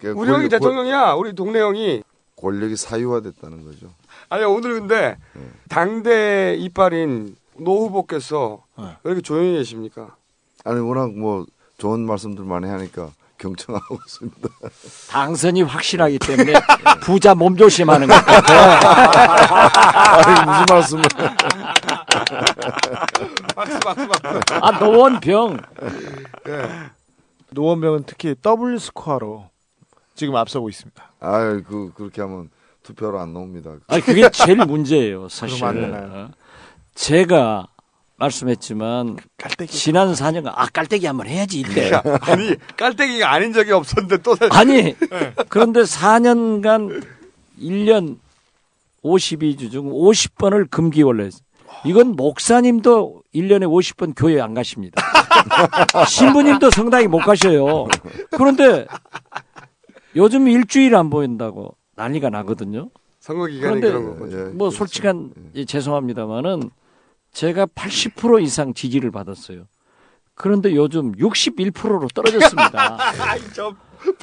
[0.00, 1.12] 그러니까 우리 형이 대통령이야.
[1.12, 2.02] 우리 동네 형이
[2.40, 3.88] 권력이 사유화됐다는 거죠.
[4.28, 5.16] 아니 오늘 근데
[5.68, 8.84] 당대 이빨인 노 후보께서 네.
[9.02, 10.16] 왜 이렇게 조용히 계십니까?
[10.64, 11.44] 아니 워낙 뭐
[11.78, 14.48] 좋은 말씀들 많이 하니까 경청하고 있습니다.
[15.10, 16.54] 당선이 확실하기 때문에
[17.02, 18.60] 부자 몸조심하는 것 같아요.
[20.16, 21.02] 아니 무슨 말씀을?
[23.54, 24.54] 박수 박수 박수.
[24.62, 25.58] 아 노원병
[27.50, 29.49] 노원병은 특히 더블 스코어로
[30.20, 31.02] 지금 앞서고 있습니다.
[31.20, 32.50] 아 그 그렇게 하면
[32.82, 33.70] 투표로 안 나옵니다.
[33.86, 35.58] 아 그게 제일 문제예요, 사실.
[35.60, 36.10] 되나요?
[36.12, 36.30] 어.
[36.94, 37.68] 제가
[38.16, 39.72] 말씀했지만 깔때기.
[39.72, 41.90] 지난 4년간 아 깔때기 한번 해야지 이때.
[42.20, 44.94] 아니 깔때기가 아닌 적이 없었는데 또 아니
[45.48, 47.02] 그런데 4년간
[47.58, 48.18] 1년
[49.02, 51.40] 52주 중 50번을 금기원래 했어요.
[51.86, 55.00] 이건 목사님도 1년에 50번 교회 안 가십니다.
[56.06, 57.86] 신부님도 성당에 못 가셔요.
[58.32, 58.86] 그런데
[60.16, 62.90] 요즘 일주일 안 보인다고 난리가 나거든요.
[63.20, 64.38] 선거 기간에 그런 거죠.
[64.38, 64.76] 예, 뭐 그렇죠.
[64.78, 66.70] 솔직한 예, 죄송합니다만은
[67.32, 69.66] 제가 80% 이상 지지를 받았어요.
[70.34, 72.98] 그런데 요즘 61%로 떨어졌습니다.
[73.22, 73.74] 아이 저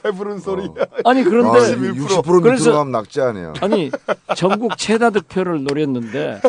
[0.01, 0.63] 배부른 소리.
[1.05, 3.53] 아니 아, 그런데 60% 그래서- 밑으로 가면 낙지 아니에요.
[3.61, 3.91] 아니
[4.35, 6.41] 전국 최다 득표를 노렸는데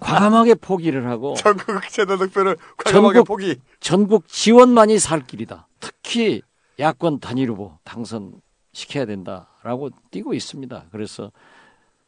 [0.00, 3.56] 과감하게 포기를 하고 전국 최다 득표를 과감하게 전국- 포기.
[3.78, 5.68] 전국 지원만이 살 길이다.
[5.78, 6.42] 특히
[6.80, 8.32] 야권 단일 후보 당선
[8.72, 10.86] 시켜야 된다라고 뛰고 있습니다.
[10.90, 11.30] 그래서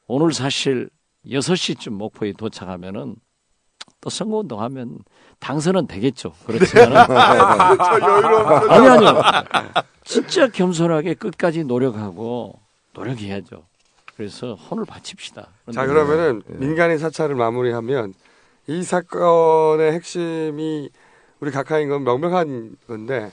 [0.07, 0.89] 오늘 사실
[1.27, 3.17] 6시쯤 목포에 도착하면은
[4.01, 4.99] 또 선거운동 하면
[5.41, 6.33] 당선은 되겠죠.
[6.47, 9.23] 그렇지만 저 여유로운 아니 아니요.
[10.05, 12.59] 진짜 겸손하게 끝까지 노력하고
[12.93, 13.65] 노력해야죠.
[14.17, 15.49] 그래서 혼을 바칩시다.
[15.73, 18.15] 자 그러면은 민간인 사찰을 마무리하면
[18.67, 20.89] 이 사건의 핵심이
[21.41, 23.33] 우리 각하인 건 명명한 건데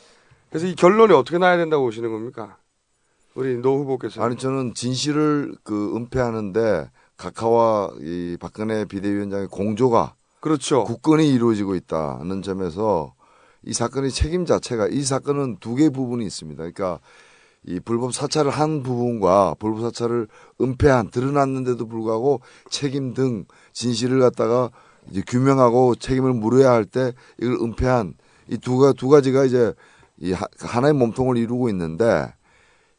[0.50, 2.58] 그래서 이 결론이 어떻게 나야 된다고 보시는 겁니까?
[3.36, 10.84] 우리 노 후보께서 아니 저는 진실을 그 은폐하는데 각하와 이 박근혜 비대위원장의 공조가 그렇죠.
[10.84, 13.14] 굳건히 이루어지고 있다는 점에서
[13.64, 16.58] 이 사건의 책임 자체가 이 사건은 두 개의 부분이 있습니다.
[16.58, 17.00] 그러니까
[17.64, 20.28] 이 불법 사찰을 한 부분과 불법 사찰을
[20.60, 22.42] 은폐한 드러났는데도 불구하고
[22.72, 24.72] 책임 등 진실을 갖다가
[25.12, 28.16] 이제 규명하고 책임을 물어야 할 때 이걸 은폐한
[28.50, 29.74] 이두두 가지가 이제
[30.18, 32.34] 이 하- 하나의 몸통을 이루고 있는데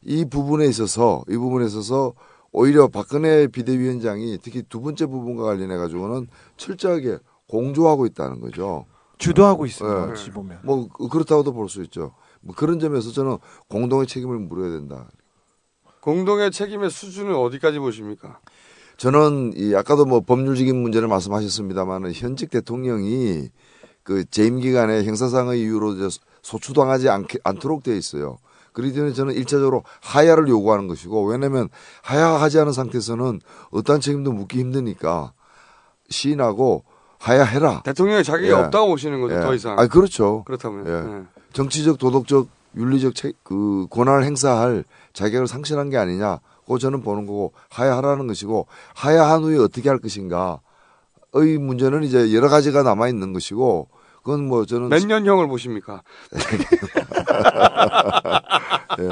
[0.04, 2.12] 이 부분에 있어서 이 부분에 있어서
[2.50, 7.18] 오히려 박근혜 비대위원장이 특히 두 번째 부분과 관련해 가지고는 철저하게
[7.48, 8.84] 공조하고 있다는 거죠.
[9.18, 10.12] 주도하고 있습니다.
[10.12, 10.30] 네.
[10.32, 10.58] 보면.
[10.64, 12.12] 뭐 그렇다고도 볼 수 있죠.
[12.40, 13.38] 뭐 그런 점에서 저는
[13.68, 15.08] 공동의 책임을 물어야 된다.
[16.00, 18.40] 공동의 책임의 수준은 어디까지 보십니까?
[18.96, 23.48] 저는 이 아까도 뭐 법률적인 문제를 말씀하셨습니다만은 현직 대통령이
[24.02, 25.94] 그 재임 기간에 형사상의 이유로
[26.42, 28.38] 소추당하지 않게, 않도록 되어 있어요.
[28.72, 31.68] 그렇기 때문에 저는 일차적으로 하야를 요구하는 것이고 왜냐하면
[32.02, 33.40] 하야하지 않은 상태에서는
[33.70, 35.32] 어떠한 책임도 묻기 힘드니까
[36.08, 36.84] 시인하고
[37.18, 37.82] 하야해라.
[37.84, 38.52] 대통령의 자격이 예.
[38.52, 39.40] 없다고 보시는 거죠, 예.
[39.40, 39.78] 더 이상.
[39.78, 40.42] 아 그렇죠.
[40.44, 40.86] 그렇다면.
[40.86, 41.18] 예.
[41.18, 41.22] 예.
[41.52, 46.40] 정치적, 도덕적, 윤리적 책, 그 권한을 행사할 자격을 상실한 게 아니냐.
[46.64, 50.58] 고 저는 보는 거고 하야하라는 것이고 하야한 후에 어떻게 할 것인가의
[51.58, 53.88] 문제는 이제 여러 가지가 남아 있는 것이고
[54.22, 56.02] 그건 뭐 저는 몇 년형을 보십니까?
[59.00, 59.08] 예.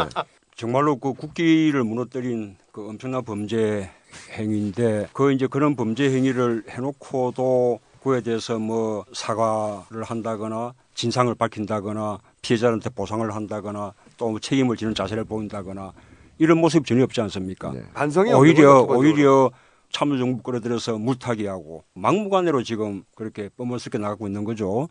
[0.54, 3.90] 정말로 그 국기를 무너뜨린 그 엄청난 범죄
[4.32, 12.90] 행위인데 그 이제 그런 범죄 행위를 해놓고도 그에 대해서 뭐 사과를 한다거나 진상을 밝힌다거나 피해자한테
[12.90, 15.92] 보상을 한다거나 또뭐 책임을 지는 자세를 보인다거나
[16.38, 17.72] 이런 모습이 전혀 없지 않습니까?
[17.72, 17.82] 네.
[17.92, 18.82] 반성이 오히려.
[18.82, 19.50] 오히려
[19.90, 24.88] 참여정부 끌어들여서 물타기 하고 막무가내로 지금 그렇게 뻔뻔스럽게 나가고 있는 거죠.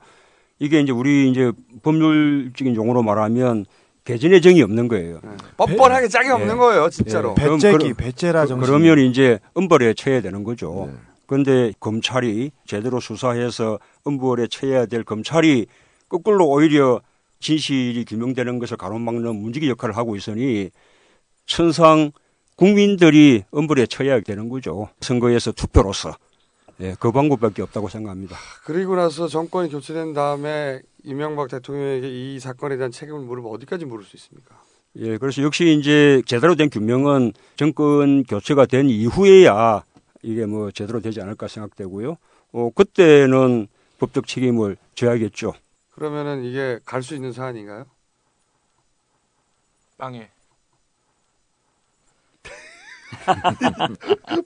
[0.60, 1.52] 이게 이제 우리 이제
[1.84, 3.66] 법률적인 용어로 말하면
[4.04, 5.22] 개전의 정이 없는 거예요.
[5.24, 5.30] 예.
[5.58, 6.58] 뻔뻔하게 짝이 없는 예.
[6.58, 7.36] 거예요, 진짜로.
[7.38, 7.44] 예.
[7.44, 8.66] 그럼 배째기, 배째라 정신.
[8.66, 10.90] 그러면 이제 엄벌에 처해야 되는 거죠.
[10.92, 10.98] 네.
[11.28, 15.68] 그런데 검찰이 제대로 수사해서 엄벌에 처해야 될 검찰이
[16.10, 17.02] 거꾸로 오히려
[17.40, 20.72] 진실이 규명되는 것을 가로막는 문지기 역할을 하고 있으니
[21.46, 22.12] 천상
[22.60, 24.90] 국민들이 엄벌에 처해야 되는 거죠.
[25.00, 26.14] 선거에서 투표로서.
[26.82, 28.36] 예, 그 방법밖에 없다고 생각합니다.
[28.66, 34.18] 그리고 나서 정권이 교체된 다음에 이명박 대통령에게 이 사건에 대한 책임을 물으면 어디까지 물을 수
[34.18, 34.62] 있습니까?
[34.98, 39.84] 예, 그래서 역시 이제 제대로 된 규명은 정권 교체가 된 이후에야
[40.22, 42.18] 이게 뭐 제대로 되지 않을까 생각되고요.
[42.52, 43.68] 어, 그때는
[44.00, 45.54] 법적 책임을 져야겠죠.
[45.92, 47.86] 그러면은 이게 갈 수 있는 사안인가요?
[49.98, 50.30] 빵에.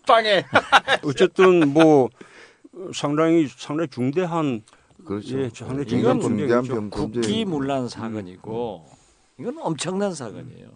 [0.08, 0.46] 빵에.
[1.04, 2.10] 어쨌든 뭐
[2.94, 4.62] 상당히 상당히 중대한
[5.06, 5.40] 그렇죠.
[5.40, 7.20] 예, 상당히 이건 중대한 중대한 범죄.
[7.22, 8.86] 국기 문란 사건이고
[9.40, 10.68] 이건 엄청난 사건이에요.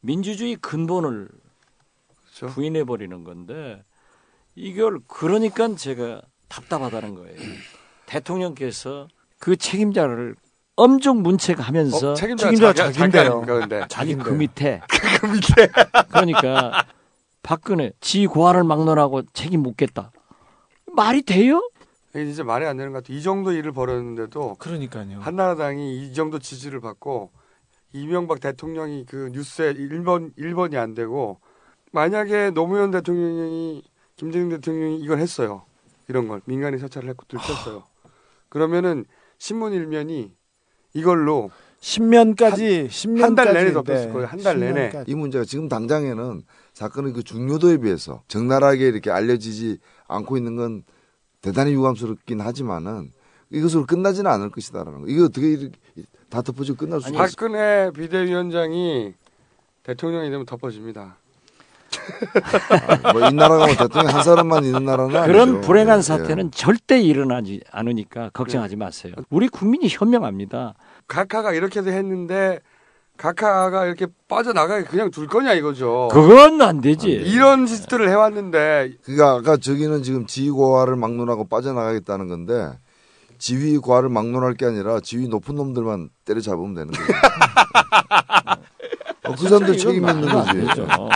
[0.00, 1.28] 민주주의 근본을
[2.24, 2.54] 그렇죠.
[2.54, 3.82] 부인해 버리는 건데
[4.54, 7.36] 이걸 그러니까 제가 답답하다는 거예요.
[8.06, 9.08] 대통령께서
[9.38, 10.36] 그 책임자를
[10.76, 13.86] 엄청 문책하면서 어, 책임자, 책임자 자기, 자기인데요.
[13.88, 14.16] 자기.
[14.16, 14.80] 그 밑에
[15.20, 15.68] 그 밑에
[16.10, 16.84] 그러니까
[17.42, 20.12] 박근혜 지 고아를 막론하고 책임 묻겠다.
[20.94, 21.68] 말이 돼요?
[22.14, 23.16] 이게 진짜 말이 안 되는 것 같아요.
[23.16, 25.20] 이 정도 일을 벌였는데도 그러니까요.
[25.20, 27.30] 한나라당이 이 정도 지지를 받고
[27.94, 31.40] 이명박 대통령이 그 뉴스에 1번, 1번이 안 되고
[31.92, 33.82] 만약에 노무현 대통령이
[34.16, 35.64] 김정은 대통령이 이걸 했어요.
[36.08, 37.84] 이런 걸 민간인 사찰을 했고 들켰어요.
[38.48, 39.04] 그러면은
[39.38, 40.32] 신문 일면이
[40.94, 41.50] 이걸로
[41.80, 44.26] 10년까지 10년까지 한달 내내 덮였을 거예요.
[44.26, 44.92] 한 달 내내.
[45.06, 46.42] 이 문제가 지금 당장에는
[46.72, 49.78] 사건의 그 중요도에 비해서 적나라하게 이렇게 알려지지
[50.08, 50.84] 않고 있는 건
[51.40, 53.12] 대단히 유감스럽긴 하지만은
[53.50, 55.06] 이것으로 끝나지는 않을 것이다라는 거.
[55.08, 55.76] 이거 어떻게 이렇게
[56.30, 57.18] 다 덮어지고 끝날 수 있어?
[57.18, 59.12] 박근혜 비대위원장이
[59.82, 61.16] 대통령이 되면 덮어집니다.
[63.12, 65.60] 뭐이 나라가 뭐 대통령 한 사람만 있는 나라는 그런 아니죠.
[65.60, 69.14] 불행한 예, 사태는 절대 일어나지 않으니까 걱정하지 마세요.
[69.28, 70.74] 우리 국민이 현명합니다.
[71.06, 72.60] 각하가 이렇게도 했는데
[73.22, 76.08] 각하가 이렇게 빠져나가게 그냥 둘 거냐 이거죠.
[76.10, 77.08] 그건 안 되지.
[77.08, 82.76] 이런 짓들을 해왔는데 그러니까 아까 저기는 지금 지휘 고하를 막론하고 빠져나가겠다는 건데
[83.38, 87.08] 지휘 고하를 막론할 게 아니라 지휘 높은 놈들만 때려잡으면 되는 거예요.
[89.22, 91.08] 어, 그 사람들 책임 있는 말도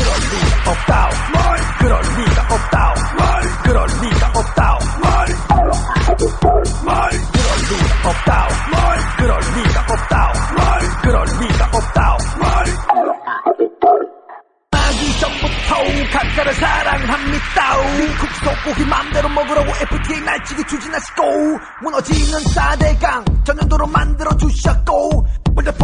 [0.00, 0.28] 안 거지.
[0.30, 0.70] 되죠.
[0.70, 5.26] 없다 뭘 그럴 리가 없다 뭘 그럴 리가 없다 뭘
[7.34, 12.16] 그럴 리가 없다 뭘 그럴 리가 없다 뭘 그럴 리가 없다
[14.72, 15.74] 아기 전부터
[16.18, 21.22] 각가를 사랑합니다 미국 소고기 맘대로 먹으라고 FTA 날치기 추진하시고.
[21.82, 25.26] 무너지는 4대강 전년도로 만들어 주셨고.
[25.54, 25.83] 물대포로 아껴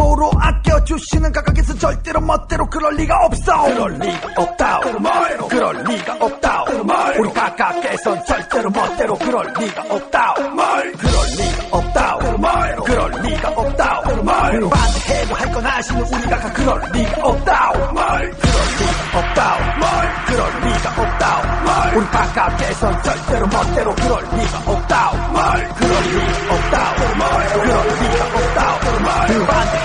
[0.97, 7.17] 주시는 각각에서 절대로 멋대로 그럴 리가 없어 그럴 리가 없다 뭘 그럴 리가 없다 뭘
[7.17, 14.01] 우리 각각에선 절대로 멋대로 그럴 리가 없다 뭘 그럴 리가 없다 뭘 그럴 리가 없다
[14.21, 19.89] 뭘 반대해도 할 건 아시는 우리 각각 그럴 리가 없다 뭘 그럴 리가 없다 뭘
[20.25, 27.15] 그럴 리가 없다 뭘 우리 각각에선 절대로 멋대로 그럴 리가 없다 뭘 그럴 리가 없다
[27.15, 29.80] 뭘 그럴 리가 없다 뭘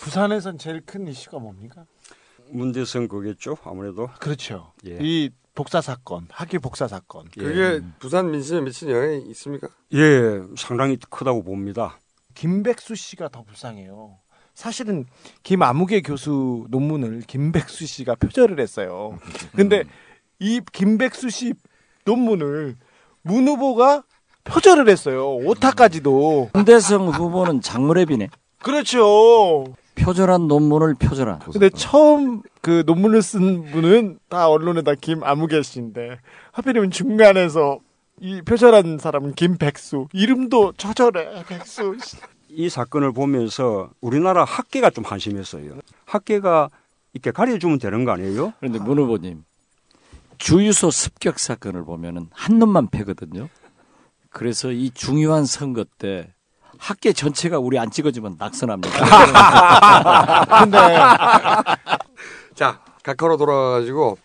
[0.00, 1.84] 부산에선 제일 큰 이슈가 뭡니까?
[2.50, 4.72] 문제성 거겠죠 아무래도 그렇죠.
[4.86, 4.98] 예.
[5.00, 7.26] 이 복사 사건, 학위 복사 사건.
[7.36, 9.68] 그게 부산 민심에 미친 영향이 있습니까?
[9.92, 11.98] 예 상당히 크다고 봅니다.
[12.34, 14.18] 김백수 씨가 더 불쌍해요.
[14.54, 15.04] 사실은
[15.42, 19.18] 김아무개 교수 논문을 김백수 씨가 표절을 했어요.
[19.54, 19.84] 근데
[20.38, 21.54] 이 김백수 씨
[22.04, 22.76] 논문을
[23.22, 24.04] 문 후보가
[24.48, 25.36] 표절을 했어요.
[25.36, 26.50] 오타까지도.
[26.54, 28.30] 황대성 후보는 장무랩이네.
[28.62, 29.64] 그렇죠.
[29.96, 31.40] 표절한 논문을 표절한.
[31.40, 36.18] 근데 처음 그 논문을 쓴 분은 다 언론에다 김아무개 씨인데
[36.52, 37.78] 하필이면 중간에서
[38.20, 41.96] 이 표절한 사람은 김백수 이름도 처절해 백수
[42.48, 45.74] 이 사건을 보면서 우리나라 학계가 좀 한심했어요.
[46.06, 46.70] 학계가
[47.12, 48.52] 이렇게 가려주면 되는 거 아니에요?
[48.58, 49.44] 그런데 문 후보님
[50.38, 53.48] 주유소 습격 사건을 보면은 한 놈만 패거든요.
[54.38, 56.32] 그래서 이 중요한 선거 때
[56.78, 58.88] 학계 전체가 우리 안 찍어주면 낙선합니다.
[60.62, 60.78] 근데
[62.54, 64.16] 자, 각하로 돌아가가지고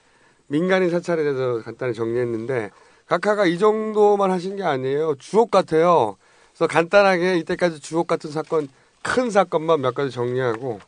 [0.45, 2.69] 민간인 사찰에 대해서 간단히 정리했는데
[3.07, 5.15] 각하가 이 정도만 하신 게 아니에요.
[5.17, 6.17] 주옥 같아요.
[6.51, 8.67] 그래서 간단하게 이때까지 주옥 같은 사건,
[9.01, 10.79] 큰 사건만 몇 가지 정리하고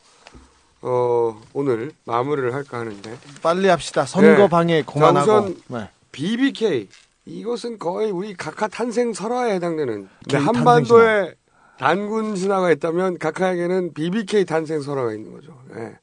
[0.82, 4.06] 어, 오늘 마무리를 할까 하는데 빨리 합시다.
[4.06, 4.48] 선거 네.
[4.48, 5.32] 방해 자, 그만하고.
[5.32, 5.90] 우선 네.
[6.12, 6.88] BBK
[7.26, 11.34] 이것은 거의 우리 각하 탄생 설화에 해당되는 네, 한반도에
[11.76, 15.58] 단군 신화가 있다면 각하에게는 BBK 탄생 설화가 있는 거죠.
[15.74, 15.98] 예.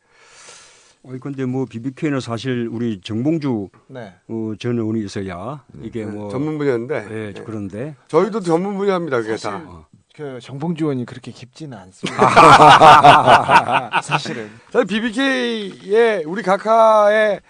[1.04, 4.14] 어, 근데 뭐 BBK는 사실 우리 정봉주 네.
[4.28, 7.44] 어, 전 의원이 있어야 이게 뭐 전문 분야인데 예, 예.
[7.44, 9.18] 그런데 저희도 전문 분야입니다.
[9.18, 9.88] 그게 사실 다.
[10.14, 12.30] 그 정봉주 의원이 그렇게 깊지는 않습니다.
[14.04, 14.50] 사실은.
[14.72, 17.42] 사실 BBK의 우리 각하의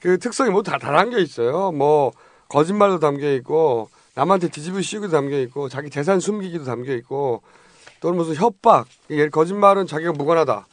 [0.00, 1.72] 그 특성이 다, 다 담겨 있어요.
[1.72, 2.12] 뭐
[2.48, 7.42] 거짓말도 담겨 있고 남한테 뒤집어 씌우기도 담겨 있고 자기 재산 숨기기도 담겨 있고
[8.00, 10.66] 또는 무슨 협박, 예, 거짓말은 자기가 무관하다.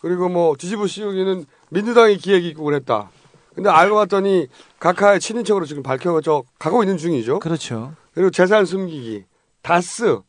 [0.00, 3.10] 그리고 뭐 뒤집어 씌우기는 민주당이 기획 입국을 했다.
[3.54, 4.46] 근데 알고 봤더니
[4.78, 7.40] 각하의 친인척으로 지금 밝혀져 가고 있는 중이죠.
[7.40, 7.92] 그렇죠.
[8.14, 9.24] 그리고 재산 숨기기,
[9.62, 10.20] 다스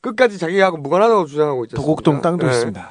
[0.00, 1.76] 끝까지 자기하고 무관하다고 주장하고 있죠.
[1.76, 2.52] 도곡동 땅도 네.
[2.52, 2.90] 있습니다.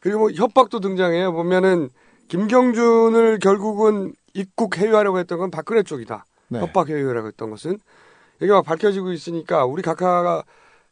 [0.00, 1.32] 그리고 뭐 협박도 등장해요.
[1.32, 1.90] 보면은
[2.28, 6.24] 김경준을 결국은 입국 해유하려고 했던 건 박근혜 쪽이다.
[6.50, 6.60] 네.
[6.60, 7.78] 협박 해유라고 했던 것은
[8.40, 10.44] 이게 막 밝혀지고 있으니까 우리 각하가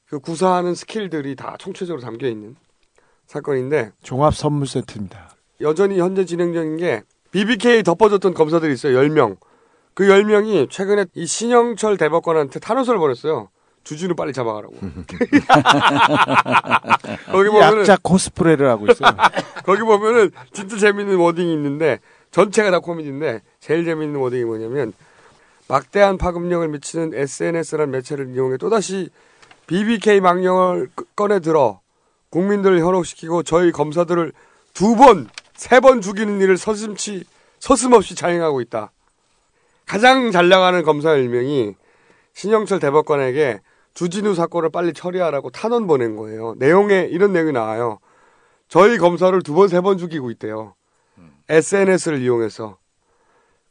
[0.08, 2.56] 그 구사하는 스킬들이 다 총체적으로 담겨 있는
[3.26, 5.36] 사건인데 종합 선물 세트입니다.
[5.60, 8.98] 여전히 현재 진행 중인 게 BBK 덮어줬던 검사들이 있어요.
[9.00, 9.36] 10명.
[9.94, 13.50] 그 10명이 최근에 이 신영철 대법관한테 탄원서를 보냈어요.
[13.82, 14.74] 주준우 빨리 잡아가라고.
[17.32, 19.10] 거기 보면은 약자 코스프레를 하고 있어요.
[19.64, 21.98] 거기 보면은 진짜 재밌는 워딩이 있는데
[22.30, 24.92] 전체가 다 코미디인데 제일 재밌는 워딩이 뭐냐면
[25.68, 29.10] 막대한 파급력을 미치는 SNS라는 매체를 이용해 또다시
[29.66, 31.80] BBK 망령을 끄- 꺼내 들어
[32.30, 34.32] 국민들을 현혹시키고 저희 검사들을
[34.74, 37.24] 두 번, 세 번 죽이는 일을 서슴치
[37.58, 38.92] 서슴없이 자행하고 있다.
[39.86, 41.74] 가장 잘 나가는 검사 일명이
[42.34, 43.60] 신영철 대법관에게
[43.94, 46.54] 주진우 사건을 빨리 처리하라고 탄원 보낸 거예요.
[46.58, 47.98] 내용에 이런 내용이 나와요.
[48.68, 50.74] 저희 검사를 두 번, 세 번 죽이고 있대요.
[51.48, 52.78] SNS를 이용해서.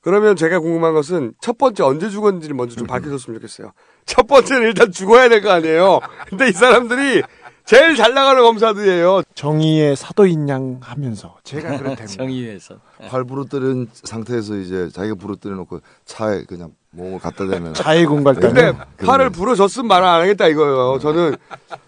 [0.08, 3.74] 그러면 제가 궁금한 것은 첫 번째 언제 죽었는지를 먼저 좀 밝혀줬으면 좋겠어요.
[4.06, 6.00] 첫 번째는 일단 죽어야 될 거 아니에요.
[6.30, 7.24] 근데 이 사람들이
[7.66, 9.24] 제일 잘 나가는 검사들이에요.
[9.36, 12.06] 정의의 사도인 양 하면서 제가 그렇답니다.
[12.06, 12.76] 정의회에서.
[13.10, 18.54] 활 부러뜨린 상태에서 이제 자기가 부러뜨려 놓고 차에 그냥 몸을 갖다 대면 자해 공갈단.
[18.54, 21.00] 근데 그- 팔을 부러졌으면 말안 하겠다 이거예요.
[21.02, 21.36] 저는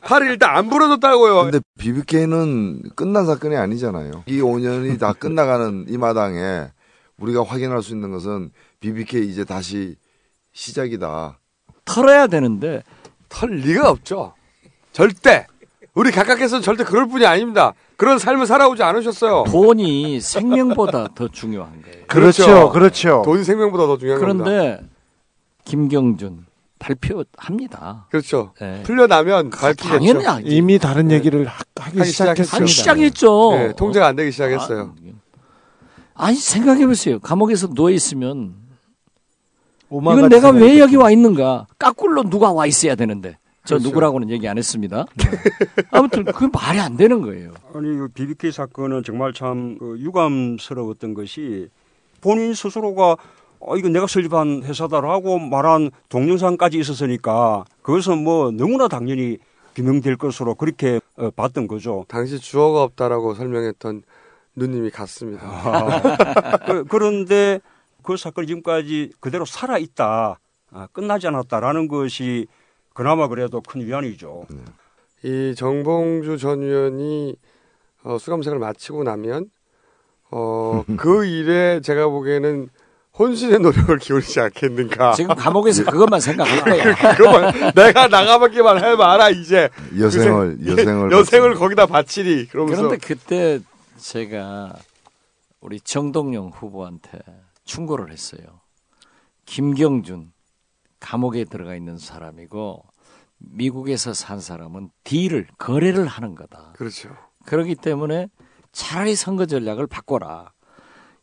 [0.02, 1.44] 팔이 일단 안 부러졌다고요.
[1.44, 4.24] 근데 BBK는 끝난 사건이 아니잖아요.
[4.26, 6.66] 이 5년이 다 끝나가는 이 마당에
[7.20, 9.96] 우리가 확인할 수 있는 것은 BBK 이제 다시
[10.54, 11.40] 시작이다.
[11.86, 12.84] 털어야 되는데
[13.28, 14.34] 털 리가 없죠.
[14.92, 15.46] 절대.
[15.94, 17.74] 우리 각각에서는 절대 그럴 뿐이 아닙니다.
[17.98, 19.44] 그런 삶을 살아오지 않으셨어요.
[19.48, 22.06] 돈이 생명보다 더 중요한 거예요.
[22.08, 23.22] 그렇죠, 그렇죠.
[23.26, 24.44] 돈 생명보다 더 중요한 겁니다.
[24.46, 24.88] 그런데
[25.66, 26.46] 김경준
[26.80, 28.08] 발표합니다.
[28.10, 28.54] 그렇죠.
[28.62, 28.82] 네.
[28.84, 30.22] 풀려나면 밝히겠죠.
[30.22, 32.56] 당연히 이미 다른 얘기를 하, 하기 하기 시작했습니다.
[32.56, 33.52] 하기 시작했죠.
[33.52, 34.94] 네, 통제가 안 되기 시작했어요.
[34.96, 35.10] 아
[36.28, 37.20] 니 생각해 보세요.
[37.20, 38.56] 감옥에서 누워 있으면
[39.90, 41.68] 이건 내가 왜 여기 와 있는가?
[41.78, 43.38] 까꿀로 누가 와 있어야 되는데.
[43.66, 43.90] 저 그렇죠.
[43.90, 45.06] 누구라고는 얘기 안 했습니다.
[45.92, 47.54] 아무튼 그 말이 안 되는 거예요.
[47.74, 51.70] 아니 이 BBK 사건은 정말 참 그, 유감스러웠던 것이
[52.22, 53.18] 본인 스스로가
[53.60, 59.38] 어 이거 내가 설립한 회사다라고 말한 동영상까지 있었으니까 그것은 뭐 너무나 당연히
[59.76, 62.06] 규명될 것으로 그렇게 어, 봤던 거죠.
[62.08, 64.04] 당시 주어가 없다라고 설명했던
[64.60, 64.92] 누님이.
[66.68, 67.60] 그, 그런데
[68.04, 70.40] 그 사건이 지금까지 그대로 살아 있다,
[70.72, 72.48] 아, 끝나지 않았다라는 것이
[72.94, 74.46] 그나마 그래도 큰 위안이죠.
[75.24, 77.36] 이 정봉주 전 의원이
[78.04, 79.50] 어, 수감생을 마치고 나면
[80.32, 82.70] 어, 그 일에 제가 보기에는
[83.18, 85.12] 혼신의 노력을 기울이지 않겠는가.
[85.14, 86.96] 지금 감옥에서 그것만 생각할 거야.
[87.16, 93.60] 그거만 내가 나가봤기만 해봐라 이제 여생을 여생을 여생을 거기다 바치리 그러면서 그런데 그때
[94.00, 94.76] 제가
[95.60, 97.20] 우리 정동영 후보한테
[97.66, 98.62] 충고를 했어요.
[99.46, 100.32] 김경준
[101.00, 102.84] 감옥에 들어가 있는 사람이고
[103.38, 106.74] 미국에서 산 사람은 딜을 거래를 하는 거다.
[106.74, 107.16] 그렇죠.
[107.46, 108.28] 그렇기 때문에
[108.72, 110.52] 차라리 선거 전략을 바꿔라.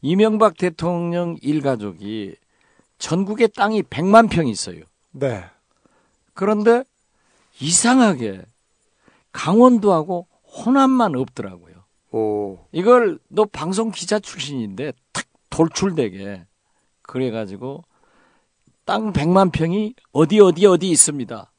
[0.03, 2.37] 이명박 대통령 일가족이
[2.99, 4.83] 전국에 땅이 100만 평 있어요.
[5.13, 5.45] 네.
[6.35, 6.85] 그런데
[7.61, 8.45] 이상하게
[9.33, 11.66] 강원도하고 호남만 없더라고요.
[12.17, 12.59] 오.
[12.73, 16.47] 이걸 너 방송 기자 출신인데 탁 돌출되게
[17.03, 17.85] 그래가지고
[18.87, 21.53] 땅 100만 평이 어디 어디 어디 있습니다.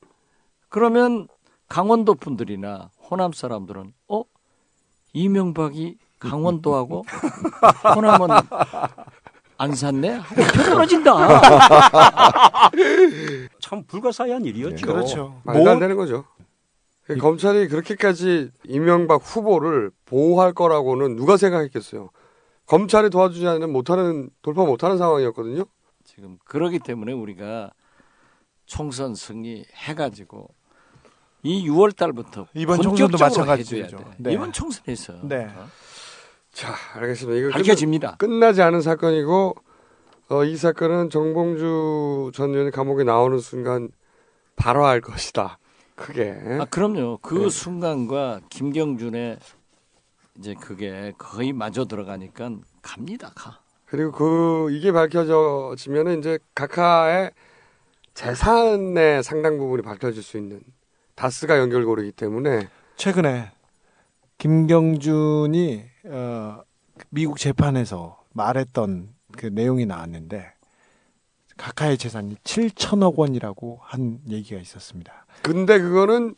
[0.70, 1.28] 그러면
[1.70, 4.24] 강원도 분들이나 호남 사람들은 어
[5.14, 7.06] 이명박이 강원도하고
[7.96, 8.30] 호남은
[9.60, 11.42] 안 샀네 하고 떨어진다.
[13.60, 14.88] 참 불가사의한 일이었죠.
[14.88, 15.42] 그렇죠.
[15.44, 16.26] 말도 안 되는 거죠.
[17.20, 22.10] 검찰이 그렇게까지 이명박 후보를 보호할 거라고는 누가 생각했겠어요.
[22.66, 25.64] 검찰이 도와주지 않으면 못하는 돌파 못하는 상황이었거든요.
[26.04, 27.72] 지금 그러기 때문에 우리가
[28.66, 30.50] 총선 승리 해가지고
[31.44, 33.98] 이 6월 달부터 이번 총선도 마찬가지죠.
[34.18, 34.34] 네.
[34.34, 35.48] 이번 총선에서 네.
[36.52, 37.40] 자, 알겠습니다.
[37.40, 38.16] 이거 밝혀집니다.
[38.18, 39.56] 끝나, 지 않은 사건이고
[40.30, 43.90] 어, 이 사건은 정봉주 전 의원이 감옥에 나오는 순간
[44.58, 45.58] 발화할 것이다.
[45.98, 46.38] 크게.
[46.62, 47.18] 아 그럼요.
[47.22, 47.50] 그 네.
[47.50, 49.40] 순간과 김경준의
[50.38, 52.52] 이제 그게 거의 마저 들어가니까
[52.82, 53.32] 갑니다.
[53.36, 53.60] 가.
[53.86, 57.32] 그리고 그 이게 밝혀지면은 이제 각하의
[58.14, 60.62] 재산의 상당 부분이 밝혀질 수 있는
[61.16, 63.52] 다스가 연결고리이기 때문에 최근에
[64.38, 66.62] 김경준이 어,
[67.10, 70.54] 미국 재판에서 말했던 그 내용이 나왔는데
[71.58, 75.27] 각하의 재산이 7천억 원이라고 한 얘기가 있었습니다.
[75.42, 76.36] 근데 그거는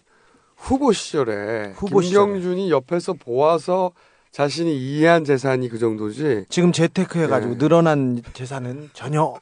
[0.55, 3.91] 후보 시절에 후보 김경준이 옆에서 보아서
[4.31, 6.45] 자신이 이해한 재산이 그 정도지.
[6.49, 7.57] 지금 재테크 해가지고 네.
[7.57, 9.34] 늘어난 재산은 전혀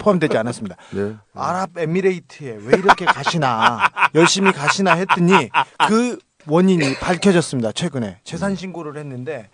[0.00, 0.76] 포함되지 않았습니다.
[0.94, 1.16] 네.
[1.34, 5.50] 아랍에미레이트에 왜 이렇게 가시나 열심히 가시나 했더니
[5.88, 7.72] 그 원인이 밝혀졌습니다.
[7.72, 9.50] 최근에 재산 신고를 했는데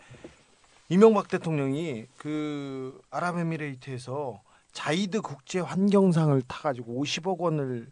[0.89, 4.41] 이명박 대통령이 그 아랍에미레이트에서
[4.73, 7.89] 자이드 국제 환경상을 타가지고 50억 원을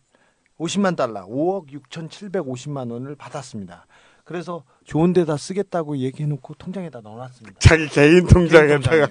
[0.58, 3.86] 50만 달러, 5억 6,750만 원을 받았습니다.
[4.24, 7.58] 그래서 좋은 데다 쓰겠다고 얘기해놓고 통장에다 넣어놨습니다.
[7.58, 9.08] 자기 개인 통장에다가.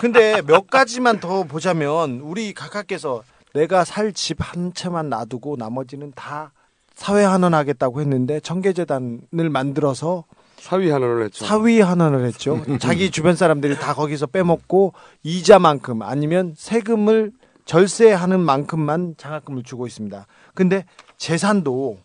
[0.00, 3.22] 근데 몇 가지만 더 보자면 우리 각하께서
[3.54, 6.52] 내가 살 집 한 채만 놔두고 나머지는 다
[6.94, 10.24] 사회 환원하겠다고 했는데 청계재단을 만들어서
[10.56, 11.44] 사위 환원을 했죠.
[11.44, 12.62] 사위 환원을 했죠.
[12.78, 14.92] 자기 주변 사람들이 다 거기서 빼먹고
[15.24, 17.32] 이자만큼 아니면 세금을
[17.64, 20.26] 절세하는 만큼만 장학금을 주고 있습니다.
[20.54, 20.84] 근데
[21.16, 21.98] 재산도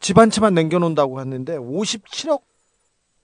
[0.00, 2.42] 집한 채만 남겨놓는다고 했는데 57억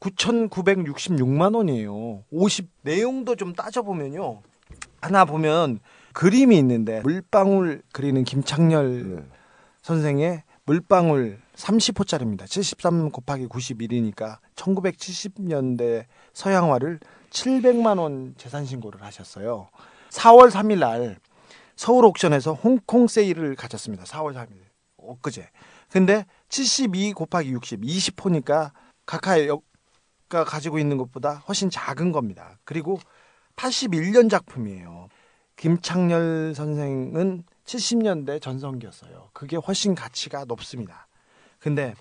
[0.00, 2.24] 9,966만 원이에요.
[2.30, 4.42] 50 내용도 좀 따져보면요.
[5.00, 5.80] 하나 보면
[6.12, 9.22] 그림이 있는데 물방울 그리는 김창렬 네.
[9.82, 12.46] 선생의 물방울 30호짜리입니다.
[12.46, 17.00] 73 곱하기 91이니까 1970년대 서양화를
[17.30, 19.68] 700만 원 재산 신고를 하셨어요.
[20.10, 21.18] 4월 3일 날
[21.76, 24.04] 서울 옥션에서 홍콩 세일을 가졌습니다.
[24.04, 24.56] 4월 3일
[24.96, 25.48] 엊그제.
[25.90, 28.72] 근데 72 곱하기 60 20호니까
[29.04, 32.58] 카카오가 가지고 있는 것보다 훨씬 작은 겁니다.
[32.64, 32.98] 그리고
[33.56, 35.08] 81년 작품이에요.
[35.56, 39.30] 김창렬 선생은 70년대 전성기였어요.
[39.32, 41.06] 그게 훨씬 가치가 높습니다.
[41.58, 41.94] 근데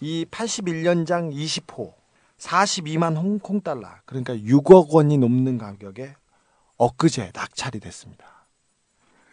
[0.00, 1.94] 이 81년장 20호
[2.38, 6.14] 42만 홍콩 달러 그러니까 6억 원이 넘는 가격에
[6.76, 8.33] 엊그제 낙찰이 됐습니다.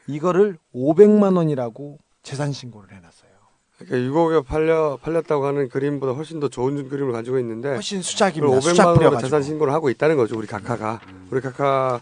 [0.08, 3.32] 이거를 500만 원이라고 재산 신고를 해놨어요.
[3.80, 8.58] 그러니까 6억에 팔려 팔렸다고 하는 그림보다 훨씬 더 좋은 그림을 가지고 있는데 훨씬 수작입니다.
[8.58, 9.28] 500만 수작 원으로 뿌려가지고.
[9.28, 10.38] 재산 신고를 하고 있다는 거죠.
[10.38, 11.02] 우리 각하가.
[11.32, 12.00] 우리 각하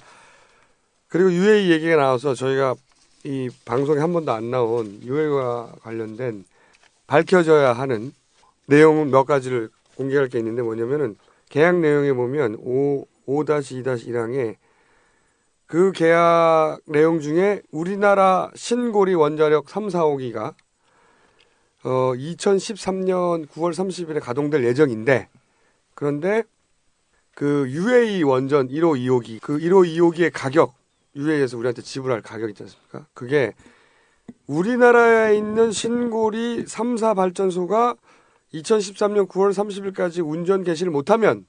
[1.08, 2.76] 그리고 UAE 얘기가 나와서 저희가
[3.24, 6.46] 이 방송에 한 번도 안 나온 UAE와 관련된
[7.08, 8.14] 밝혀져야 하는
[8.66, 11.16] 내용은 몇 가지를 공개할 게 있는데 뭐냐면은
[11.50, 14.56] 계약 내용에 보면 5 5-2-1항에
[15.70, 20.56] 그 계약 내용 중에 우리나라 신고리 원자력 3, 4호기가
[21.84, 25.30] 어 2013년 9월 30일에 가동될 예정인데
[25.94, 26.42] 그런데
[27.36, 30.74] 그 UAE 원전 1호 2호기 그 1호 2호기의 가격
[31.16, 33.06] UAE에서 우리한테 지불할 가격 있지 않습니까?
[33.14, 33.54] 그게
[34.48, 37.96] 우리나라에 있는 신고리 3사 발전소가
[38.56, 41.46] 2013년 9월 30일까지 운전 개시를 못하면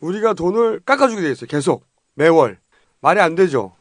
[0.00, 1.48] 우리가 돈을 깎아주게 돼 있어요.
[1.48, 2.58] 계속 매월
[3.00, 3.72] 말이 안 되죠.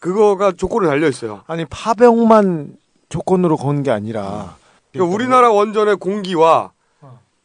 [0.00, 1.42] 그거가 조건에 달려 있어요.
[1.46, 2.76] 아니 파병만
[3.08, 4.56] 조건으로 건 게 아니라
[4.92, 6.72] 그러니까 우리나라 원전의 공기와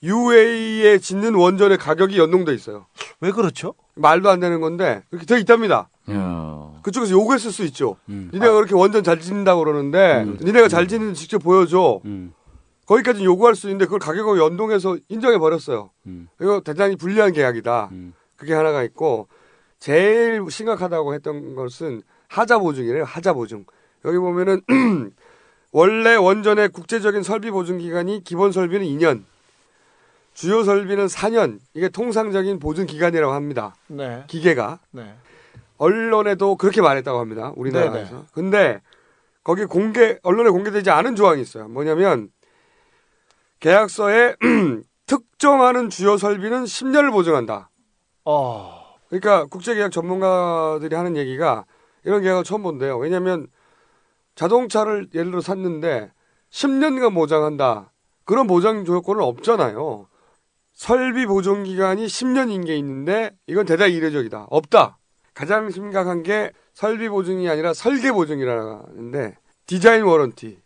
[0.03, 2.85] UA에 짓는 원전의 가격이 연동돼 있어요.
[3.19, 3.73] 왜 그렇죠?
[3.95, 5.89] 말도 안 되는 건데 그렇게 돼 있답니다.
[6.09, 6.71] 야.
[6.81, 7.97] 그쪽에서 요구했을 수 있죠.
[8.09, 8.31] 음.
[8.33, 12.01] 니네가 그렇게 원전 잘 짓는다고 그러는데 니네가 잘 짓는 직접 보여줘.
[12.05, 12.33] 음.
[12.87, 15.91] 거기까지 요구할 수 있는데 그걸 가격하고 연동해서 인정해 버렸어요.
[16.07, 16.27] 음.
[16.41, 17.89] 이거 대단히 불리한 계약이다.
[17.91, 18.13] 음.
[18.35, 19.27] 그게 하나가 있고
[19.81, 23.03] 제일 심각하다고 했던 것은 하자 보증이래요.
[23.03, 23.65] 하자 보증.
[24.05, 24.61] 여기 보면은
[25.73, 29.23] 원래 원전의 국제적인 설비 보증 기간이 기본 설비는 2년,
[30.35, 31.59] 주요 설비는 4년.
[31.73, 33.73] 이게 통상적인 보증 기간이라고 합니다.
[33.87, 34.23] 네.
[34.27, 35.15] 기계가 네.
[35.77, 37.51] 언론에도 그렇게 말했다고 합니다.
[37.55, 38.27] 우리나라에서.
[38.33, 38.81] 근데
[39.43, 41.67] 거기 공개 언론에 공개되지 않은 조항이 있어요.
[41.67, 42.29] 뭐냐면
[43.59, 44.35] 계약서에
[45.07, 47.71] 특정하는 주요 설비는 10년을 보증한다.
[48.25, 48.80] 어.
[49.11, 51.65] 그러니까 국제계약 전문가들이 하는 얘기가
[52.05, 52.97] 이런 계약을 처음 본대요.
[52.97, 53.47] 왜냐하면
[54.35, 56.11] 자동차를 예를 들어 샀는데
[56.49, 57.91] 10년간 보장한다.
[58.23, 60.07] 그런 보장 조건은 없잖아요.
[60.71, 64.47] 설비 보존 기간이 10년인 게 있는데 이건 대단히 이례적이다.
[64.49, 64.97] 없다.
[65.33, 69.35] 가장 심각한 게 설비 보증이 아니라 설계 보증이라는데
[69.65, 70.57] 디자인 워런티.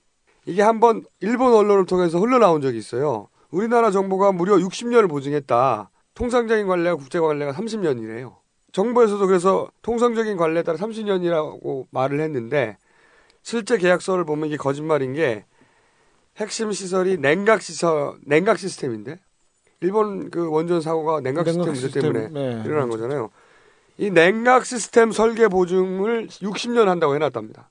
[0.45, 3.27] 이게 한번 일본 언론을 통해서 흘러나온 적이 있어요.
[3.49, 5.89] 우리나라 정부가 무려 60년을 보증했다.
[6.15, 8.35] 통상적인 관례와 국제 관례가 30년이래요.
[8.71, 12.77] 정부에서도 그래서 통상적인 관례에 따라 30년이라고 말을 했는데
[13.41, 15.45] 실제 계약서를 보면 이게 거짓말인 게
[16.37, 19.19] 핵심 시설이 냉각 시설 냉각 시스템인데
[19.81, 22.63] 일본 그 원전 사고가 냉각, 시스템 문제 시스템, 때문에 네.
[22.65, 23.29] 일어난 거잖아요.
[23.97, 27.69] 이 냉각 시스템 설계 보증을 60년 한다고 해놨답니다.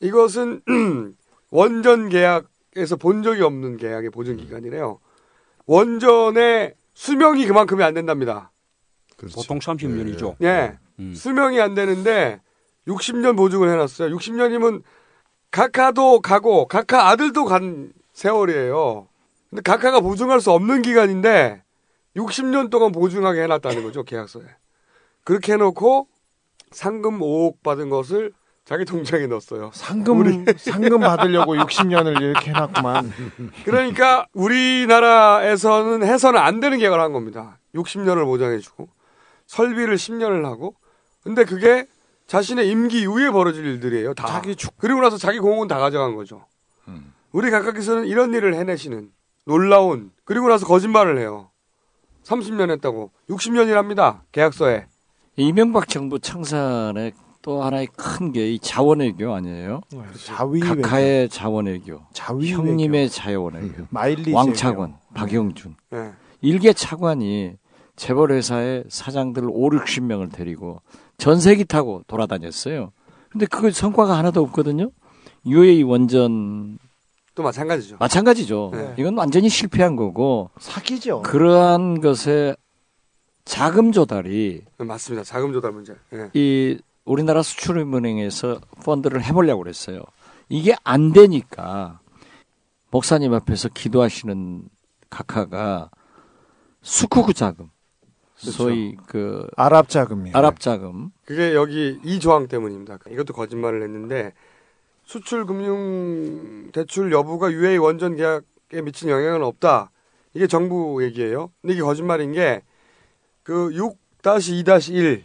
[0.00, 0.62] 이것은
[1.50, 5.00] 원전 계약에서 본 적이 없는 계약의 보증 기간이래요.
[5.66, 8.52] 원전의 수명이 그만큼이 안 된답니다.
[9.34, 10.36] 보통 30년이죠.
[10.42, 10.78] 예.
[10.98, 11.14] 음.
[11.14, 12.42] 수명이 안 되는데
[12.86, 14.14] 60년 보증을 해놨어요.
[14.14, 14.82] 60년이면
[15.50, 19.08] 각하도 가고 각하 아들도 간 세월이에요.
[19.48, 21.62] 근데 각하가 보증할 수 없는 기간인데
[22.16, 24.44] 60년 동안 보증하게 해놨다는 거죠 계약서에.
[25.24, 26.06] 그렇게 해놓고
[26.70, 28.34] 상금 5억 받은 것을
[28.70, 29.72] 자기 통장에 넣었어요.
[29.74, 33.12] 상금 상금 받으려고 60년을 이렇게 해놨구만.
[33.66, 37.58] 그러니까 우리나라에서는 해서는 안 되는 계약을 한 겁니다.
[37.74, 38.88] 60년을 보장해주고
[39.48, 40.76] 설비를 10년을 하고
[41.24, 41.88] 근데 그게
[42.28, 44.14] 자신의 임기 이후에 벌어질 일들이에요.
[44.14, 44.28] 다.
[44.28, 46.46] 자기 죽 그리고 나서 자기 공은 다 가져간 거죠.
[47.32, 49.10] 우리 각각에서는 이런 일을 해내시는
[49.46, 51.50] 놀라운 그리고 나서 거짓말을 해요.
[52.22, 54.20] 30년 했다고 60년이랍니다.
[54.30, 54.86] 계약서에.
[55.34, 59.80] 이명박 정부 청산의 또 하나의 큰 게 이 자원외교 아니에요?
[60.26, 66.12] 자위 각하의 자원외교, 자위 형님의 자원외교, 마일리지 왕차관, 박영준, 네.
[66.42, 67.54] 일개 차관이
[67.96, 70.80] 재벌 회사의 사장들 5, 60명을 데리고
[71.18, 72.92] 전세기 타고 돌아다녔어요.
[73.30, 74.90] 근데 그 성과가 하나도 없거든요.
[75.46, 76.78] UAE 원전
[77.34, 77.96] 또 마찬가지죠.
[77.98, 78.70] 마찬가지죠.
[78.74, 78.94] 네.
[78.98, 81.22] 이건 완전히 실패한 거고 사기죠.
[81.22, 82.54] 그러한 것에
[83.44, 85.24] 자금 조달이 네, 맞습니다.
[85.24, 85.94] 자금 조달 문제.
[86.12, 86.30] 예.
[86.34, 86.78] 이
[87.10, 90.02] 우리나라 수출은행에서 펀드를 해보려고 그랬어요.
[90.48, 92.00] 이게 안 되니까
[92.90, 94.62] 목사님 앞에서 기도하시는
[95.10, 95.90] 각하가
[96.82, 97.68] 수쿠구 자금,
[98.40, 98.50] 그렇죠.
[98.52, 100.36] 소위 그 아랍 자금이에요.
[100.36, 102.98] 아랍 자금, 그게 여기 이 조항 때문입니다.
[103.10, 104.32] 이것도 거짓말을 했는데
[105.04, 109.90] 수출 금융 대출 여부가 UA 원전 계약에 미친 영향은 없다.
[110.34, 111.50] 이게 정부 얘기예요.
[111.60, 112.62] 근데 이게 거짓말인 게
[113.42, 113.70] 그
[114.22, 115.24] 6-2-1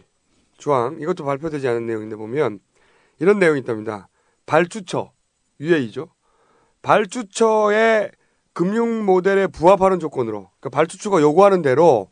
[0.56, 2.60] 조항 이것도 발표되지 않은 내용인데 보면
[3.18, 4.08] 이런 내용이 있답니다.
[4.46, 5.12] 발주처
[5.60, 6.08] UA죠.
[6.82, 8.10] 발주처의
[8.52, 12.10] 금융 모델에 부합하는 조건으로 그러니까 발주처가 요구하는 대로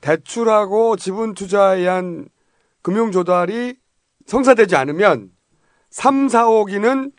[0.00, 2.28] 대출하고 지분 투자에 의한
[2.82, 3.76] 금융 조달이
[4.26, 5.30] 성사되지 않으면
[5.90, 7.12] 3, 4억이는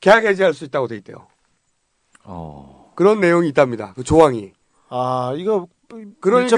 [0.00, 1.26] 계약 해지할 수 있다고 돼 있대요.
[2.24, 3.92] 어, 그런 내용이 있답니다.
[3.94, 4.52] 그 조항이.
[4.88, 5.66] 아 이거
[6.20, 6.56] 그러니까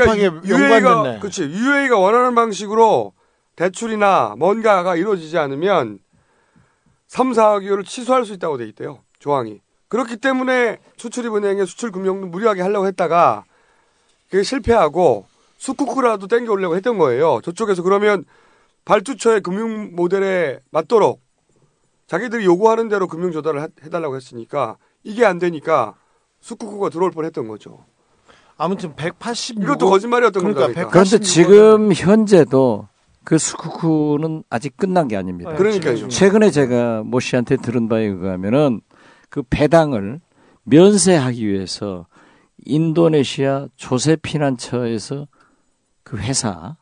[0.49, 1.19] 연관됐네.
[1.21, 1.45] 그렇지.
[1.45, 3.13] UA가 원하는 방식으로
[3.57, 5.99] 대출이나 뭔가가 이루어지지 않으면
[7.07, 9.01] 3, 4억을 취소할 수 있다고 돼 있대요.
[9.19, 9.61] 조항이.
[9.89, 13.45] 그렇기 때문에 수출입은행에 수출 금융도 무리하게 하려고 했다가
[14.31, 15.27] 그게 실패하고
[15.59, 17.41] 수쿠쿠라도 땡겨 오려고 했던 거예요.
[17.43, 18.25] 저쪽에서 그러면
[18.85, 21.21] 발주처의 금융 모델에 맞도록
[22.07, 25.95] 자기들이 요구하는 대로 금융 조달을 해- 해달라고 했으니까 이게 안 되니까
[26.41, 27.85] 수쿠쿠가 들어올 뻔 했던 거죠.
[28.61, 29.63] 아무튼 186.
[29.65, 30.89] 이것도 거짓말이었던 그러니까 겁니다.
[30.91, 32.89] 그런데 186 지금 현재도
[33.25, 35.55] 그 수쿠쿠는 아직 끝난 게 아닙니다.
[35.55, 36.09] 그러니까요.
[36.09, 38.81] 최근에 제가 모 씨한테 들은 바에 의하면은
[39.31, 40.21] 그 배당을
[40.65, 42.07] 면세하기 위해서
[42.67, 45.27] 인도네시아 조세피난처에서
[46.03, 46.77] 그 회사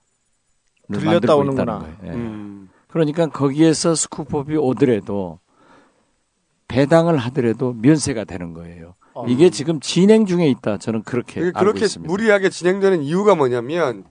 [0.92, 1.78] 들렸다 오는구나.
[1.80, 1.96] 거예요.
[2.04, 2.08] 예.
[2.10, 2.68] 음.
[2.88, 5.38] 그러니까 거기에서 스쿠법이 오더라도
[6.66, 8.94] 배당을 하더라도 면세가 되는 거예요.
[9.18, 9.26] 어.
[9.26, 10.78] 이게 지금 진행 중에 있다.
[10.78, 12.10] 저는 그렇게 그렇게 있습니다.
[12.10, 14.04] 무리하게 진행되는 이유가 뭐냐면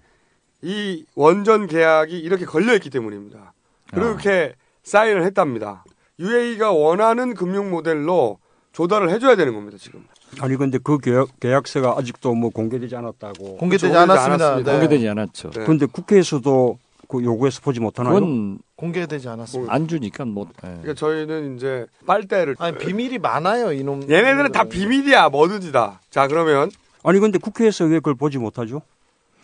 [0.62, 3.54] 이 원전 계약이 이렇게 걸려 있기 때문입니다.
[3.92, 4.54] 그렇게
[4.84, 5.86] 사인을 했답니다.
[6.20, 8.40] UAE가 원하는 금융 모델로
[8.74, 10.04] 조달을 해줘야 되는 겁니다 지금.
[10.42, 13.58] 아니 근데 그 계약, 계약서가 아직도 뭐 공개되지 않았다고.
[13.58, 14.46] 공개되지 그렇죠, 않았습니다.
[14.46, 14.72] 않았습니다.
[14.72, 14.78] 네.
[14.80, 15.50] 공개되지 않았죠.
[15.52, 15.64] 네.
[15.66, 16.78] 근데 국회에서도
[17.08, 18.16] 그 요구해서 보지 못하나요?
[18.16, 19.74] 그건 공개되지 않았습니다.
[19.74, 20.50] 안 주니까 못.
[20.64, 20.68] 예.
[20.68, 24.04] 그러니까 저희는 이제 빨대를 아니 비밀이 많아요 이놈.
[24.04, 26.02] 얘네들은 다 비밀이야 뭐든지 다.
[26.10, 26.70] 자 그러면
[27.04, 28.82] 아니 근데 국회에서 왜 그걸 보지 못하죠?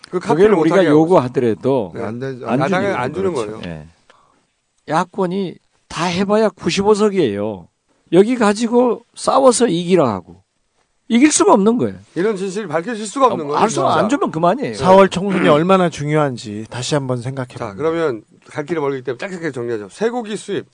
[0.09, 2.03] 그 그걸 우리가 요구하더라도 네.
[2.03, 2.47] 안 되죠.
[2.47, 3.59] 안 주니까 안 주는 그렇죠.
[3.59, 3.61] 거예요.
[3.65, 3.87] 예.
[4.89, 5.55] 야권이
[5.87, 7.67] 다 해봐야 95석이에요.
[8.11, 10.42] 여기 가지고 싸워서 이기라 하고
[11.09, 11.95] 이길 수가 없는 거예요.
[12.15, 13.59] 이런 진실이 밝혀질 수가 없는 거예요.
[13.59, 13.93] 알수 진짜.
[13.95, 14.73] 안 주면 그만이에요.
[14.75, 17.75] 4월 총선이 얼마나 중요한지 다시 한번 생각해 자 봅니다.
[17.75, 19.89] 그러면 갈 길이 멀기 때문에 짧게 정리하죠.
[19.89, 20.65] 쇠고기 수입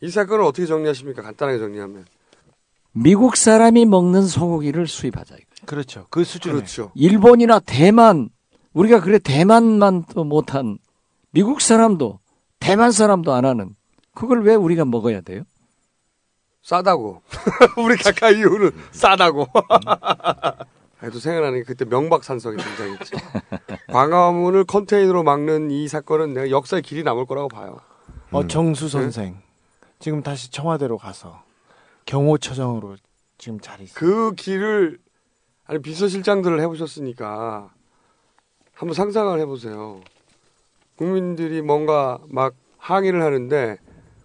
[0.00, 1.22] 이 사건을 어떻게 정리하십니까?
[1.22, 2.06] 간단하게 정리하면
[2.92, 5.34] 미국 사람이 먹는 소고기를 수입하자.
[5.34, 5.46] 이거예요.
[5.66, 6.06] 그렇죠.
[6.10, 6.54] 그 수준에.
[6.54, 6.90] 그렇죠.
[6.94, 8.28] 일본이나 대만
[8.72, 10.78] 우리가 그래 대만만 또 못한
[11.30, 12.20] 미국 사람도
[12.58, 13.74] 대만 사람도 안 하는
[14.14, 15.42] 그걸 왜 우리가 먹어야 돼요?
[16.64, 17.20] 싸다고.
[17.76, 19.46] 우리 각하 이유는 싸다고.
[21.12, 23.12] 또 생각나는 게 그때 명박산성이 등장했지.
[23.88, 27.78] 광화문을 컨테이너로 막는 이 사건은 내가 역사의 길이 남을 거라고 봐요.
[28.32, 29.40] 어 정수 선생
[29.98, 31.42] 지금 다시 청와대로 가서
[32.06, 32.96] 경호처장으로
[33.36, 33.86] 지금 자리.
[33.92, 34.98] 그 길을
[35.66, 37.70] 아니 비서실장들을 해보셨으니까
[38.72, 40.00] 한번 상상을 해보세요.
[40.96, 43.76] 국민들이 뭔가 막 항의를 하는데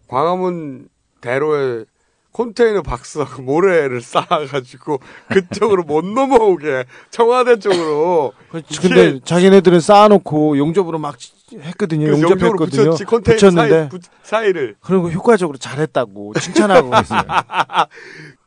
[0.07, 0.87] 광화문
[1.19, 1.83] 대로에
[2.31, 4.99] 컨테이너 박스하고 모래를 쌓아가지고
[5.29, 8.79] 그쪽으로 못 넘어오게 청와대 쪽으로 그렇지.
[8.79, 11.15] 근데 자기네들은 쌓아놓고 용접으로 막
[11.51, 12.05] 했거든요.
[12.05, 12.83] 그 용접으로 용접했거든요.
[12.83, 17.21] 붙였지 컨테이너 붙였는데 사이, 부- 사이를 그리고 효과적으로 잘했다고 칭찬하고 있어요.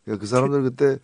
[0.05, 0.99] 그그 사람들 그때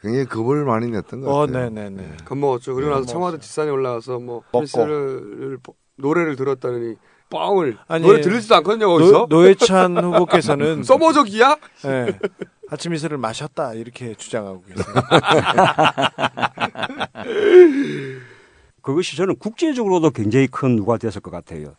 [0.00, 1.70] 굉장히 겁을 많이 냈던 것 어, 같아요.
[1.70, 2.16] 네네네.
[2.24, 2.74] 겁먹었죠.
[2.74, 3.04] 그리고 나서.
[3.06, 4.66] 청와대 뒷산에 올라가서 뭐 먹고.
[4.66, 5.58] 스미스를
[5.96, 6.96] 노래를 들었다니
[7.32, 11.56] 뻥을 아니, 노래 들리지도 않거든요 거기서 노, 노회찬 후보께서는 써머적이야?
[11.84, 12.18] 네,
[12.68, 14.86] 아침 이슬을 마셨다 이렇게 주장하고 계세요.
[18.82, 21.74] 그것이 저는 국제적으로도 굉장히 큰 누가 됐을 것 같아요.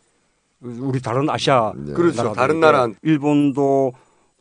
[0.60, 1.92] 우리 다른 아시아 네.
[1.92, 2.32] 그렇죠.
[2.32, 2.88] 다른 나라.
[3.02, 3.92] 일본도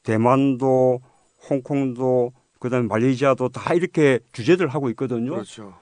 [0.03, 1.01] 대만도
[1.49, 5.31] 홍콩도 그다음에 말레이시아도 다 이렇게 규제들 하고 있거든요.
[5.31, 5.73] 그렇죠.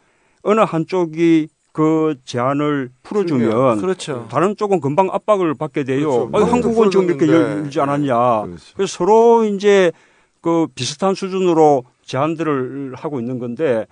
[0.41, 4.27] 어느 한쪽이 그 제한을 풀어주면 그렇죠.
[4.29, 6.27] 다른 쪽은 금방 압박을 받게 돼요.
[6.27, 6.29] 그렇죠.
[6.33, 7.27] 아니, 한국은 지금 이렇게.
[7.27, 8.41] 열지 않았냐.
[8.41, 8.73] 그렇죠.
[8.75, 9.91] 그래서 서로 이제
[10.41, 13.85] 그 비슷한 수준으로 제한들을 하고 있는 건데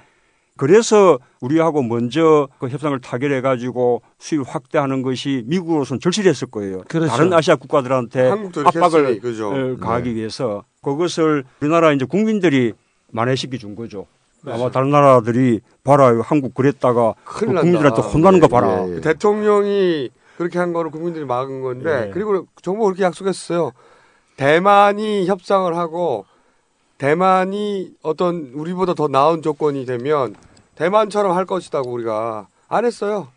[0.57, 6.81] 그래서 우리하고 먼저 그 협상을 타결해 가지고 수입 확대하는 것이 미국으로서는 절실했을 거예요.
[6.89, 7.07] 그렇죠.
[7.09, 8.29] 다른 아시아 국가들한테
[8.65, 9.41] 압박을 했으니.
[9.41, 12.73] 어, 가하기 위해서 그것을 우리나라 이제 국민들이
[13.11, 14.05] 만회시켜 준 거죠.
[14.45, 17.61] 아마 다른 나라들이 봐라 한국 그랬다가 그 큰일 난다.
[17.61, 18.85] 국민들한테 혼나는 거 봐라.
[18.87, 18.95] 예, 예.
[18.95, 22.11] 그 대통령이 그렇게 한 거를 국민들이 막은 건데 예.
[22.11, 23.71] 그리고 정부 그렇게 약속했어요.
[24.37, 26.25] 대만이 협상을 하고
[26.97, 30.35] 대만이 어떤 우리보다 더 나은 조건이 되면
[30.75, 33.27] 대만처럼 할 것이다고 우리가 안 했어요.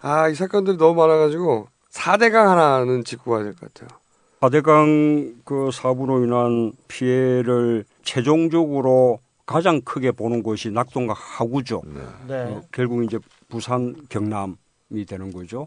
[0.00, 3.98] 아, 이 사건들이 너무 많아가지고 4대강 하나는 짚고 가야 될 것 같아요.
[4.40, 9.18] 4대강 그 사고로 인한 피해를 최종적으로
[9.50, 11.82] 가장 크게 보는 곳이 낙동과 하구죠.
[12.28, 12.34] 네.
[12.36, 13.18] 어, 결국 이제
[13.48, 15.66] 부산 경남이 되는 거죠.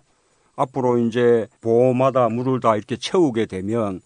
[0.55, 3.99] 앞으로 이제 보마다 물을 다 이렇게 채우게 되면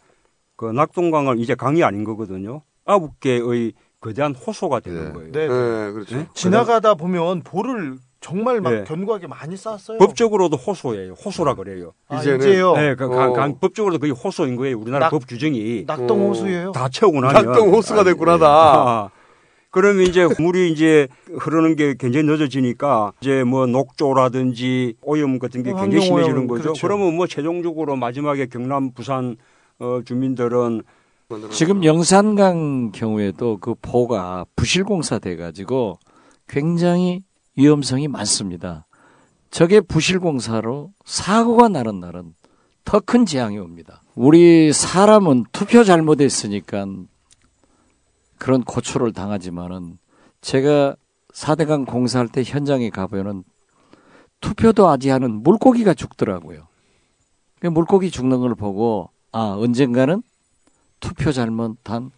[0.55, 2.63] 그 낙동강은 이제 강이 아닌 거거든요.
[2.85, 5.11] 아홉 개의 거대한 호소가 되는 네.
[5.13, 5.31] 거예요.
[5.31, 5.47] 네.
[5.47, 6.15] 네, 그렇죠.
[6.17, 6.27] 네?
[6.33, 8.83] 지나가다 보면 볼을 정말 막 네.
[8.83, 9.99] 견고하게 많이 쌓았어요.
[9.99, 11.13] 법적으로도 호소예요.
[11.13, 11.93] 호소라 그래요.
[12.07, 12.73] 아, 이제는- 이제요.
[12.75, 13.33] 네, 그 강, 어.
[13.33, 14.79] 강- 법적으로도 그게 호소인 거예요.
[14.79, 16.71] 우리나라 낙- 법 규정이 낙동 호수예요.
[16.71, 19.11] 다 채우고 나면 낙동 호수가 됐구나, 다.
[19.67, 21.07] 아, 그러면 이제 물이 이제
[21.37, 26.63] 흐르는 게 굉장히 늦어지니까 이제 뭐 녹조라든지 오염 같은 게 어, 굉장히 심해지는 거죠.
[26.63, 26.81] 그렇죠.
[26.87, 29.35] 그러면 뭐 최종적으로 마지막에 경남, 부산
[29.79, 30.81] 어, 주민들은
[31.51, 35.99] 지금 영산강 경우에도 그 포가 부실공사 돼가지고
[36.47, 37.23] 굉장히
[37.57, 38.85] 위험성이 많습니다.
[39.51, 42.33] 저게 부실공사로 사고가 나는 날은
[42.85, 44.01] 더 큰 재앙이 옵니다.
[44.15, 46.85] 우리 사람은 투표 잘못했으니까
[48.37, 49.97] 그런 고초를 당하지만은
[50.41, 50.95] 제가
[51.33, 53.43] 4대강 공사할 때 현장에 가보면은
[54.41, 56.67] 투표도 하지 않은 물고기가 죽더라고요.
[57.59, 60.21] 그 물고기 죽는 걸 보고 아 언젠가는
[60.99, 62.11] 투표 잘못한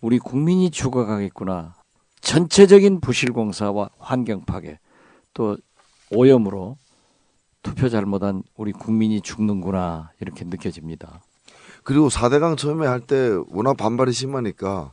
[0.00, 1.74] 우리 국민이 죽어가겠구나.
[2.20, 4.78] 전체적인 부실공사와 환경 파괴
[5.34, 5.56] 또
[6.10, 6.76] 오염으로
[7.62, 11.20] 투표 잘못한 우리 국민이 죽는구나 이렇게 느껴집니다.
[11.84, 14.92] 그리고 4대강 처음에 할 때 워낙 반발이 심하니까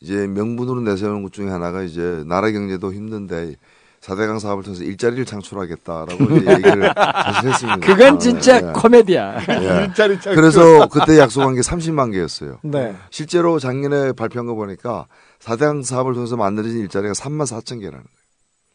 [0.00, 3.56] 이제 명분으로 내세우는 것 중에 하나가 이제 나라 경제도 힘든데
[4.00, 7.78] 4대강 사업을 통해서 일자리를 창출하겠다라고 이제 얘기를 사실 했습니다.
[7.78, 8.72] 그건 진짜 예.
[8.72, 9.40] 코미디야.
[9.48, 9.84] 예.
[9.86, 10.36] 일자리 창출.
[10.36, 12.58] 그래서 그때 약속한 게 30만 개였어요.
[12.62, 12.94] 네.
[13.10, 15.06] 실제로 작년에 발표한 거 보니까
[15.40, 18.16] 4대강 사업을 통해서 만들어진 일자리가 3만 4천 개라는 거예요.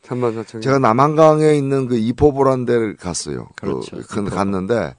[0.04, 0.62] 3만 4천.
[0.64, 3.48] 제가 남한강에 있는 그 이포보란 데를 갔어요.
[3.56, 3.98] 그렇죠.
[3.98, 4.96] 그, 그 갔는데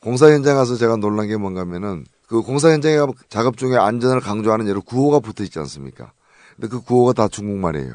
[0.00, 4.68] 공사 현장 가서 제가 놀란 게 뭔가면은 그 공사 현장에 가면 작업 중에 안전을 강조하는
[4.68, 6.12] 예로 구호가 붙어 있지 않습니까?
[6.56, 7.94] 근데 그 구호가 다 중국말이에요.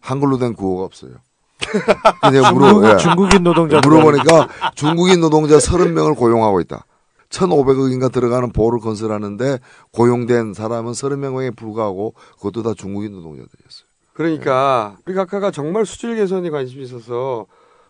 [0.00, 1.12] 한글로 된 구호가 없어요.
[2.22, 2.96] 근데 물어, 중국, 예.
[2.96, 6.84] 중국인 노동자 물어보니까 중국인 노동자 30명을 고용하고 있다.
[7.30, 9.58] 1,500억인가 들어가는 보호를 건설하는데
[9.92, 13.88] 고용된 사람은 30명에 불과하고 그것도 다 중국인 노동자들이었어요.
[14.14, 17.46] 그러니까 우리 각하가 정말 수질 개선에 관심이 있어서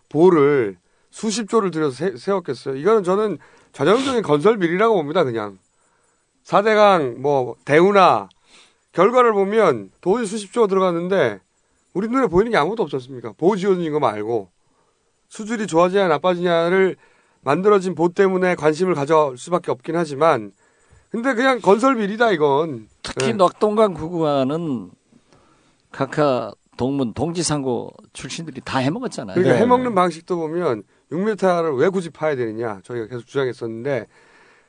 [0.09, 0.77] 보를
[1.11, 2.75] 수십조를 들여서 세, 세웠겠어요.
[2.75, 3.37] 이거는 저는
[3.73, 5.23] 전형적인 건설 비리라고 봅니다.
[5.23, 5.57] 그냥
[6.43, 8.29] 4대강 뭐 대우나
[8.91, 11.39] 결과를 보면 돈이 수십조 들어갔는데
[11.93, 13.33] 우리 눈에 보이는 게 아무것도 없지 않습니까?
[13.37, 14.49] 보호 지원인 거 말고
[15.27, 16.95] 수질이 좋아지냐 나빠지냐를
[17.41, 20.51] 만들어진 보 때문에 관심을 가져올 수밖에 없긴 하지만
[21.09, 23.33] 근데 그냥 건설 비리다 이건 특히 네.
[23.33, 24.91] 낙동강 구간은
[25.91, 29.33] 각하 동문 동지상고 출신들이 다 해먹었잖아요.
[29.33, 29.61] 그러니까 네.
[29.61, 34.07] 해먹는 방식도 보면 6m를 왜 굳이 파야 되느냐 저희가 계속 주장했었는데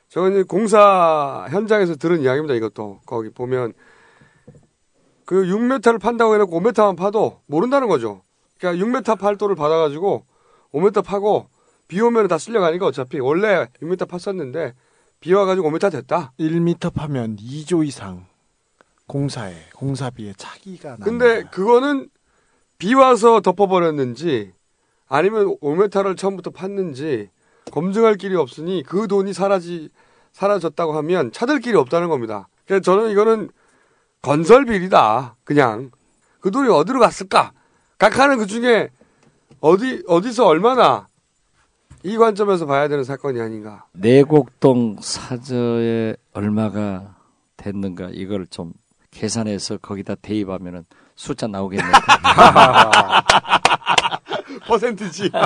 [0.09, 2.53] 저는 공사 현장에서 들은 이야기입니다.
[2.55, 3.73] 이것도 거기 보면
[5.25, 8.23] 그 6m를 판다고 해놓고 5m만 파도 모른다는 거죠.
[8.57, 10.25] 그러니까 6m 팔도를 받아가지고
[10.73, 11.47] 5m 파고
[11.87, 14.73] 비 오면 다 쓸려가니까 어차피 원래 6m 팠었는데
[15.19, 16.33] 비 와가지고 5m 됐다.
[16.39, 18.25] 1m 파면 2조 이상
[19.07, 21.05] 공사에 공사비에 차기가 나.
[21.05, 22.09] 근데 그거는
[22.77, 24.53] 비 와서 덮어버렸는지
[25.11, 27.27] 아니면 5m를 처음부터 팠는지
[27.69, 29.89] 검증할 길이 없으니 그 돈이 사라지
[30.31, 32.47] 사라졌다고 하면 찾을 길이 없다는 겁니다.
[32.65, 33.49] 그래서 저는 이거는
[34.21, 35.35] 건설 비리다.
[35.43, 35.91] 그냥
[36.39, 37.51] 그 돈이 어디로 갔을까?
[37.97, 38.89] 각하는 그 중에
[39.59, 41.09] 어디 어디서 얼마나
[42.03, 43.83] 이 관점에서 봐야 되는 사건이 아닌가.
[43.91, 47.15] 내곡동 사저에 얼마가
[47.57, 48.71] 됐는가 이걸 좀
[49.11, 50.85] 계산해서 거기다 대입하면은
[51.17, 51.91] 숫자 나오겠네요.
[54.59, 55.31] 퍼센트지.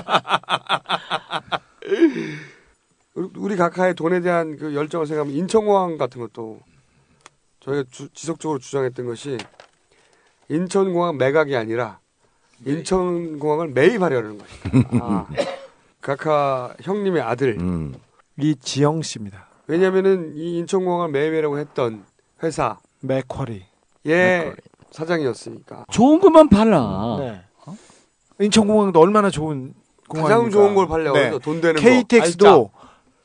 [3.16, 6.60] 우리- 각하의 돈에 대한 그 열정을 생각하면 인천공항 같은 것도
[7.62, 9.38] 저희가 주- 지속적으로 주장했던 것이
[10.50, 12.00] 인천공항 매각이 아니라
[12.66, 14.70] 인천공항을 매입하려는 것이다.
[15.02, 15.28] 아,
[16.02, 17.58] 각하 형님의 아들.
[17.60, 17.96] 음.
[18.40, 19.48] 이지영 씨입니다.
[19.68, 22.04] 왜냐면은 이 인천공항을 매입하려고 했던
[22.44, 23.66] 회사 맥쿼리.
[24.08, 24.54] 예
[24.92, 27.18] 사장이었으니까 좋은 것만 팔라.
[27.20, 27.42] 네.
[28.40, 29.74] 인천공항도 얼마나 좋은
[30.08, 30.38] 공항입니까?
[30.38, 31.26] 가장 좋은 걸 팔려고 네.
[31.28, 31.82] 해서 돈 되는 거.
[31.82, 32.72] KTX도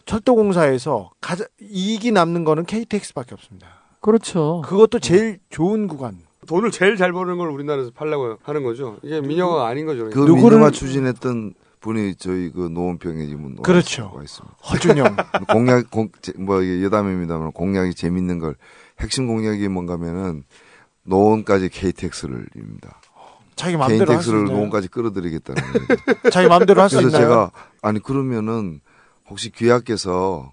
[0.07, 3.69] 철도공사에서 가장 이익이 남는 거는 KTX밖에 없습니다.
[4.01, 4.62] 그렇죠.
[4.65, 6.19] 그것도 제일 좋은 구간.
[6.47, 8.97] 돈을 제일 잘 버는 걸 우리나라에서 팔려고 하는 거죠.
[9.03, 10.05] 이게 민영화가 아닌 거죠.
[10.05, 10.32] 그 그러니까.
[10.35, 14.11] 누구를- 민영화 추진했던 분이 저희 그 노원평에 지금 와 그렇죠.
[14.15, 14.57] 와 있습니다.
[14.70, 15.16] 허준영.
[15.53, 18.57] 공약 공, 제- 뭐 여담입니다만 공약이 재밌는 걸
[19.01, 20.45] 핵심 공약이 뭔가면은
[21.05, 23.01] 노원까지 KTX를입니다.
[23.61, 24.57] 자기 마음대로 할수 KTX를 있나요?
[24.57, 25.95] 노원까지 끌어들이겠다는 겁니다.
[26.31, 27.23] 자기 마음대로 할수 그래서 있나요?
[27.23, 27.51] 제가
[27.82, 28.81] 아니 그러면은
[29.28, 30.53] 혹시 귀하께서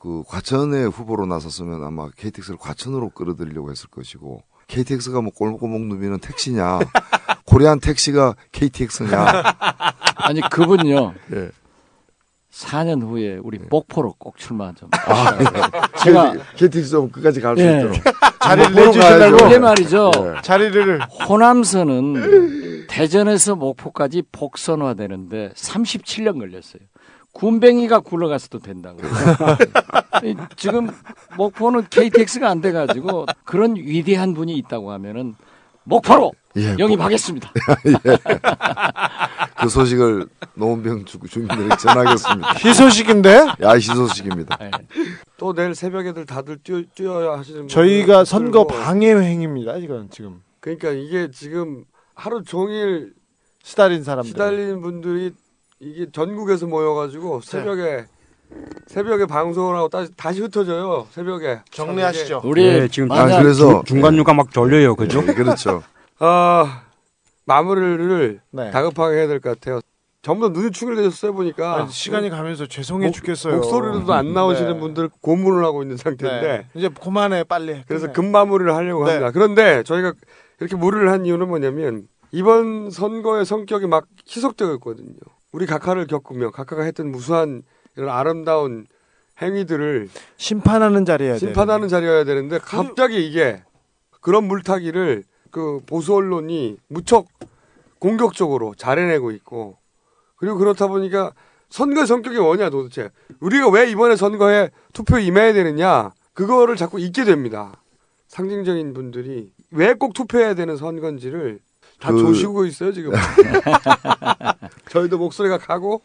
[0.00, 6.78] 그 과천에 후보로 나섰으면 아마 KTX를 과천으로 끌어들이려고 했을 것이고 KTX가 뭐 골목골목 누비는 택시냐
[7.44, 9.26] 코리안 택시가 KTX냐
[10.16, 11.14] 아니 그분요.
[11.34, 11.50] 예.
[12.52, 14.88] 4년 후에 우리 목포로 꼭 출마 좀.
[14.92, 15.98] 아, 예.
[16.02, 17.78] 제가 KTX 좀 끝까지 갈수 예.
[17.78, 17.96] 있도록
[18.40, 18.92] 자리를.
[19.00, 19.46] 가야죠.
[19.46, 20.10] 이게 말이죠.
[20.16, 20.42] 예.
[20.42, 26.80] 자리를 호남선은 대전에서 목포까지 복선화되는데 37년 걸렸어요.
[27.32, 28.98] 군뱅이가 굴러가서도 된다고.
[30.24, 30.88] 이 지금
[31.36, 35.34] 목포는 KTX가 안 돼가지고 그런 위대한 분이 있다고 하면은
[35.84, 37.52] 목포로 예, 영입하겠습니다.
[39.60, 42.52] 그 소식을 노원병 주- 주민들에게 전하겠습니다.
[42.64, 44.58] 희소식인데 야 희소식입니다.
[44.62, 44.70] 예.
[45.36, 48.66] 또 내일 새벽에들 다들 뛰어, 뛰어야 하시는 저희가 분들 선거.
[48.66, 49.76] 방해 행위입니다.
[49.76, 53.12] 이건 지금 그러니까 이게 지금 하루 종일
[53.62, 54.28] 시달린 사람들.
[54.30, 55.32] 시달리는 분들이
[55.80, 58.06] 이게 전국에서 모여가지고 새벽에
[58.86, 62.40] 새벽에 방송을 하고 다시, 다시 흩어져요 새벽에 정리하시죠.
[62.44, 64.96] 우리 예, 지금 아, 그래서 중간 중간 막 졸려요.
[64.96, 65.20] 그죠?
[65.22, 65.82] 네, 그렇죠.
[66.18, 66.82] 아
[67.44, 68.70] 마무리를 네.
[68.70, 69.80] 다급하게 해야 될 것 같아요
[70.20, 73.56] 전부 다 눈이 충혈되셨어요 보니까 아니, 시간이 가면서 죄송해 목- 죽겠어요.
[73.56, 74.80] 목소리로도 안 나오시는 네.
[74.80, 76.66] 분들 고문을 하고 있는 상태인데 네.
[76.74, 77.82] 이제 그만해 빨리.
[77.86, 78.14] 그래서 끝내.
[78.14, 79.12] 급마무리를 하려고 네.
[79.12, 79.30] 합니다.
[79.30, 80.12] 그런데 저희가
[80.60, 85.14] 이렇게 무리를 한 이유는 뭐냐면 이번 선거의 성격이 막 희석되고 있거든요.
[85.52, 87.62] 우리 각하를 겪으며 각하가 했던 무수한
[87.96, 88.86] 이런 아름다운
[89.40, 93.62] 행위들을 심판하는 자리에 심판하는 자리여야 되는데 갑자기 이게
[94.20, 97.26] 그런 물타기를 그 보수 언론이 무척
[97.98, 99.76] 공격적으로 잘해내고 있고
[100.36, 101.32] 그리고 그렇다 보니까
[101.68, 103.10] 선거 성격이 뭐냐 도대체
[103.40, 107.82] 우리가 왜 이번에 선거에 투표에 임해야 되느냐 그거를 자꾸 잊게 됩니다.
[108.28, 111.60] 상징적인 분들이 왜 꼭 투표해야 되는 선거인지를
[112.00, 113.12] 다 그- 조시고 있어요 지금.
[114.90, 116.00] 저희도 목소리가 가고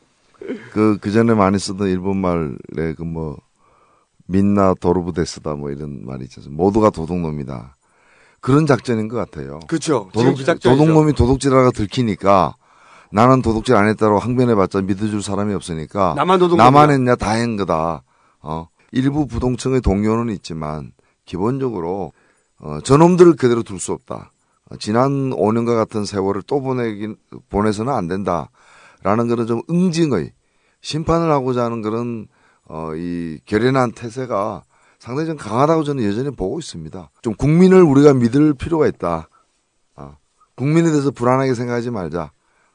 [0.71, 3.37] 그, 그 전에 많이 쓰던 일본 말에 그 뭐,
[4.27, 6.51] 민나 도르부데스다 뭐 이런 말이 있잖아요.
[6.51, 7.75] 모두가 도둑놈이다.
[8.43, 9.61] 그런 작전인 것 같아요.
[9.67, 10.09] 그렇죠.
[10.11, 10.69] 도둑, 작전이죠.
[10.69, 12.55] 도둑놈이 도둑질하다가 들키니까
[13.09, 16.61] 나는 도둑질 안 했다고 항변해봤자 믿어줄 사람이 없으니까 나만 도둑놈이야.
[16.65, 18.03] 나만 했냐 다한 거다.
[18.41, 18.67] 어.
[18.91, 20.91] 일부 부동층의 동료는 있지만
[21.25, 22.11] 기본적으로
[22.59, 24.33] 어, 저놈들을 그대로 둘 수 없다.
[24.69, 27.15] 어, 지난 5년과 같은 세월을 또 보내긴
[27.49, 30.33] 보내서는 안 된다라는 그런 좀 응징의
[30.81, 32.27] 심판을 하고자 하는 그런
[32.67, 34.63] 어, 이 결연한 태세가
[35.03, 37.09] 상당히 좀 강하다고 저는 여전히 보고 있습니다.
[37.21, 39.27] 좀 국민을 우리가 믿을 필요가 있다.
[39.97, 40.15] 어,
[40.55, 42.31] 국민에 대해서 불안하게 생각하지 말자.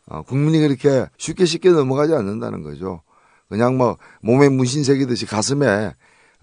[0.08, 3.00] 어, 국민이 그렇게 쉽게 쉽게 넘어가지 않는다는 거죠.
[3.48, 5.94] 그냥 뭐 몸에 문신 새기듯이 가슴에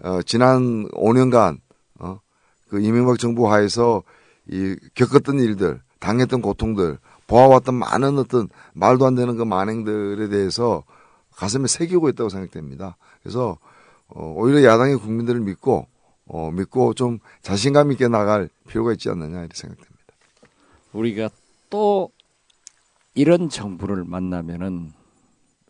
[0.02, 1.60] 어, 지난 5년간
[2.00, 2.18] 어,
[2.68, 4.02] 그 이명박 정부 하에서
[4.50, 6.98] 이 겪었던 일들, 당했던 고통들,
[7.28, 10.82] 보아왔던 많은 어떤 말도 안 되는 그 만행들에 대해서
[11.36, 12.96] 가슴에 새기고 있다고 생각됩니다.
[13.22, 13.56] 그래서
[14.08, 15.86] 어, 오히려 야당이 국민들을 믿고
[16.26, 19.96] 어, 믿고 좀 자신감 있게 나갈 필요가 있지 않느냐 이렇게 생각됩니다.
[20.92, 21.30] 우리가
[21.70, 22.10] 또
[23.14, 24.92] 이런 정부를 만나면은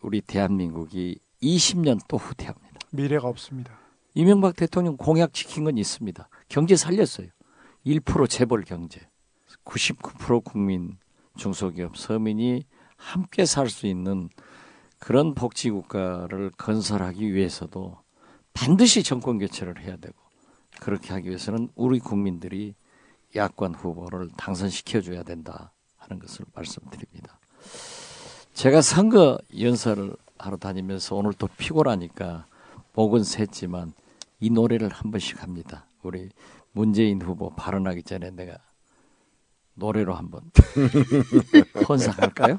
[0.01, 2.79] 우리 대한민국이 20년 또 후퇴합니다.
[2.91, 3.77] 미래가 없습니다.
[4.13, 6.27] 이명박 대통령 공약 지킨 건 있습니다.
[6.49, 7.27] 경제 살렸어요.
[7.85, 9.01] 1% 재벌 경제.
[9.63, 10.97] 99% 국민,
[11.37, 12.63] 중소기업, 서민이
[12.95, 14.29] 함께 살 수 있는
[14.99, 17.97] 그런 복지 국가를 건설하기 위해서도
[18.57, 20.15] 반드시 정권 교체를 해야 되고
[20.79, 22.73] 그렇게 하기 위해서는 우리 국민들이
[23.35, 27.39] 야권 후보를 당선시켜 줘야 된다 하는 것을 말씀드립니다.
[28.53, 32.47] 제가 선거 연설을 하러 다니면서 오늘 또 피곤하니까
[32.93, 33.91] 목은 샜지만
[34.39, 35.85] 이 노래를 한 번씩 합니다.
[36.01, 36.29] 우리
[36.71, 38.57] 문재인 후보 발언하기 전에 내가
[39.75, 40.41] 노래로 한번
[41.87, 42.57] 헌상할까요?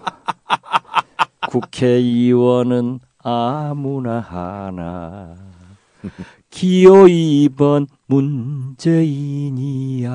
[1.50, 5.57] 국회의원은 아무나 하나
[6.50, 10.10] 기호 2번 문재인이야.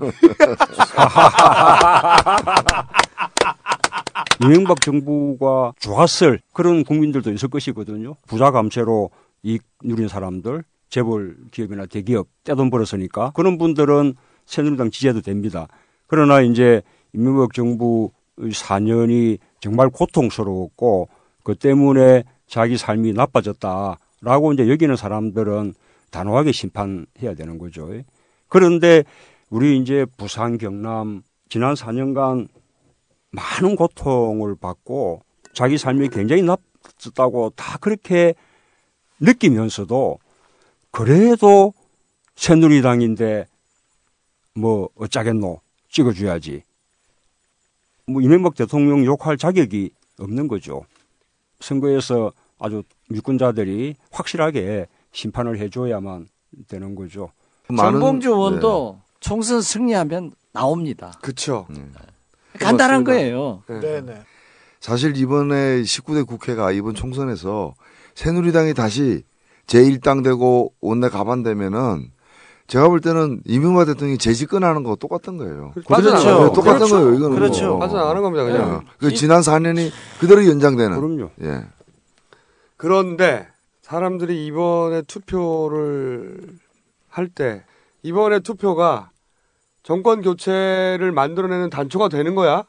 [4.42, 8.16] 이명박 정부가 좋았을 그런 국민들도 있을 것이거든요.
[8.26, 9.10] 부자 감세로
[9.42, 14.14] 이익 누린 사람들, 재벌 기업이나 대기업 떼돈 벌었으니까 그런 분들은
[14.46, 15.68] 새누리당 지지해도 됩니다.
[16.06, 16.82] 그러나 이제
[17.12, 21.08] 이명박 정부 4년이 정말 고통스러웠고
[21.42, 25.74] 그 때문에 자기 삶이 나빠졌다 라고 이제 여기는 사람들은
[26.10, 27.88] 단호하게 심판해야 되는 거죠.
[28.48, 29.04] 그런데
[29.50, 32.48] 우리 이제 부산, 경남 지난 4년간
[33.30, 35.22] 많은 고통을 받고
[35.52, 38.34] 자기 삶이 굉장히 나빴다고 다 그렇게
[39.20, 40.18] 느끼면서도
[40.90, 41.72] 그래도
[42.34, 43.46] 새누리당인데
[44.56, 46.64] 뭐 어쩌겠노 찍어줘야지.
[48.08, 50.84] 뭐 이명박 대통령 욕할 자격이 없는 거죠.
[51.60, 56.28] 선거에서 아주 유권자들이 확실하게 심판을 해줘야만
[56.68, 57.30] 되는 거죠.
[57.74, 61.12] 정봉주 의원도 총선 승리하면 나옵니다.
[61.22, 61.66] 그렇죠.
[62.58, 63.12] 간단한 맞습니다.
[63.12, 63.62] 거예요.
[63.68, 64.22] 네, 네.
[64.80, 67.74] 사실 이번에 19대 국회가 이번 총선에서
[68.14, 69.24] 새누리당이 다시
[69.66, 72.10] 제1당 되고 원내 가반 되면은
[72.68, 75.72] 제가 볼 때는 이명박 대통령이 재집권하는 거 똑같은 거예요.
[75.76, 76.88] 네, 똑같은 그렇죠.
[76.88, 77.14] 거예요.
[77.14, 77.68] 이거는 그렇죠.
[77.68, 77.78] 뭐.
[77.78, 78.82] 빠져나가는 겁니다, 그냥.
[78.84, 78.90] 예.
[78.98, 81.00] 그 지난 4년이 그대로 연장되는.
[81.00, 81.30] 그럼요.
[81.42, 81.64] 예.
[82.76, 83.48] 그런데
[83.82, 86.58] 사람들이 이번에 투표를
[87.08, 87.64] 할 때
[88.02, 89.10] 이번에 투표가
[89.82, 92.64] 정권 교체를 만들어내는 단초가 되는 거야?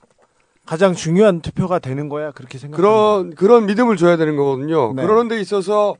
[0.65, 2.77] 가장 중요한 투표가 되는 거야 그렇게 생각합니다.
[2.77, 4.93] 그런 그런 믿음을 줘야 되는 거거든요.
[4.93, 5.01] 네.
[5.01, 5.95] 그러는 데 있어서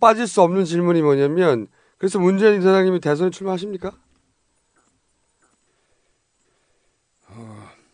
[0.00, 1.68] 빠질 수 없는 질문이 뭐냐면
[1.98, 3.92] 그래서 문재인 대장님이 대선에 출마하십니까?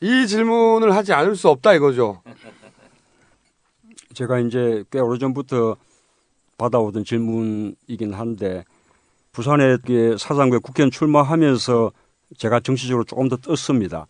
[0.01, 2.23] 이 질문을 하지 않을 수 없다 이거죠.
[4.19, 5.77] 제가 이제 꽤 오래전부터
[6.57, 8.65] 받아오던 질문이긴 한데
[9.31, 11.93] 부산에 그 사상구에 국회의원 출마하면서
[12.36, 14.09] 제가 정치적으로 조금 더 떴습니다.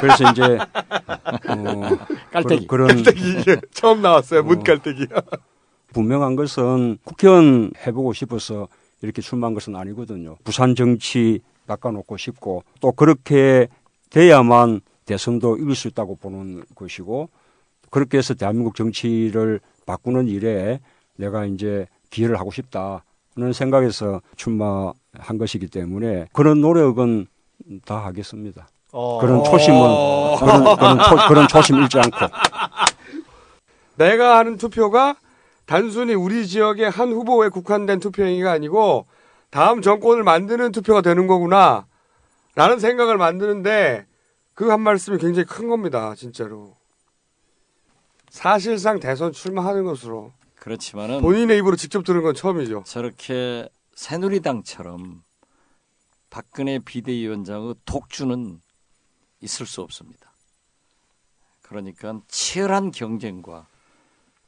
[0.00, 0.42] 그래서 이제
[1.48, 1.98] 어,
[2.32, 2.66] 깔때기.
[2.66, 4.42] 그런, 그런 깔때기 처음 나왔어요.
[4.42, 5.06] 문 깔때기.
[5.92, 8.68] 분명한 것은 국회의원 해보고 싶어서
[9.02, 10.38] 이렇게 출마한 것은 아니거든요.
[10.44, 13.68] 부산 정치 낚아놓고 싶고 또 그렇게
[14.08, 17.28] 돼야만 대선도 이길 수 있다고 보는 것이고
[17.90, 20.80] 그렇게 해서 대한민국 정치를 바꾸는 일에
[21.16, 27.26] 내가 이제 기여를 하고 싶다는 생각에서 출마한 것이기 때문에 그런 노력은
[27.84, 28.68] 다 하겠습니다.
[28.92, 29.18] 어.
[29.20, 29.78] 그런 초심은
[30.38, 32.16] 그런 그런, 초, 그런 초심 잃지 않고
[33.96, 35.16] 내가 하는 투표가
[35.64, 39.06] 단순히 우리 지역의 한 후보에 국한된 투표행위가 아니고
[39.50, 41.86] 다음 정권을 만드는 투표가 되는 거구나.
[42.54, 44.06] 라는 생각을 만드는데
[44.54, 46.14] 그 한 말씀이 굉장히 큰 겁니다.
[46.16, 46.74] 진짜로.
[48.36, 52.82] 사실상 대선 출마하는 것으로 그렇지만은 본인의 입으로 직접 들은 건 처음이죠.
[52.84, 55.22] 저렇게 새누리당처럼
[56.28, 58.60] 박근혜 비대위원장의 독주는
[59.40, 60.34] 있을 수 없습니다.
[61.62, 63.68] 그러니까 치열한 경쟁과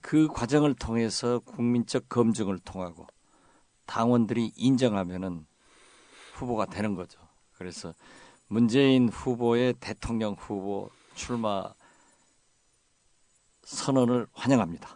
[0.02, 3.06] 그 과정을 통해서 국민적 검증을 통하고
[3.86, 5.46] 당원들이 인정하면은
[6.34, 7.18] 후보가 되는 거죠.
[7.56, 7.94] 그래서
[8.48, 11.72] 문재인 후보의 대통령 후보 출마
[13.68, 14.88] 선언을 환영합니다.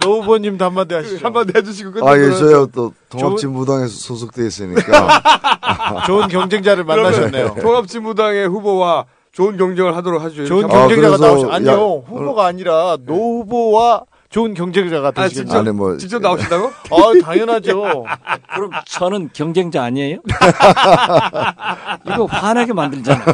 [0.00, 1.24] 노 후보님도 한마디 하시죠.
[1.26, 5.22] 한마디 해주시고 끝내고 아, 예, 저요 또 통합진보당에 소속돼 있으니까
[6.06, 7.54] 좋은 경쟁자를 만나셨네요.
[7.60, 10.44] 통합진보당의 후보와 좋은 경쟁을 하도록 하죠.
[10.46, 14.02] 좋은 경쟁자가 그래서 나오시 아니요 야- 후보가 아니라 노 후보와
[14.34, 15.44] 좋은 경쟁자가 아, 되시겠죠.
[15.44, 16.66] 직접, 아니, 뭐- 직접 나오신다고?
[16.90, 18.04] 아 당연하죠.
[18.52, 20.18] 그럼 저는 경쟁자 아니에요?
[22.04, 23.26] 이거 화나게 만들잖아요.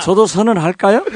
[0.00, 1.04] 저도 선언할까요?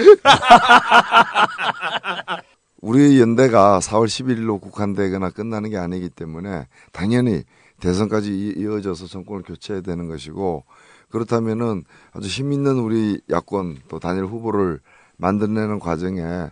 [2.82, 7.44] 우리 연대가 4월 11일로 국한되거나 끝나는 게 아니기 때문에 당연히
[7.80, 10.64] 대선까지 이- 이어져서 정권을 교체해야 되는 것이고
[11.08, 14.80] 그렇다면은 아주 힘 있는 우리 야권 또 단일 후보를
[15.16, 16.48] 만들어내는 과정에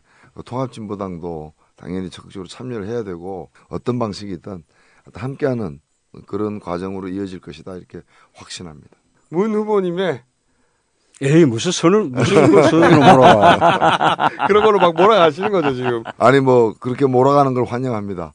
[0.46, 4.62] 통합진보당도 당연히 적극적으로 참여를 해야 되고 어떤 방식이든
[5.14, 5.80] 함께하는
[6.26, 8.02] 그런 과정으로 이어질 것이다 이렇게
[8.34, 8.90] 확신합니다.
[9.30, 10.22] 문 후보님의
[11.22, 16.02] 에이 무슨 선을 무슨 그 선으로 몰아와 그런 걸로 막 몰아가시는 거죠, 지금.
[16.18, 18.32] 아니 뭐 그렇게 몰아가는 걸 환영합니다.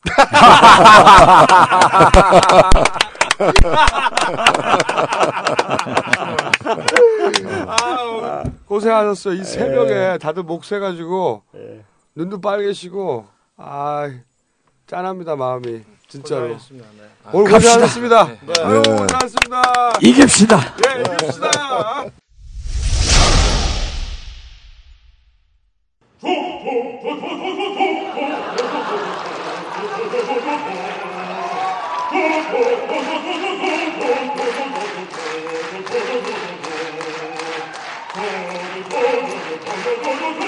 [7.68, 9.34] 아, 고생하셨어요.
[9.36, 11.44] 이 새벽에 다들 목 새가지고
[12.16, 13.26] 눈도 빨개지고
[13.58, 14.10] 아
[14.88, 16.58] 짠합니다 마음이 진짜로.
[17.34, 17.74] 오늘 갑시다.
[17.80, 18.22] 고생하셨습니다.
[18.64, 18.92] 아유 네.
[18.92, 19.62] 고생하셨습니다.
[20.02, 20.60] 이깁시다.
[20.86, 22.06] 예, 이깁시다.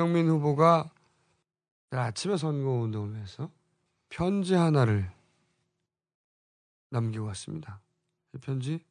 [0.00, 0.88] 김영민 후보가
[1.90, 3.50] 아침에 선거운동을 해서
[4.08, 5.12] 편지 하나를
[6.88, 7.82] 남기고 왔습니다.
[8.32, 8.82] 이 편지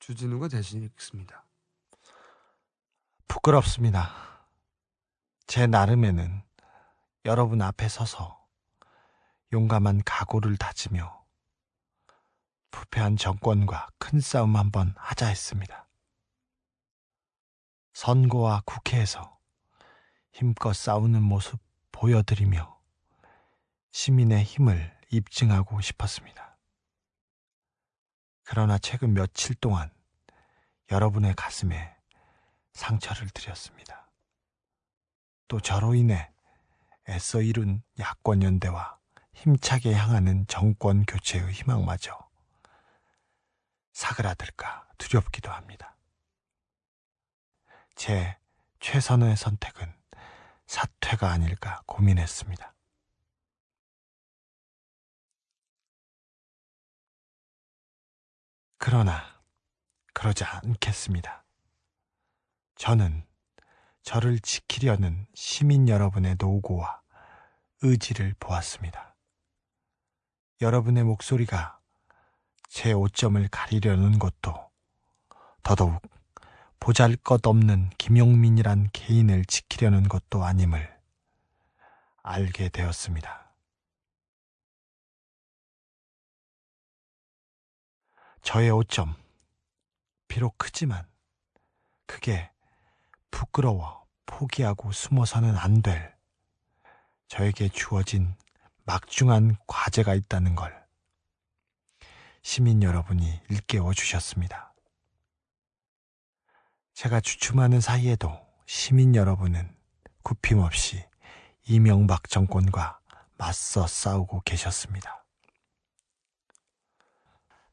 [0.00, 1.44] 주진우가 대신 읽습니다.
[3.28, 4.10] 부끄럽습니다.
[5.46, 6.42] 제 나름에는
[7.24, 8.44] 여러분 앞에 서서
[9.52, 11.24] 용감한 각오를 다지며
[12.72, 15.86] 부패한 정권과 큰 싸움 한번 하자 했습니다.
[17.92, 19.33] 선거와 국회에서
[20.34, 21.60] 힘껏 싸우는 모습
[21.92, 22.76] 보여드리며
[23.92, 26.58] 시민의 힘을 입증하고 싶었습니다.
[28.42, 29.94] 그러나 최근 며칠 동안
[30.90, 31.96] 여러분의 가슴에
[32.72, 34.10] 상처를 드렸습니다.
[35.46, 36.32] 또 저로 인해
[37.08, 38.98] 애써 이룬 야권 연대와
[39.34, 42.28] 힘차게 향하는 정권 교체의 희망마저
[43.92, 45.96] 사그라들까 두렵기도 합니다.
[47.94, 48.36] 제
[48.80, 50.03] 최선의 선택은
[50.66, 52.74] 사퇴가 아닐까 고민했습니다.
[58.78, 59.42] 그러나
[60.12, 61.44] 그러지 않겠습니다.
[62.76, 63.26] 저는
[64.02, 67.00] 저를 지키려는 시민 여러분의 노고와
[67.80, 69.16] 의지를 보았습니다.
[70.60, 71.80] 여러분의 목소리가
[72.68, 74.70] 제 오점을 가리려는 것도
[75.62, 76.02] 더더욱
[76.84, 80.94] 보잘 것 없는 김용민이란 개인을 지키려는 것도 아님을
[82.22, 83.54] 알게 되었습니다.
[88.42, 89.14] 저의 오점,
[90.28, 91.08] 비록 크지만
[92.04, 92.50] 그게
[93.30, 96.14] 부끄러워 포기하고 숨어서는 안 될
[97.28, 98.34] 저에게 주어진
[98.84, 100.84] 막중한 과제가 있다는 걸
[102.42, 104.73] 시민 여러분이 일깨워 주셨습니다.
[106.94, 108.30] 제가 주춤하는 사이에도
[108.66, 109.76] 시민 여러분은
[110.22, 111.04] 굽힘없이
[111.66, 113.00] 이명박 정권과
[113.36, 115.24] 맞서 싸우고 계셨습니다.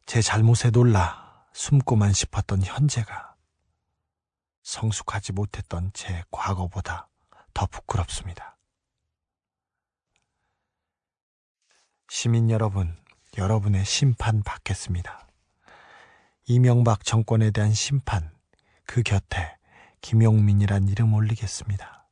[0.07, 3.35] 제 잘못에 놀라 숨고만 싶었던 현재가
[4.64, 7.07] 성숙하지 못했던 제 과거보다
[7.53, 8.57] 더 부끄럽습니다.
[12.10, 12.98] 시민 여러분,
[13.38, 15.27] 여러분의 심판 받겠습니다.
[16.48, 18.31] 이명박 정권에 대한 심판,
[18.91, 19.57] 그 곁에
[20.01, 22.09] 김용민이란 이름 올리겠습니다.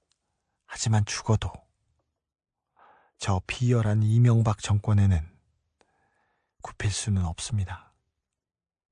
[0.65, 1.51] 하지만 죽어도
[3.18, 5.30] 저 비열한 이명박 정권에는
[6.61, 7.91] 굽힐 수는 없습니다.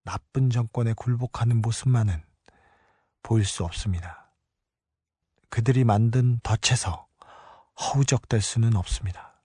[0.04, 2.26] 나쁜 정권에 굴복하는 모습만은
[3.24, 4.34] 보일 수 없습니다.
[5.50, 7.08] 그들이 만든 덫에서
[7.80, 9.42] 허우적될 수는 없습니다.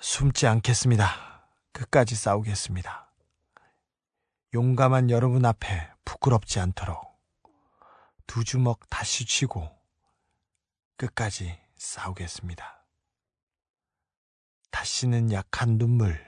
[0.00, 1.48] 숨지 않겠습니다.
[1.72, 3.05] 끝까지 싸우겠습니다.
[4.54, 7.04] 용감한 여러분 앞에 부끄럽지 않도록
[8.26, 9.68] 두 주먹 다시 쥐고
[10.96, 12.84] 끝까지 싸우겠습니다.
[14.70, 16.18] 다시는 약한 눈물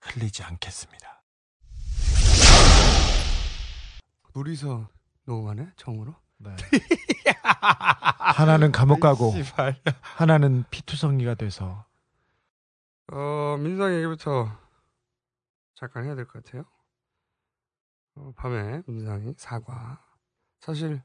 [0.00, 1.22] 흘리지 않겠습니다.
[4.32, 4.88] 둘이서
[5.24, 6.14] 녹음하네 처음으로.
[6.38, 6.54] 네.
[7.42, 9.80] 하나는 감옥 가고 씨발.
[10.02, 11.86] 하나는 피투성이가 돼서
[13.10, 14.50] 어 민주당 얘기부터
[15.74, 16.64] 잠깐 해야 될 것 같아요.
[18.16, 20.00] 어, 밤에 민주당이 사과.
[20.60, 21.02] 사실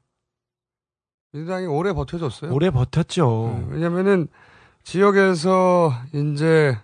[1.32, 2.52] 민주당이 오래 버텨줬어요.
[2.52, 3.66] 오래 버텼죠.
[3.68, 4.28] 네, 왜냐면은
[4.82, 6.76] 지역에서 이제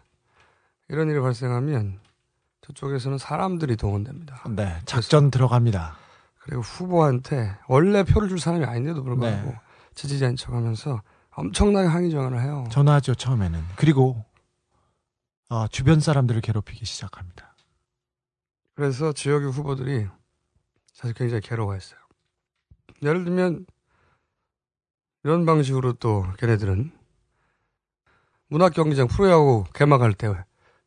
[0.88, 2.00] 이런 일이 발생하면
[2.62, 4.42] 저쪽에서는 사람들이 동원됩니다.
[4.50, 5.96] 네, 작전 들어갑니다.
[6.40, 9.60] 그리고 후보한테 원래 표를 줄 사람이 아닌데도 불구하고 네.
[9.94, 12.66] 지지자인 척하면서 엄청나게 항의 전화를 해요.
[12.70, 13.60] 전화하죠 처음에는.
[13.76, 14.24] 그리고
[15.50, 17.54] 어, 주변 사람들을 괴롭히기 시작합니다.
[18.74, 20.06] 그래서 지역의 후보들이
[20.98, 22.00] 사실 굉장히 괴로워했어요.
[23.04, 23.66] 예를 들면
[25.22, 26.90] 이런 방식으로 또 걔네들은
[28.48, 30.34] 문학 경기장 프로야구 개막할 때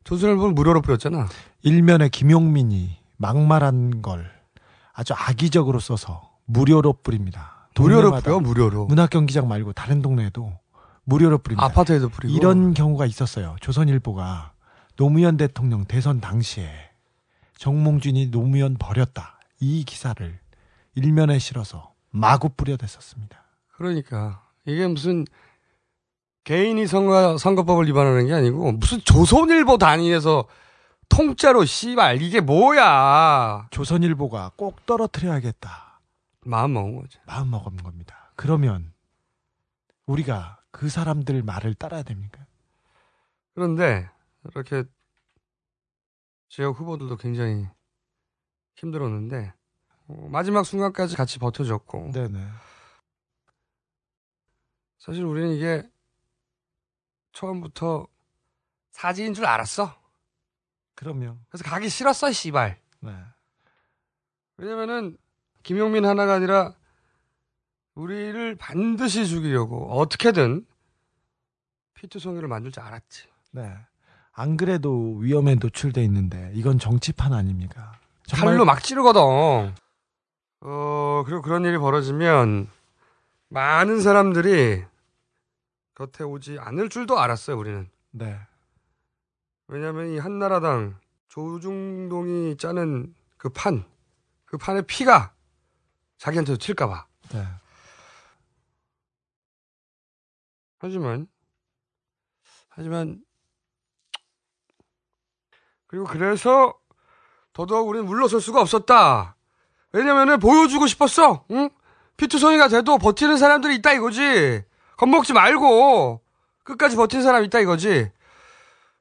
[0.04, 1.28] 조선일보를 무료로 뿌렸잖아.
[1.62, 4.30] 일면에 김용민이 막말한 걸
[4.92, 7.70] 아주 악의적으로 써서 무료로 뿌립니다.
[7.74, 8.86] 무료로 뿌려 무료로.
[8.88, 10.52] 문학 경기장 말고 다른 동네에도
[11.04, 11.64] 무료로 뿌립니다.
[11.64, 12.34] 아파트에도 뿌리고.
[12.36, 13.56] 이런 경우가 있었어요.
[13.62, 14.52] 조선일보가
[14.96, 16.70] 노무현 대통령 대선 당시에
[17.56, 19.38] 정몽준이 노무현 버렸다.
[19.62, 20.40] 이 기사를
[20.96, 23.44] 일면에 실어서 마구 뿌려댔었습니다.
[23.68, 25.24] 그러니까 이게 무슨
[26.42, 30.48] 개인이 선거 선거법을 위반하는 게 아니고 무슨 조선일보 단위에서
[31.08, 36.00] 통째로 씨발 이게 뭐야 조선일보가 꼭 떨어뜨려야겠다.
[36.40, 37.20] 마음 먹은 거죠.
[37.24, 38.32] 마음 먹은 겁니다.
[38.34, 38.92] 그러면
[40.06, 42.44] 우리가 그 사람들 말을 따라야 됩니까?
[43.54, 44.10] 그런데
[44.50, 44.82] 이렇게
[46.48, 47.68] 지역 후보들도 굉장히
[48.74, 49.52] 힘들었는데
[50.08, 52.46] 어, 마지막 순간까지 같이 버텨줬고 네네.
[54.98, 55.88] 사실 우리는 이게
[57.32, 58.06] 처음부터
[58.90, 59.94] 사지인 줄 알았어.
[60.94, 61.38] 그럼요.
[61.48, 62.78] 그래서 가기 싫었어, 씨발.
[63.00, 63.16] 네.
[64.58, 65.16] 왜냐면은
[65.62, 66.74] 김용민 하나가 아니라
[67.94, 70.66] 우리를 반드시 죽이려고 어떻게든
[71.94, 73.28] 피투성이를 만들 줄 알았지.
[73.52, 73.74] 네.
[74.32, 77.98] 안 그래도 위험에 노출돼 있는데 이건 정치판 아닙니까?
[78.32, 79.20] 칼로 막 찌르거든.
[80.60, 82.68] 어, 그리고 그런 일이 벌어지면
[83.48, 84.84] 많은 사람들이
[85.94, 87.90] 곁에 오지 않을 줄도 알았어요, 우리는.
[88.10, 88.38] 네.
[89.68, 90.98] 왜냐면 이 한나라당
[91.28, 93.84] 조중동이 짜는 그 판,
[94.44, 95.34] 그 판의 피가
[96.18, 97.06] 자기한테도 튈까봐.
[97.32, 97.44] 네.
[100.78, 101.28] 하지만,
[102.68, 103.22] 하지만,
[105.86, 106.81] 그리고 그래서
[107.52, 109.36] 더더욱 우리는 물러설 수가 없었다.
[109.92, 111.70] 왜냐면은 보여주고 싶었어, 응?
[112.16, 114.64] 피투성이가 돼도 버티는 사람들이 있다 이거지.
[114.96, 116.22] 겁먹지 말고
[116.64, 118.10] 끝까지 버틴 사람 있다 이거지.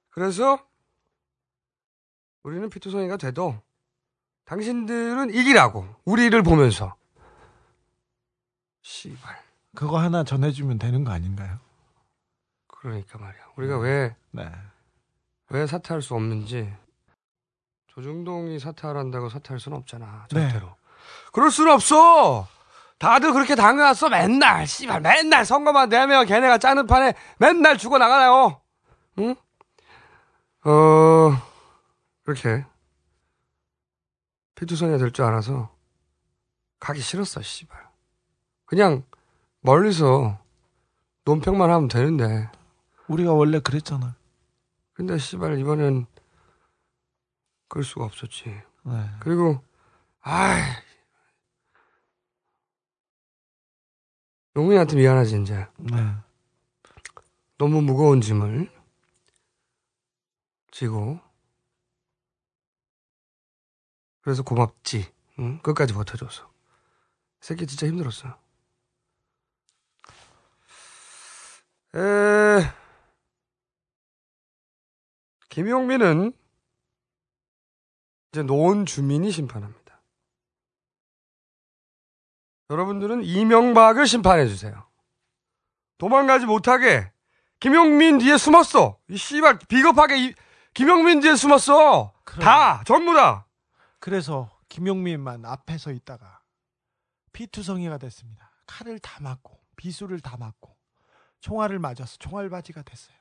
[0.09, 0.59] 그래서
[2.43, 3.61] 우리는 피투성이가 돼도
[4.45, 6.95] 당신들은 이기라고 우리를 보면서
[8.81, 9.39] 씨발
[9.75, 11.59] 그거 하나 전해주면 되는 거 아닌가요?
[12.67, 15.67] 그러니까 말이야 우리가 왜왜 네.
[15.67, 16.73] 사퇴할 수 없는지
[18.01, 20.49] 조중동이 사퇴하란다고 사퇴할 수는 없잖아 네.
[20.49, 20.75] 절대로
[21.31, 22.47] 그럴 수는 없어
[22.97, 28.59] 다들 그렇게 당해왔어 맨날 씨발 맨날 선거만 되면 걔네가 짜는 판에 맨날 죽어 나가요
[29.19, 29.35] 응?
[30.63, 31.37] 어
[32.23, 32.65] 그렇게
[34.55, 35.69] 피투성이가 될 줄 알아서
[36.79, 37.77] 가기 싫었어 씨발
[38.65, 39.03] 그냥
[39.61, 40.39] 멀리서
[41.25, 42.49] 논평만 하면 되는데
[43.07, 44.15] 우리가 원래 그랬잖아.
[44.93, 46.07] 근데 씨발 이번엔
[47.71, 48.49] 그럴 수가 없었지.
[48.49, 49.09] 네.
[49.21, 49.63] 그리고
[50.19, 50.61] 아이
[54.57, 55.65] 용민한테 미안하지 이제.
[55.77, 55.95] 네.
[57.57, 58.69] 너무 무거운 짐을
[60.71, 61.21] 지고
[64.19, 65.09] 그래서 고맙지.
[65.39, 65.61] 응?
[65.61, 66.51] 끝까지 버텨줘서.
[67.39, 68.37] 새끼 진짜 힘들었어.
[71.95, 72.69] 에...
[75.47, 76.33] 김용민은
[78.31, 80.01] 이제 노원 주민이 심판합니다.
[82.69, 84.87] 여러분들은 이명박을 심판해 주세요.
[85.97, 87.11] 도망가지 못하게
[87.59, 88.97] 김용민 뒤에 숨었어.
[89.09, 90.33] 이 씨발 비겁하게 이,
[90.73, 92.13] 김용민 뒤에 숨었어.
[92.25, 93.45] 다 전부 다.
[93.99, 96.41] 그래서 김용민만 앞에 서 있다가
[97.33, 98.51] 피투성이가 됐습니다.
[98.65, 100.75] 칼을 다 맞고 비수를 다 맞고
[101.41, 103.15] 총알을 맞아서 총알바지가 됐어요.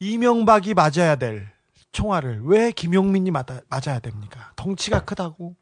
[0.00, 1.52] 이명박이 맞아야 될
[1.92, 4.52] 총알을 왜 김용민이 맞아, 맞아야 됩니까?
[4.56, 5.54] 덩치가 크다고.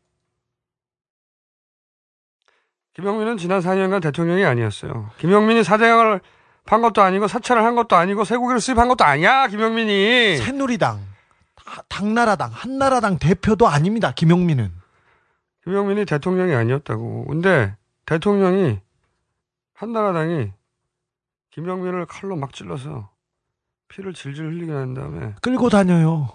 [2.94, 5.10] 김용민은 지난 4년간 대통령이 아니었어요.
[5.18, 6.20] 김용민이 사장을
[6.66, 9.46] 판 것도 아니고 사찰을 한 것도 아니고 쇠고기를 수입한 것도 아니야.
[9.48, 10.36] 김용민이.
[10.38, 11.00] 새누리당,
[11.56, 14.12] 다- 당나라당, 한나라당 대표도 아닙니다.
[14.12, 14.72] 김용민은.
[15.64, 17.26] 김용민이 대통령이 아니었다고.
[17.26, 17.76] 근데
[18.06, 18.78] 대통령이
[19.74, 20.52] 한나라당이
[21.50, 23.09] 김용민을 칼로 막 찔러서
[23.90, 26.28] 피를 질질 흘리게 한 다음에 끌고 다녀요.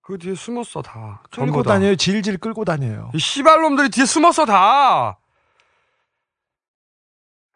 [0.00, 1.22] 그 뒤에 숨었어 다.
[1.30, 1.74] 끌고 다.
[1.74, 1.94] 다녀요.
[1.96, 3.10] 질질 끌고 다녀요.
[3.14, 5.18] 이 씨발놈들이 뒤에 숨었어 다.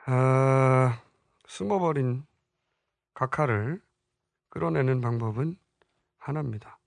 [0.05, 1.03] 아,
[1.47, 2.27] 숨어버린
[3.15, 3.81] 각하를
[4.51, 5.57] 끌어내는 방법은
[6.19, 6.79] 하나입니다.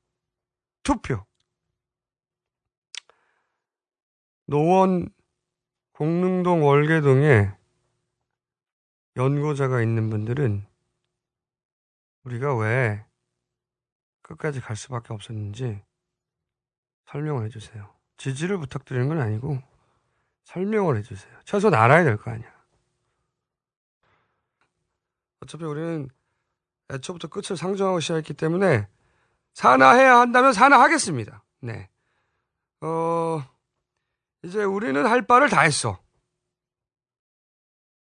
[0.84, 1.26] 투표.
[4.45, 5.10] 노원
[5.94, 7.49] 공릉동 월계동에
[9.15, 10.68] 연고자가 있는 분들은
[12.24, 13.06] 우리가 왜
[14.22, 15.84] 끝까지 갈 수밖에 없었는지
[17.06, 17.94] 설명을 해주세요.
[18.18, 19.62] 지지를 부탁드리는 건 아니고
[20.45, 21.38] 설명을 해주세요.
[21.45, 22.52] 최소한 알아야 될 거 아니야.
[25.41, 26.10] 어차피 우리는
[26.90, 28.88] 애초부터 끝을 상정하고 시작했기 때문에
[29.54, 31.44] 산하해야 한다면 산하하겠습니다.
[31.62, 31.90] 네.
[32.82, 33.44] 어,
[34.44, 36.02] 이제 우리는 할 바를 다 했어.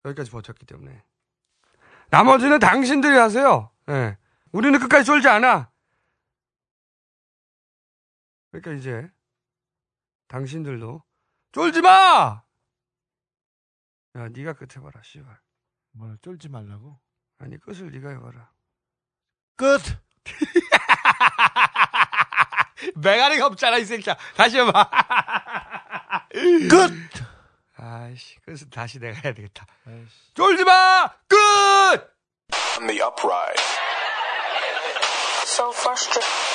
[0.04, 1.02] 여기까지 버텼기 때문에.
[2.10, 3.70] 나머지는 당신들이 하세요.
[3.88, 4.16] 예.
[4.52, 5.70] 우리는 끝까지 쫄지 않아.
[8.50, 9.10] 그러니까 이제
[10.28, 11.02] 당신들도
[11.52, 12.42] 쫄지 마.
[14.16, 15.38] 야, 네가 끝 해봐라, 씨발.
[15.92, 16.98] 뭐 쫄지 말라고.
[17.38, 18.50] 아니 끝을 네가 해봐라.
[19.56, 19.80] 끝.
[22.96, 24.16] 메가리가 없잖아 이 새끼야.
[24.36, 24.90] 다시 해봐.
[26.30, 27.24] 끝.
[27.76, 29.66] 아이씨, 끝을 다시 내가 해야 되겠다.
[30.34, 31.08] 쫄지 마.
[31.26, 32.13] 끝.
[32.80, 33.64] On the uprise.
[35.44, 36.53] So frustrated.